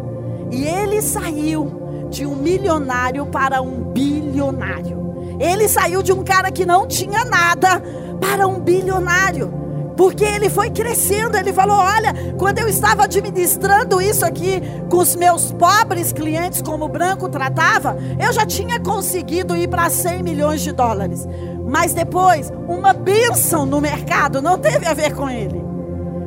E 0.51 0.65
ele 0.65 1.01
saiu 1.01 1.82
de 2.13 2.27
um 2.27 2.37
milionário 2.37 3.27
para 3.27 3.63
um 3.63 3.91
bilionário. 3.91 5.37
Ele 5.41 5.67
saiu 5.67 6.03
de 6.03 6.13
um 6.13 6.23
cara 6.23 6.53
que 6.53 6.67
não 6.67 6.87
tinha 6.87 7.25
nada 7.25 7.83
para 8.21 8.47
um 8.47 8.61
bilionário. 8.61 9.61
Porque 9.97 10.25
ele 10.25 10.49
foi 10.49 10.71
crescendo, 10.71 11.37
ele 11.37 11.53
falou: 11.53 11.77
Olha, 11.77 12.15
quando 12.39 12.59
eu 12.59 12.69
estava 12.69 13.05
administrando 13.05 14.01
isso 14.01 14.25
aqui 14.25 14.63
com 14.89 14.99
os 14.99 15.17
meus 15.17 15.53
pobres 15.53 16.13
clientes, 16.13 16.63
como 16.63 16.85
o 16.85 16.89
branco 16.89 17.29
tratava, 17.29 17.97
eu 18.19 18.33
já 18.33 18.47
tinha 18.47 18.79
conseguido 18.81 19.57
ir 19.57 19.69
para 19.69 19.91
100 19.91 20.23
milhões 20.23 20.61
de 20.61 20.73
dólares. 20.73 21.27
Mas 21.67 21.93
depois, 21.93 22.53
uma 22.69 22.93
bênção 22.93 23.67
no 23.67 23.81
mercado 23.81 24.41
não 24.41 24.59
teve 24.59 24.87
a 24.87 24.95
ver 24.95 25.15
com 25.15 25.29
ele, 25.29 25.63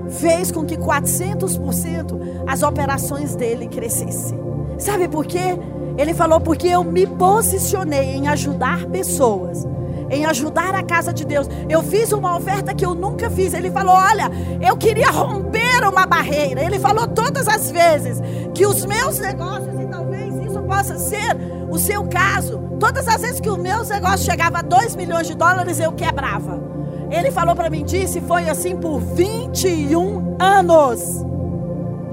fez 0.09 0.51
com 0.51 0.65
que 0.65 0.77
400% 0.77 2.43
as 2.47 2.61
operações 2.61 3.35
dele 3.35 3.67
crescessem. 3.67 4.45
Sabe 4.77 5.07
por 5.07 5.25
quê? 5.25 5.57
Ele 5.97 6.13
falou: 6.13 6.39
porque 6.39 6.67
eu 6.67 6.83
me 6.83 7.05
posicionei 7.05 8.15
em 8.15 8.27
ajudar 8.27 8.85
pessoas, 8.85 9.67
em 10.09 10.25
ajudar 10.25 10.75
a 10.75 10.83
casa 10.83 11.13
de 11.13 11.25
Deus. 11.25 11.49
Eu 11.69 11.81
fiz 11.81 12.11
uma 12.11 12.35
oferta 12.35 12.73
que 12.73 12.85
eu 12.85 12.93
nunca 12.93 13.29
fiz. 13.29 13.53
Ele 13.53 13.71
falou: 13.71 13.95
olha, 13.95 14.29
eu 14.61 14.75
queria 14.77 15.09
romper 15.09 15.87
uma 15.87 16.05
barreira. 16.05 16.63
Ele 16.63 16.79
falou 16.79 17.07
todas 17.07 17.47
as 17.47 17.71
vezes 17.71 18.21
que 18.53 18.65
os 18.65 18.85
meus 18.85 19.19
negócios, 19.19 19.79
e 19.79 19.85
talvez 19.87 20.35
isso 20.35 20.61
possa 20.63 20.97
ser 20.97 21.35
o 21.69 21.77
seu 21.77 22.03
caso, 22.05 22.59
todas 22.79 23.07
as 23.07 23.21
vezes 23.21 23.39
que 23.39 23.49
os 23.49 23.57
meus 23.57 23.89
negócios 23.89 24.23
chegavam 24.23 24.59
a 24.59 24.61
2 24.61 24.95
milhões 24.95 25.27
de 25.27 25.35
dólares, 25.35 25.79
eu 25.79 25.91
quebrava. 25.91 26.63
Ele 27.09 27.31
falou 27.31 27.55
para 27.55 27.69
mim, 27.69 27.83
disse, 27.83 28.19
foi 28.21 28.49
assim 28.49 28.75
por 28.75 28.99
21 28.99 30.37
anos. 30.39 31.23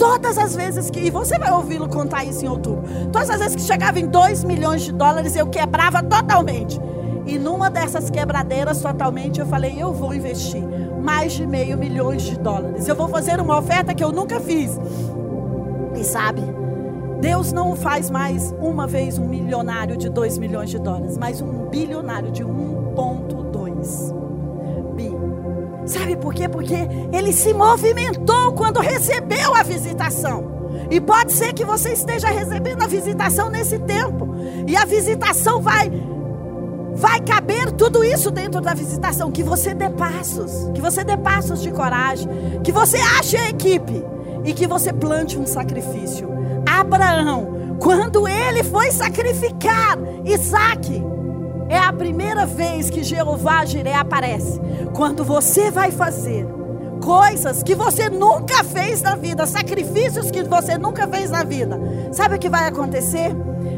Todas 0.03 0.36
as 0.36 0.57
vezes 0.57 0.90
que, 0.90 0.98
e 0.98 1.11
você 1.11 1.38
vai 1.38 1.53
ouvi-lo 1.53 1.88
contar 1.88 2.24
isso 2.24 2.44
em 2.44 2.48
outubro, 2.48 2.82
todas 3.12 3.30
as 3.30 3.38
vezes 3.38 3.55
que 3.55 3.62
chegava 3.62 4.00
em 4.00 4.07
2 4.09 4.42
milhões 4.42 4.82
de 4.82 4.90
dólares, 4.90 5.36
eu 5.36 5.46
quebrava 5.46 6.03
totalmente. 6.03 6.80
E 7.24 7.38
numa 7.38 7.70
dessas 7.70 8.11
quebradeiras 8.11 8.82
totalmente, 8.82 9.38
eu 9.38 9.46
falei: 9.46 9.80
eu 9.80 9.92
vou 9.92 10.12
investir 10.12 10.61
mais 11.00 11.34
de 11.34 11.46
meio 11.46 11.78
milhão 11.78 12.16
de 12.16 12.36
dólares. 12.36 12.88
Eu 12.88 12.96
vou 12.96 13.07
fazer 13.07 13.40
uma 13.40 13.57
oferta 13.57 13.94
que 13.94 14.03
eu 14.03 14.11
nunca 14.11 14.40
fiz. 14.40 14.76
E 15.94 16.03
sabe, 16.03 16.42
Deus 17.20 17.53
não 17.53 17.76
faz 17.76 18.11
mais 18.11 18.53
uma 18.61 18.88
vez 18.88 19.20
um 19.20 19.28
milionário 19.28 19.96
de 19.96 20.09
2 20.09 20.36
milhões 20.36 20.68
de 20.68 20.80
dólares, 20.80 21.16
mas 21.16 21.40
um 21.40 21.68
bilionário 21.68 22.32
de 22.32 22.44
1,2 22.44 24.11
Sabe 25.87 26.16
por 26.16 26.33
quê? 26.33 26.49
Porque 26.49 26.76
ele 27.12 27.33
se 27.33 27.53
movimentou 27.53 28.53
quando 28.53 28.80
recebeu 28.80 29.55
a 29.55 29.62
visitação. 29.62 30.53
E 30.91 31.01
pode 31.01 31.33
ser 31.33 31.53
que 31.53 31.64
você 31.64 31.93
esteja 31.93 32.28
recebendo 32.28 32.83
a 32.83 32.87
visitação 32.87 33.51
nesse 33.51 33.78
tempo. 33.78 34.28
E 34.66 34.76
a 34.76 34.85
visitação 34.85 35.61
vai 35.61 35.91
vai 36.95 37.20
caber 37.20 37.72
tudo 37.72 38.05
isso 38.05 38.30
dentro 38.30 38.61
da 38.61 38.74
visitação, 38.74 39.33
que 39.33 39.43
você 39.43 39.74
dê 39.74 39.89
passos, 39.89 40.70
que 40.74 40.80
você 40.80 41.03
dê 41.03 41.16
passos 41.16 41.62
de 41.62 41.70
coragem, 41.70 42.28
que 42.62 42.70
você 42.70 42.99
ache 42.99 43.37
a 43.37 43.49
equipe 43.49 44.05
e 44.45 44.53
que 44.53 44.66
você 44.66 44.93
plante 44.93 45.39
um 45.39 45.47
sacrifício. 45.47 46.28
Abraão, 46.66 47.76
quando 47.80 48.28
ele 48.28 48.62
foi 48.62 48.91
sacrificar 48.91 49.99
Isaac, 50.24 51.03
é 51.72 51.78
a 51.78 51.90
primeira 51.90 52.44
vez 52.44 52.90
que 52.90 53.02
Jeová 53.02 53.64
Jiré 53.64 53.94
aparece. 53.94 54.60
Quando 54.94 55.24
você 55.24 55.70
vai 55.70 55.90
fazer 55.90 56.46
coisas 57.00 57.62
que 57.62 57.74
você 57.74 58.10
nunca 58.10 58.62
fez 58.62 59.00
na 59.00 59.16
vida, 59.16 59.46
sacrifícios 59.46 60.30
que 60.30 60.42
você 60.42 60.76
nunca 60.76 61.08
fez 61.08 61.30
na 61.30 61.42
vida, 61.42 61.80
sabe 62.12 62.36
o 62.36 62.38
que 62.38 62.50
vai 62.50 62.68
acontecer? 62.68 63.34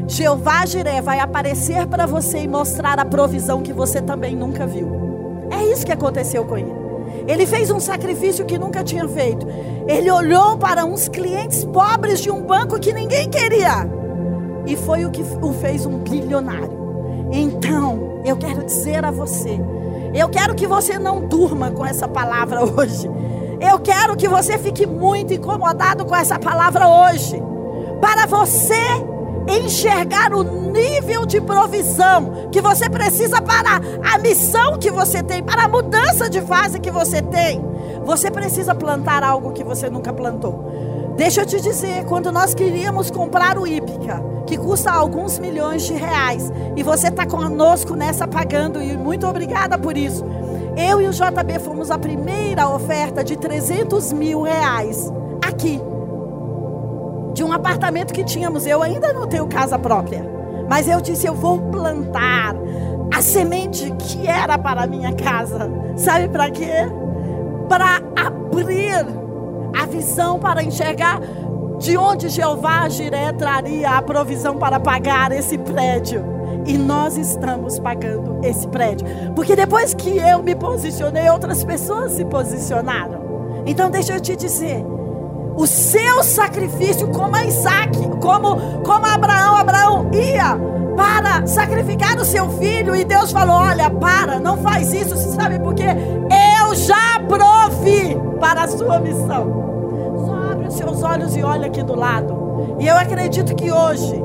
Jeová 0.09 0.65
Jiré 0.65 1.01
vai 1.01 1.19
aparecer 1.21 1.87
para 1.87 2.05
você 2.05 2.39
e 2.39 2.49
mostrar 2.49 2.99
a 2.99 3.05
provisão 3.05 3.61
que 3.61 3.71
você 3.71 4.01
também 4.01 4.35
nunca 4.35 4.67
viu. 4.67 5.47
É 5.49 5.63
isso 5.63 5.85
que 5.85 5.93
aconteceu 5.93 6.43
com 6.43 6.57
ele. 6.57 6.73
Ele 7.25 7.45
fez 7.45 7.71
um 7.71 7.79
sacrifício 7.79 8.45
que 8.45 8.59
nunca 8.59 8.83
tinha 8.83 9.07
feito. 9.07 9.47
Ele 9.87 10.11
olhou 10.11 10.57
para 10.57 10.83
uns 10.83 11.07
clientes 11.07 11.63
pobres 11.63 12.19
de 12.19 12.29
um 12.29 12.41
banco 12.41 12.77
que 12.77 12.91
ninguém 12.91 13.29
queria. 13.29 13.89
E 14.67 14.75
foi 14.75 15.05
o 15.05 15.11
que 15.11 15.21
o 15.21 15.53
fez 15.53 15.85
um 15.85 15.99
bilionário. 15.99 16.74
Então, 17.31 18.21
eu 18.25 18.37
quero 18.37 18.63
dizer 18.63 19.03
a 19.03 19.11
você, 19.11 19.59
eu 20.13 20.29
quero 20.29 20.55
que 20.55 20.67
você 20.67 20.97
não 20.97 21.27
durma 21.27 21.71
com 21.71 21.85
essa 21.85 22.07
palavra 22.07 22.61
hoje. 22.65 23.09
Eu 23.59 23.79
quero 23.79 24.15
que 24.15 24.27
você 24.27 24.57
fique 24.57 24.85
muito 24.85 25.33
incomodado 25.33 26.05
com 26.05 26.15
essa 26.15 26.37
palavra 26.37 26.87
hoje. 26.87 27.41
Para 28.01 28.25
você 28.25 28.75
enxergar 29.47 30.33
o 30.33 30.43
nível 30.43 31.25
de 31.25 31.39
provisão 31.39 32.49
que 32.51 32.61
você 32.61 32.89
precisa 32.89 33.41
para 33.41 33.79
a 34.03 34.17
missão 34.17 34.77
que 34.77 34.91
você 34.91 35.21
tem, 35.21 35.43
para 35.43 35.65
a 35.65 35.67
mudança 35.67 36.29
de 36.29 36.41
fase 36.41 36.79
que 36.79 36.91
você 36.91 37.21
tem, 37.21 37.63
você 38.03 38.29
precisa 38.29 38.73
plantar 38.73 39.23
algo 39.23 39.51
que 39.51 39.63
você 39.63 39.89
nunca 39.89 40.11
plantou. 40.11 40.74
Deixa 41.15 41.41
eu 41.41 41.45
te 41.45 41.61
dizer, 41.61 42.03
quando 42.05 42.29
nós 42.29 42.53
queríamos 42.53 43.09
comprar 43.09 43.57
o 43.57 43.65
Ípica, 43.65 44.21
que 44.45 44.57
custa 44.57 44.91
alguns 44.91 45.39
milhões 45.39 45.83
de 45.83 45.93
reais, 45.93 46.51
e 46.75 46.83
você 46.83 47.07
está 47.07 47.25
conosco 47.25 47.95
nessa 47.95 48.27
pagando, 48.27 48.81
e 48.81 48.97
muito 48.97 49.25
obrigada 49.25 49.77
por 49.77 49.95
isso. 49.95 50.25
Eu 50.75 51.01
e 51.01 51.07
o 51.07 51.11
JB 51.11 51.59
fomos 51.59 51.89
a 51.89 51.97
primeira 51.97 52.67
oferta 52.67 53.23
de 53.23 53.37
300 53.37 54.11
mil 54.11 54.41
reais 54.41 55.09
aqui, 55.41 55.79
de 57.33 57.45
um 57.45 57.53
apartamento 57.53 58.13
que 58.13 58.23
tínhamos. 58.25 58.65
Eu 58.67 58.83
ainda 58.83 59.13
não 59.13 59.25
tenho 59.25 59.47
casa 59.47 59.79
própria, 59.79 60.29
mas 60.69 60.85
eu 60.85 60.99
disse: 60.99 61.25
eu 61.25 61.33
vou 61.33 61.59
plantar 61.71 62.55
a 63.13 63.21
semente 63.21 63.89
que 63.99 64.27
era 64.27 64.57
para 64.57 64.83
a 64.83 64.87
minha 64.87 65.13
casa. 65.13 65.71
Sabe 65.95 66.27
para 66.27 66.51
quê? 66.51 66.73
Para 67.69 68.01
abrir 68.17 69.24
a 69.77 69.85
visão 69.85 70.39
para 70.39 70.63
enxergar 70.63 71.19
de 71.79 71.97
onde 71.97 72.29
Jeová 72.29 72.87
Jiré 72.89 73.31
traria 73.33 73.91
a 73.91 74.01
provisão 74.01 74.57
para 74.57 74.79
pagar 74.79 75.31
esse 75.31 75.57
prédio. 75.57 76.23
E 76.65 76.77
nós 76.77 77.17
estamos 77.17 77.79
pagando 77.79 78.39
esse 78.43 78.67
prédio. 78.67 79.05
Porque 79.35 79.55
depois 79.55 79.93
que 79.93 80.17
eu 80.17 80.41
me 80.41 80.55
posicionei, 80.55 81.29
outras 81.29 81.63
pessoas 81.63 82.13
se 82.13 82.25
posicionaram. 82.25 83.63
Então 83.65 83.89
deixa 83.89 84.13
eu 84.13 84.19
te 84.19 84.35
dizer. 84.35 84.83
O 85.57 85.65
seu 85.67 86.23
sacrifício, 86.23 87.07
como 87.09 87.37
Isaac, 87.37 87.97
como, 88.19 88.57
como 88.83 89.05
Abraão, 89.05 89.55
Abraão 89.55 90.09
ia 90.11 90.57
para 90.95 91.45
sacrificar 91.45 92.17
o 92.17 92.25
seu 92.25 92.49
filho. 92.57 92.95
E 92.95 93.03
Deus 93.03 93.31
falou: 93.31 93.55
Olha, 93.55 93.89
para, 93.89 94.39
não 94.39 94.57
faz 94.57 94.91
isso. 94.93 95.15
Você 95.15 95.29
sabe 95.29 95.59
por 95.59 95.73
quê? 95.73 95.85
Eu 95.85 96.54
já 96.75 97.19
provi 97.27 98.17
para 98.39 98.63
a 98.63 98.67
sua 98.67 98.99
missão 98.99 99.65
os 100.67 100.75
seus 100.75 101.03
olhos 101.03 101.35
e 101.35 101.43
olha 101.43 101.67
aqui 101.67 101.83
do 101.83 101.95
lado. 101.95 102.77
E 102.79 102.87
eu 102.87 102.95
acredito 102.95 103.55
que 103.55 103.71
hoje 103.71 104.23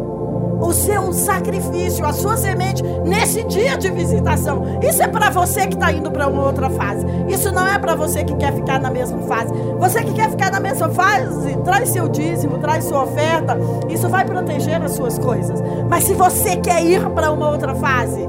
o 0.61 0.72
seu 0.72 1.12
sacrifício, 1.12 2.05
a 2.05 2.12
sua 2.12 2.36
semente 2.36 2.82
nesse 3.05 3.42
dia 3.44 3.78
de 3.78 3.90
visitação. 3.90 4.62
Isso 4.82 5.03
é 5.03 5.09
para 5.09 5.30
você 5.30 5.66
que 5.66 5.74
está 5.74 5.90
indo 5.90 6.11
para 6.11 6.28
uma 6.28 6.44
outra 6.44 6.68
fase. 6.68 7.07
Isso 7.28 7.51
não 7.51 7.66
é 7.66 7.78
para 7.78 7.94
você 7.94 8.24
que 8.24 8.34
quer 8.34 8.53
ficar 8.53 8.78
na 8.78 8.90
mesma 8.90 9.22
fase. 9.22 9.53
Você 9.78 10.03
que 10.05 10.12
quer 10.12 10.30
ficar 10.30 10.51
na 10.51 10.61
mesma 10.61 10.90
fase, 10.90 11.57
traz 11.64 11.88
seu 11.88 12.09
dízimo, 12.09 12.59
traz 12.59 12.84
sua 12.84 13.05
oferta. 13.05 13.57
Isso 13.88 14.09
vai 14.09 14.24
proteger 14.24 14.82
as 14.82 14.92
suas 14.92 15.18
coisas. 15.18 15.62
Mas 15.88 16.05
se 16.05 16.12
você 16.12 16.57
quer 16.57 16.84
ir 16.84 17.09
para 17.11 17.30
uma 17.30 17.48
outra 17.48 17.74
fase, 17.74 18.28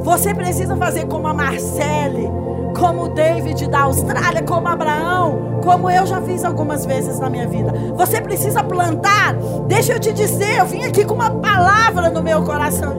você 0.00 0.32
precisa 0.32 0.76
fazer 0.76 1.06
como 1.06 1.26
a 1.26 1.34
Marcele 1.34 2.43
como 2.84 3.08
David 3.08 3.66
da 3.68 3.84
Austrália, 3.84 4.42
como 4.42 4.68
Abraão, 4.68 5.58
como 5.62 5.88
eu 5.88 6.04
já 6.04 6.20
fiz 6.20 6.44
algumas 6.44 6.84
vezes 6.84 7.18
na 7.18 7.30
minha 7.30 7.48
vida. 7.48 7.72
Você 7.96 8.20
precisa 8.20 8.62
plantar. 8.62 9.34
Deixa 9.66 9.94
eu 9.94 9.98
te 9.98 10.12
dizer, 10.12 10.58
eu 10.58 10.66
vim 10.66 10.84
aqui 10.84 11.02
com 11.02 11.14
uma 11.14 11.30
palavra 11.30 12.10
no 12.10 12.22
meu 12.22 12.42
coração. 12.42 12.94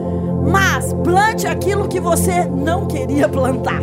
Mas 0.50 0.92
plante 1.04 1.46
aquilo 1.46 1.86
que 1.86 2.00
você 2.00 2.46
não 2.46 2.86
queria 2.86 3.28
plantar. 3.28 3.80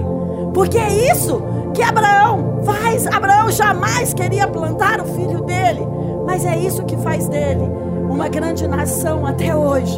Porque 0.53 0.77
é 0.77 1.09
isso 1.09 1.41
que 1.73 1.81
Abraão 1.81 2.59
faz. 2.65 3.07
Abraão 3.07 3.49
jamais 3.49 4.13
queria 4.13 4.45
plantar 4.45 4.99
o 4.99 5.05
filho 5.05 5.39
dele, 5.43 5.87
mas 6.25 6.43
é 6.43 6.57
isso 6.57 6.83
que 6.83 6.97
faz 6.97 7.29
dele 7.29 7.63
uma 8.09 8.27
grande 8.27 8.67
nação 8.67 9.25
até 9.25 9.55
hoje. 9.55 9.97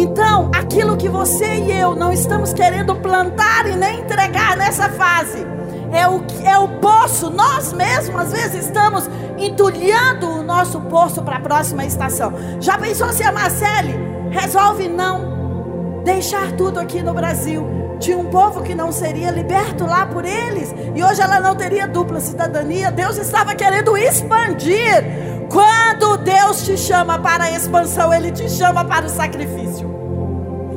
Então, 0.00 0.48
aquilo 0.54 0.96
que 0.96 1.08
você 1.08 1.56
e 1.56 1.72
eu 1.76 1.96
não 1.96 2.12
estamos 2.12 2.52
querendo 2.52 2.94
plantar 2.94 3.66
e 3.66 3.74
nem 3.74 3.98
entregar 3.98 4.56
nessa 4.56 4.88
fase, 4.90 5.44
é 5.90 6.06
o, 6.06 6.22
é 6.44 6.56
o 6.56 6.68
poço. 6.78 7.30
Nós 7.30 7.72
mesmos, 7.72 8.14
às 8.20 8.30
vezes, 8.30 8.66
estamos 8.66 9.10
entulhando 9.36 10.30
o 10.30 10.42
nosso 10.44 10.80
poço 10.82 11.20
para 11.22 11.38
a 11.38 11.40
próxima 11.40 11.84
estação. 11.84 12.32
Já 12.60 12.78
pensou 12.78 13.12
se 13.12 13.24
a 13.24 13.32
Marcele 13.32 13.98
resolve 14.30 14.88
não 14.88 16.00
deixar 16.04 16.52
tudo 16.52 16.78
aqui 16.78 17.02
no 17.02 17.12
Brasil? 17.12 17.66
de 17.98 18.14
um 18.14 18.26
povo 18.26 18.62
que 18.62 18.76
não 18.76 18.92
seria 18.92 19.32
liberto 19.32 19.84
lá 19.84 20.06
por 20.06 20.24
eles, 20.24 20.72
e 20.94 21.02
hoje 21.02 21.20
ela 21.20 21.40
não 21.40 21.56
teria 21.56 21.84
dupla 21.84 22.20
cidadania. 22.20 22.92
Deus 22.92 23.18
estava 23.18 23.56
querendo 23.56 23.96
expandir 23.96 25.04
quando 25.48 26.18
Deus 26.18 26.62
te 26.64 26.76
chama 26.76 27.18
para 27.18 27.44
a 27.44 27.50
expansão, 27.50 28.12
Ele 28.12 28.30
te 28.30 28.48
chama 28.48 28.84
para 28.84 29.06
o 29.06 29.08
sacrifício. 29.08 29.88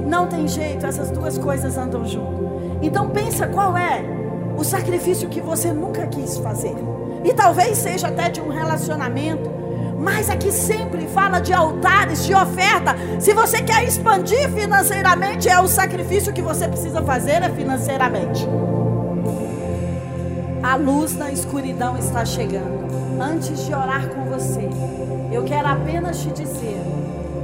Não 0.08 0.28
tem 0.28 0.48
jeito, 0.48 0.86
essas 0.86 1.10
duas 1.12 1.38
coisas 1.38 1.78
andam 1.78 2.06
junto. 2.06 2.80
Então 2.82 3.10
pensa 3.10 3.48
qual 3.48 3.78
é 3.78 4.04
o 4.58 4.64
sacrifício 4.64 5.30
que 5.30 5.42
você 5.42 5.72
nunca 5.72 6.08
quis 6.08 6.38
fazer. 6.38 6.76
E 7.24 7.34
talvez 7.34 7.78
seja 7.78 8.08
até 8.08 8.30
de 8.30 8.42
um 8.42 8.50
relacionamento. 8.50 9.50
Mas 9.98 10.30
aqui 10.30 10.52
sempre 10.52 11.08
fala 11.08 11.40
de 11.40 11.54
altares, 11.54 12.26
de 12.26 12.34
oferta. 12.34 12.96
Se 13.20 13.34
você 13.34 13.62
quer 13.62 13.84
expandir 13.84 14.50
financeiramente, 14.50 15.48
é 15.48 15.60
o 15.60 15.68
sacrifício 15.68 16.34
que 16.34 16.42
você 16.42 16.68
precisa 16.68 17.04
fazer 17.04 17.44
é 17.44 17.50
financeiramente. 17.50 18.48
A 20.64 20.76
luz 20.76 21.16
na 21.16 21.32
escuridão 21.32 21.98
está 21.98 22.26
chegando. 22.26 22.82
Antes 23.20 23.66
de 23.66 23.74
orar 23.74 24.08
com 24.10 24.31
você, 24.42 24.68
eu 25.32 25.44
quero 25.44 25.68
apenas 25.68 26.20
te 26.20 26.32
dizer 26.32 26.82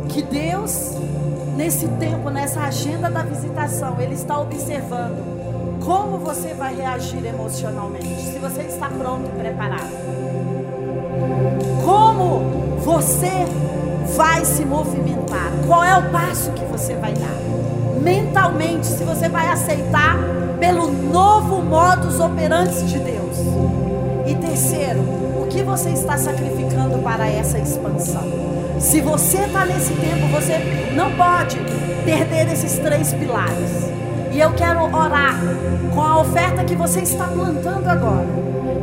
que 0.09 0.23
Deus, 0.23 0.95
nesse 1.55 1.87
tempo, 1.87 2.29
nessa 2.31 2.61
agenda 2.61 3.09
da 3.09 3.21
visitação, 3.21 4.01
Ele 4.01 4.15
está 4.15 4.39
observando 4.39 5.79
como 5.85 6.17
você 6.17 6.55
vai 6.55 6.75
reagir 6.75 7.23
emocionalmente. 7.23 8.19
Se 8.19 8.39
você 8.39 8.63
está 8.63 8.89
pronto 8.89 9.27
e 9.27 9.39
preparado. 9.39 9.91
Como 11.85 12.39
você 12.79 13.45
vai 14.15 14.43
se 14.43 14.65
movimentar. 14.65 15.51
Qual 15.67 15.83
é 15.83 15.97
o 15.97 16.09
passo 16.09 16.51
que 16.51 16.65
você 16.65 16.95
vai 16.95 17.13
dar? 17.13 18.01
Mentalmente, 18.01 18.87
se 18.87 19.03
você 19.03 19.29
vai 19.29 19.47
aceitar 19.49 20.17
pelo 20.59 20.91
novo 20.91 21.61
modus 21.61 22.19
operandi 22.19 22.85
de 22.87 22.99
Deus. 22.99 23.37
E 24.25 24.35
terceiro, 24.35 25.16
que 25.57 25.63
você 25.63 25.89
está 25.89 26.15
sacrificando 26.19 26.99
para 26.99 27.27
essa 27.27 27.57
expansão? 27.57 28.21
Se 28.79 29.01
você 29.01 29.39
está 29.39 29.65
nesse 29.65 29.91
tempo, 29.93 30.27
você 30.27 30.59
não 30.95 31.11
pode 31.13 31.57
perder 32.05 32.53
esses 32.53 32.77
três 32.77 33.11
pilares. 33.11 33.89
E 34.31 34.39
eu 34.39 34.53
quero 34.53 34.83
orar 34.95 35.33
com 35.95 35.99
a 35.99 36.21
oferta 36.21 36.63
que 36.63 36.75
você 36.75 36.99
está 36.99 37.25
plantando 37.25 37.89
agora. 37.89 38.27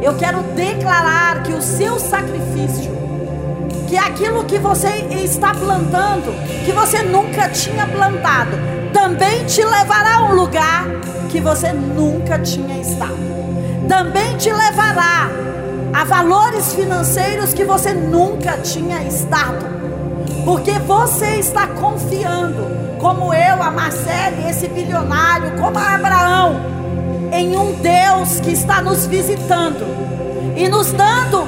Eu 0.03 0.17
quero 0.17 0.43
declarar 0.57 1.45
que 1.45 1.53
o 1.53 1.63
seu 1.63 1.97
sacrifício, 2.01 2.91
que 3.87 3.97
aquilo 3.97 4.43
que 4.43 4.59
você 4.59 5.07
está 5.23 5.55
plantando, 5.55 6.35
que 6.65 6.73
você 6.73 7.05
nunca 7.05 7.51
tinha 7.51 7.87
plantado, 7.87 8.57
também 8.93 9.45
te 9.45 9.65
levará 9.65 10.17
a 10.17 10.25
um 10.25 10.35
lugar 10.35 10.87
que 11.31 11.41
você 11.41 11.73
nunca 11.73 12.37
tinha 12.41 12.81
estado. 12.81 13.15
Também 13.89 14.37
te 14.37 14.53
levará 14.53 15.31
a 15.95 16.03
valores 16.03 16.75
financeiros 16.75 17.55
que 17.55 17.65
você 17.65 17.95
nunca 17.95 18.59
tinha 18.59 19.01
estado. 19.05 19.65
Porque 20.45 20.73
você 20.73 21.37
está 21.37 21.69
confiando, 21.69 22.99
como 22.99 23.33
eu, 23.33 23.63
a 23.63 23.71
Marcele, 23.71 24.49
esse 24.51 24.67
bilionário, 24.67 25.53
como 25.53 25.79
a 25.79 25.95
Abraão, 25.95 26.61
em 27.33 27.57
um 27.57 27.75
Deus 27.75 28.41
que 28.41 28.51
está 28.51 28.83
nos 28.83 29.07
visitando 29.07 29.87
e 30.57 30.69
nos 30.69 30.93
dando 30.93 31.47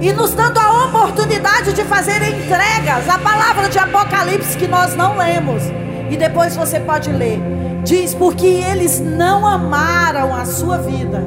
e 0.00 0.12
nos 0.12 0.34
dando 0.34 0.58
a 0.58 0.86
oportunidade 0.86 1.74
de 1.74 1.84
fazer 1.84 2.22
entregas. 2.22 3.08
A 3.08 3.18
palavra 3.18 3.68
de 3.68 3.78
Apocalipse 3.78 4.56
que 4.56 4.66
nós 4.66 4.96
não 4.96 5.16
lemos. 5.16 5.62
E 6.10 6.16
depois 6.16 6.56
você 6.56 6.80
pode 6.80 7.12
ler. 7.12 7.38
Diz: 7.84 8.14
porque 8.14 8.46
eles 8.46 8.98
não 8.98 9.46
amaram 9.46 10.34
a 10.34 10.44
sua 10.44 10.78
vida, 10.78 11.22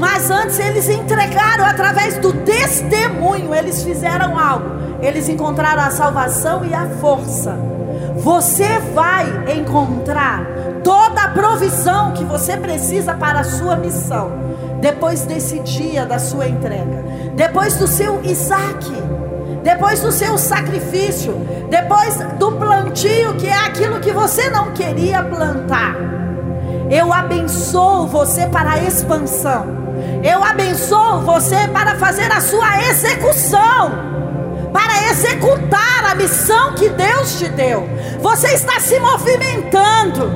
mas 0.00 0.30
antes 0.30 0.58
eles 0.58 0.88
entregaram 0.88 1.64
através 1.64 2.16
do 2.16 2.32
testemunho, 2.32 3.54
eles 3.54 3.84
fizeram 3.84 4.38
algo, 4.38 4.98
eles 5.02 5.28
encontraram 5.28 5.82
a 5.82 5.90
salvação 5.90 6.64
e 6.64 6.72
a 6.72 6.86
força. 7.00 7.54
Você 8.16 8.78
vai 8.94 9.26
encontrar 9.58 10.44
toda 10.82 11.22
a 11.22 11.28
provisão 11.28 12.12
que 12.12 12.24
você 12.24 12.56
precisa 12.56 13.14
para 13.14 13.40
a 13.40 13.44
sua 13.44 13.76
missão, 13.76 14.32
depois 14.80 15.26
desse 15.26 15.58
dia 15.60 16.06
da 16.06 16.18
sua 16.18 16.48
entrega, 16.48 17.04
depois 17.36 17.76
do 17.76 17.86
seu 17.86 18.24
Isaac 18.24 18.90
depois 19.62 20.00
do 20.00 20.10
seu 20.10 20.38
sacrifício, 20.38 21.34
depois 21.68 22.16
do 22.38 22.52
plantio, 22.52 23.34
que 23.34 23.46
é 23.46 23.56
aquilo 23.56 24.00
que 24.00 24.10
você 24.10 24.48
não 24.48 24.72
queria 24.72 25.22
plantar. 25.22 25.94
Eu 26.90 27.12
abençoo 27.12 28.06
você 28.06 28.46
para 28.46 28.72
a 28.72 28.82
expansão. 28.82 29.79
Eu 30.22 30.42
abençoo 30.44 31.20
você 31.20 31.68
para 31.68 31.96
fazer 31.96 32.30
a 32.30 32.40
sua 32.40 32.82
execução. 32.88 34.10
Para 34.72 35.10
executar 35.10 36.10
a 36.10 36.14
missão 36.14 36.74
que 36.74 36.88
Deus 36.88 37.38
te 37.38 37.48
deu. 37.48 37.88
Você 38.20 38.48
está 38.54 38.78
se 38.78 38.98
movimentando. 39.00 40.30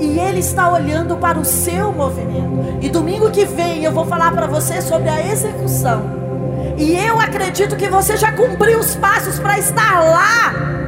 E 0.00 0.18
Ele 0.18 0.40
está 0.40 0.70
olhando 0.70 1.16
para 1.16 1.38
o 1.38 1.44
seu 1.44 1.92
movimento. 1.92 2.78
E 2.80 2.88
domingo 2.88 3.30
que 3.30 3.44
vem 3.44 3.84
eu 3.84 3.92
vou 3.92 4.04
falar 4.04 4.32
para 4.32 4.46
você 4.46 4.82
sobre 4.82 5.08
a 5.08 5.26
execução. 5.26 6.02
E 6.76 6.96
eu 6.96 7.20
acredito 7.20 7.76
que 7.76 7.88
você 7.88 8.16
já 8.16 8.32
cumpriu 8.32 8.78
os 8.78 8.94
passos 8.96 9.38
para 9.38 9.58
estar 9.58 10.00
lá 10.00 10.81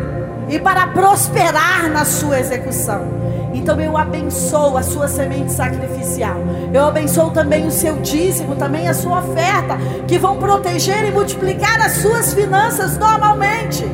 e 0.49 0.59
para 0.59 0.87
prosperar 0.89 1.91
na 1.91 2.05
sua 2.05 2.41
execução. 2.41 3.25
Então 3.55 3.81
eu 3.81 3.97
abençoo 3.97 4.77
a 4.77 4.83
sua 4.83 5.07
semente 5.07 5.53
sacrificial. 5.53 6.37
Eu 6.73 6.85
abençoo 6.87 7.31
também 7.31 7.67
o 7.67 7.71
seu 7.71 7.97
dízimo, 7.97 8.57
também 8.57 8.89
a 8.89 8.95
sua 8.95 9.21
oferta, 9.21 9.79
que 10.09 10.19
vão 10.19 10.37
proteger 10.39 11.05
e 11.07 11.13
multiplicar 11.13 11.81
as 11.81 11.93
suas 11.93 12.35
finanças 12.35 12.99
normalmente. 12.99 13.85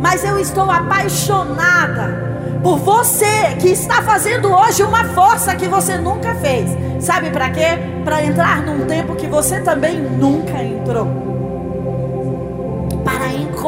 Mas 0.00 0.24
eu 0.24 0.38
estou 0.38 0.68
apaixonada 0.70 2.30
por 2.62 2.78
você 2.78 3.54
que 3.60 3.68
está 3.68 4.02
fazendo 4.02 4.52
hoje 4.52 4.82
uma 4.82 5.04
força 5.04 5.54
que 5.54 5.68
você 5.68 5.96
nunca 5.96 6.34
fez. 6.34 6.70
Sabe 6.98 7.30
para 7.30 7.48
quê? 7.50 7.78
Para 8.04 8.24
entrar 8.24 8.62
num 8.62 8.86
tempo 8.86 9.14
que 9.14 9.26
você 9.26 9.60
também 9.60 10.00
nunca 10.00 10.62
entrou 10.62 11.29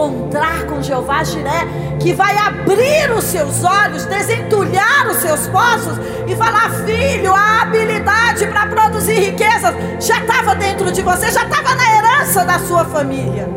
encontrar 0.03 0.67
com 0.67 0.83
Jeová 0.83 1.23
Jiré, 1.23 1.67
que 2.01 2.13
vai 2.13 2.37
abrir 2.37 3.13
os 3.17 3.25
seus 3.25 3.63
olhos, 3.63 4.05
desentulhar 4.07 5.09
os 5.09 5.19
seus 5.19 5.47
poços 5.49 5.97
e 6.27 6.35
falar: 6.35 6.71
Filho, 6.85 7.33
a 7.33 7.63
habilidade 7.63 8.47
para 8.47 8.67
produzir 8.67 9.15
riquezas 9.15 9.75
já 10.01 10.19
estava 10.19 10.55
dentro 10.55 10.91
de 10.91 11.03
você, 11.03 11.31
já 11.31 11.45
estava 11.45 11.75
na 11.75 11.97
herança 11.97 12.45
da 12.45 12.59
sua 12.59 12.85
família. 12.85 13.49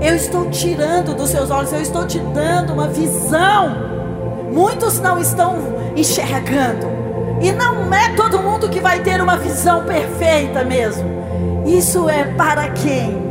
Eu 0.00 0.14
estou 0.14 0.48
tirando 0.50 1.14
dos 1.14 1.30
seus 1.30 1.50
olhos, 1.50 1.72
eu 1.72 1.80
estou 1.80 2.06
te 2.06 2.20
dando 2.20 2.72
uma 2.72 2.86
visão. 2.86 3.88
Muitos 4.52 5.00
não 5.00 5.18
estão 5.18 5.56
enxergando. 5.96 6.86
E 7.40 7.50
não 7.52 7.92
é 7.92 8.14
todo 8.14 8.38
mundo 8.38 8.68
que 8.68 8.80
vai 8.80 9.00
ter 9.00 9.20
uma 9.20 9.36
visão 9.36 9.84
perfeita 9.84 10.64
mesmo. 10.64 11.18
Isso 11.66 12.08
é 12.08 12.24
para 12.24 12.68
quem 12.70 13.27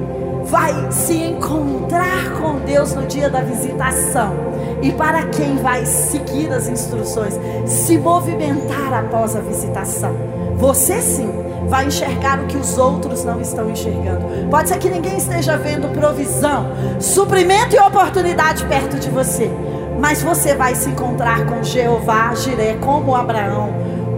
vai 0.49 0.91
se 0.91 1.13
encontrar 1.13 2.31
com 2.39 2.59
Deus 2.59 2.93
no 2.93 3.05
dia 3.05 3.29
da 3.29 3.41
visitação. 3.41 4.33
E 4.81 4.91
para 4.91 5.23
quem 5.23 5.57
vai 5.57 5.85
seguir 5.85 6.51
as 6.51 6.67
instruções, 6.67 7.37
se 7.65 7.97
movimentar 7.97 8.93
após 8.93 9.35
a 9.35 9.39
visitação. 9.39 10.15
Você 10.55 11.01
sim 11.01 11.29
vai 11.67 11.85
enxergar 11.87 12.39
o 12.39 12.45
que 12.45 12.57
os 12.57 12.77
outros 12.77 13.23
não 13.23 13.41
estão 13.41 13.69
enxergando. 13.69 14.49
Pode 14.49 14.69
ser 14.69 14.77
que 14.77 14.89
ninguém 14.89 15.17
esteja 15.17 15.57
vendo 15.57 15.89
provisão, 15.89 16.71
suprimento 16.99 17.75
e 17.75 17.79
oportunidade 17.79 18.65
perto 18.65 18.97
de 18.97 19.09
você. 19.09 19.51
Mas 19.99 20.21
você 20.21 20.55
vai 20.55 20.75
se 20.75 20.89
encontrar 20.89 21.45
com 21.45 21.63
Jeová, 21.63 22.33
Jiré, 22.35 22.75
como 22.75 23.15
Abraão, 23.15 23.73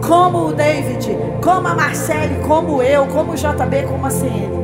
como 0.05 0.47
o 0.47 0.53
David, 0.53 1.17
como 1.41 1.67
a 1.67 1.73
Marcele, 1.73 2.41
como 2.45 2.84
eu, 2.84 3.07
como 3.07 3.32
o 3.32 3.36
JB, 3.36 3.84
como 3.88 4.05
a 4.05 4.09
CN. 4.09 4.59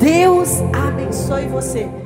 Deus 0.00 0.62
abençoe 0.72 1.46
você. 1.46 1.99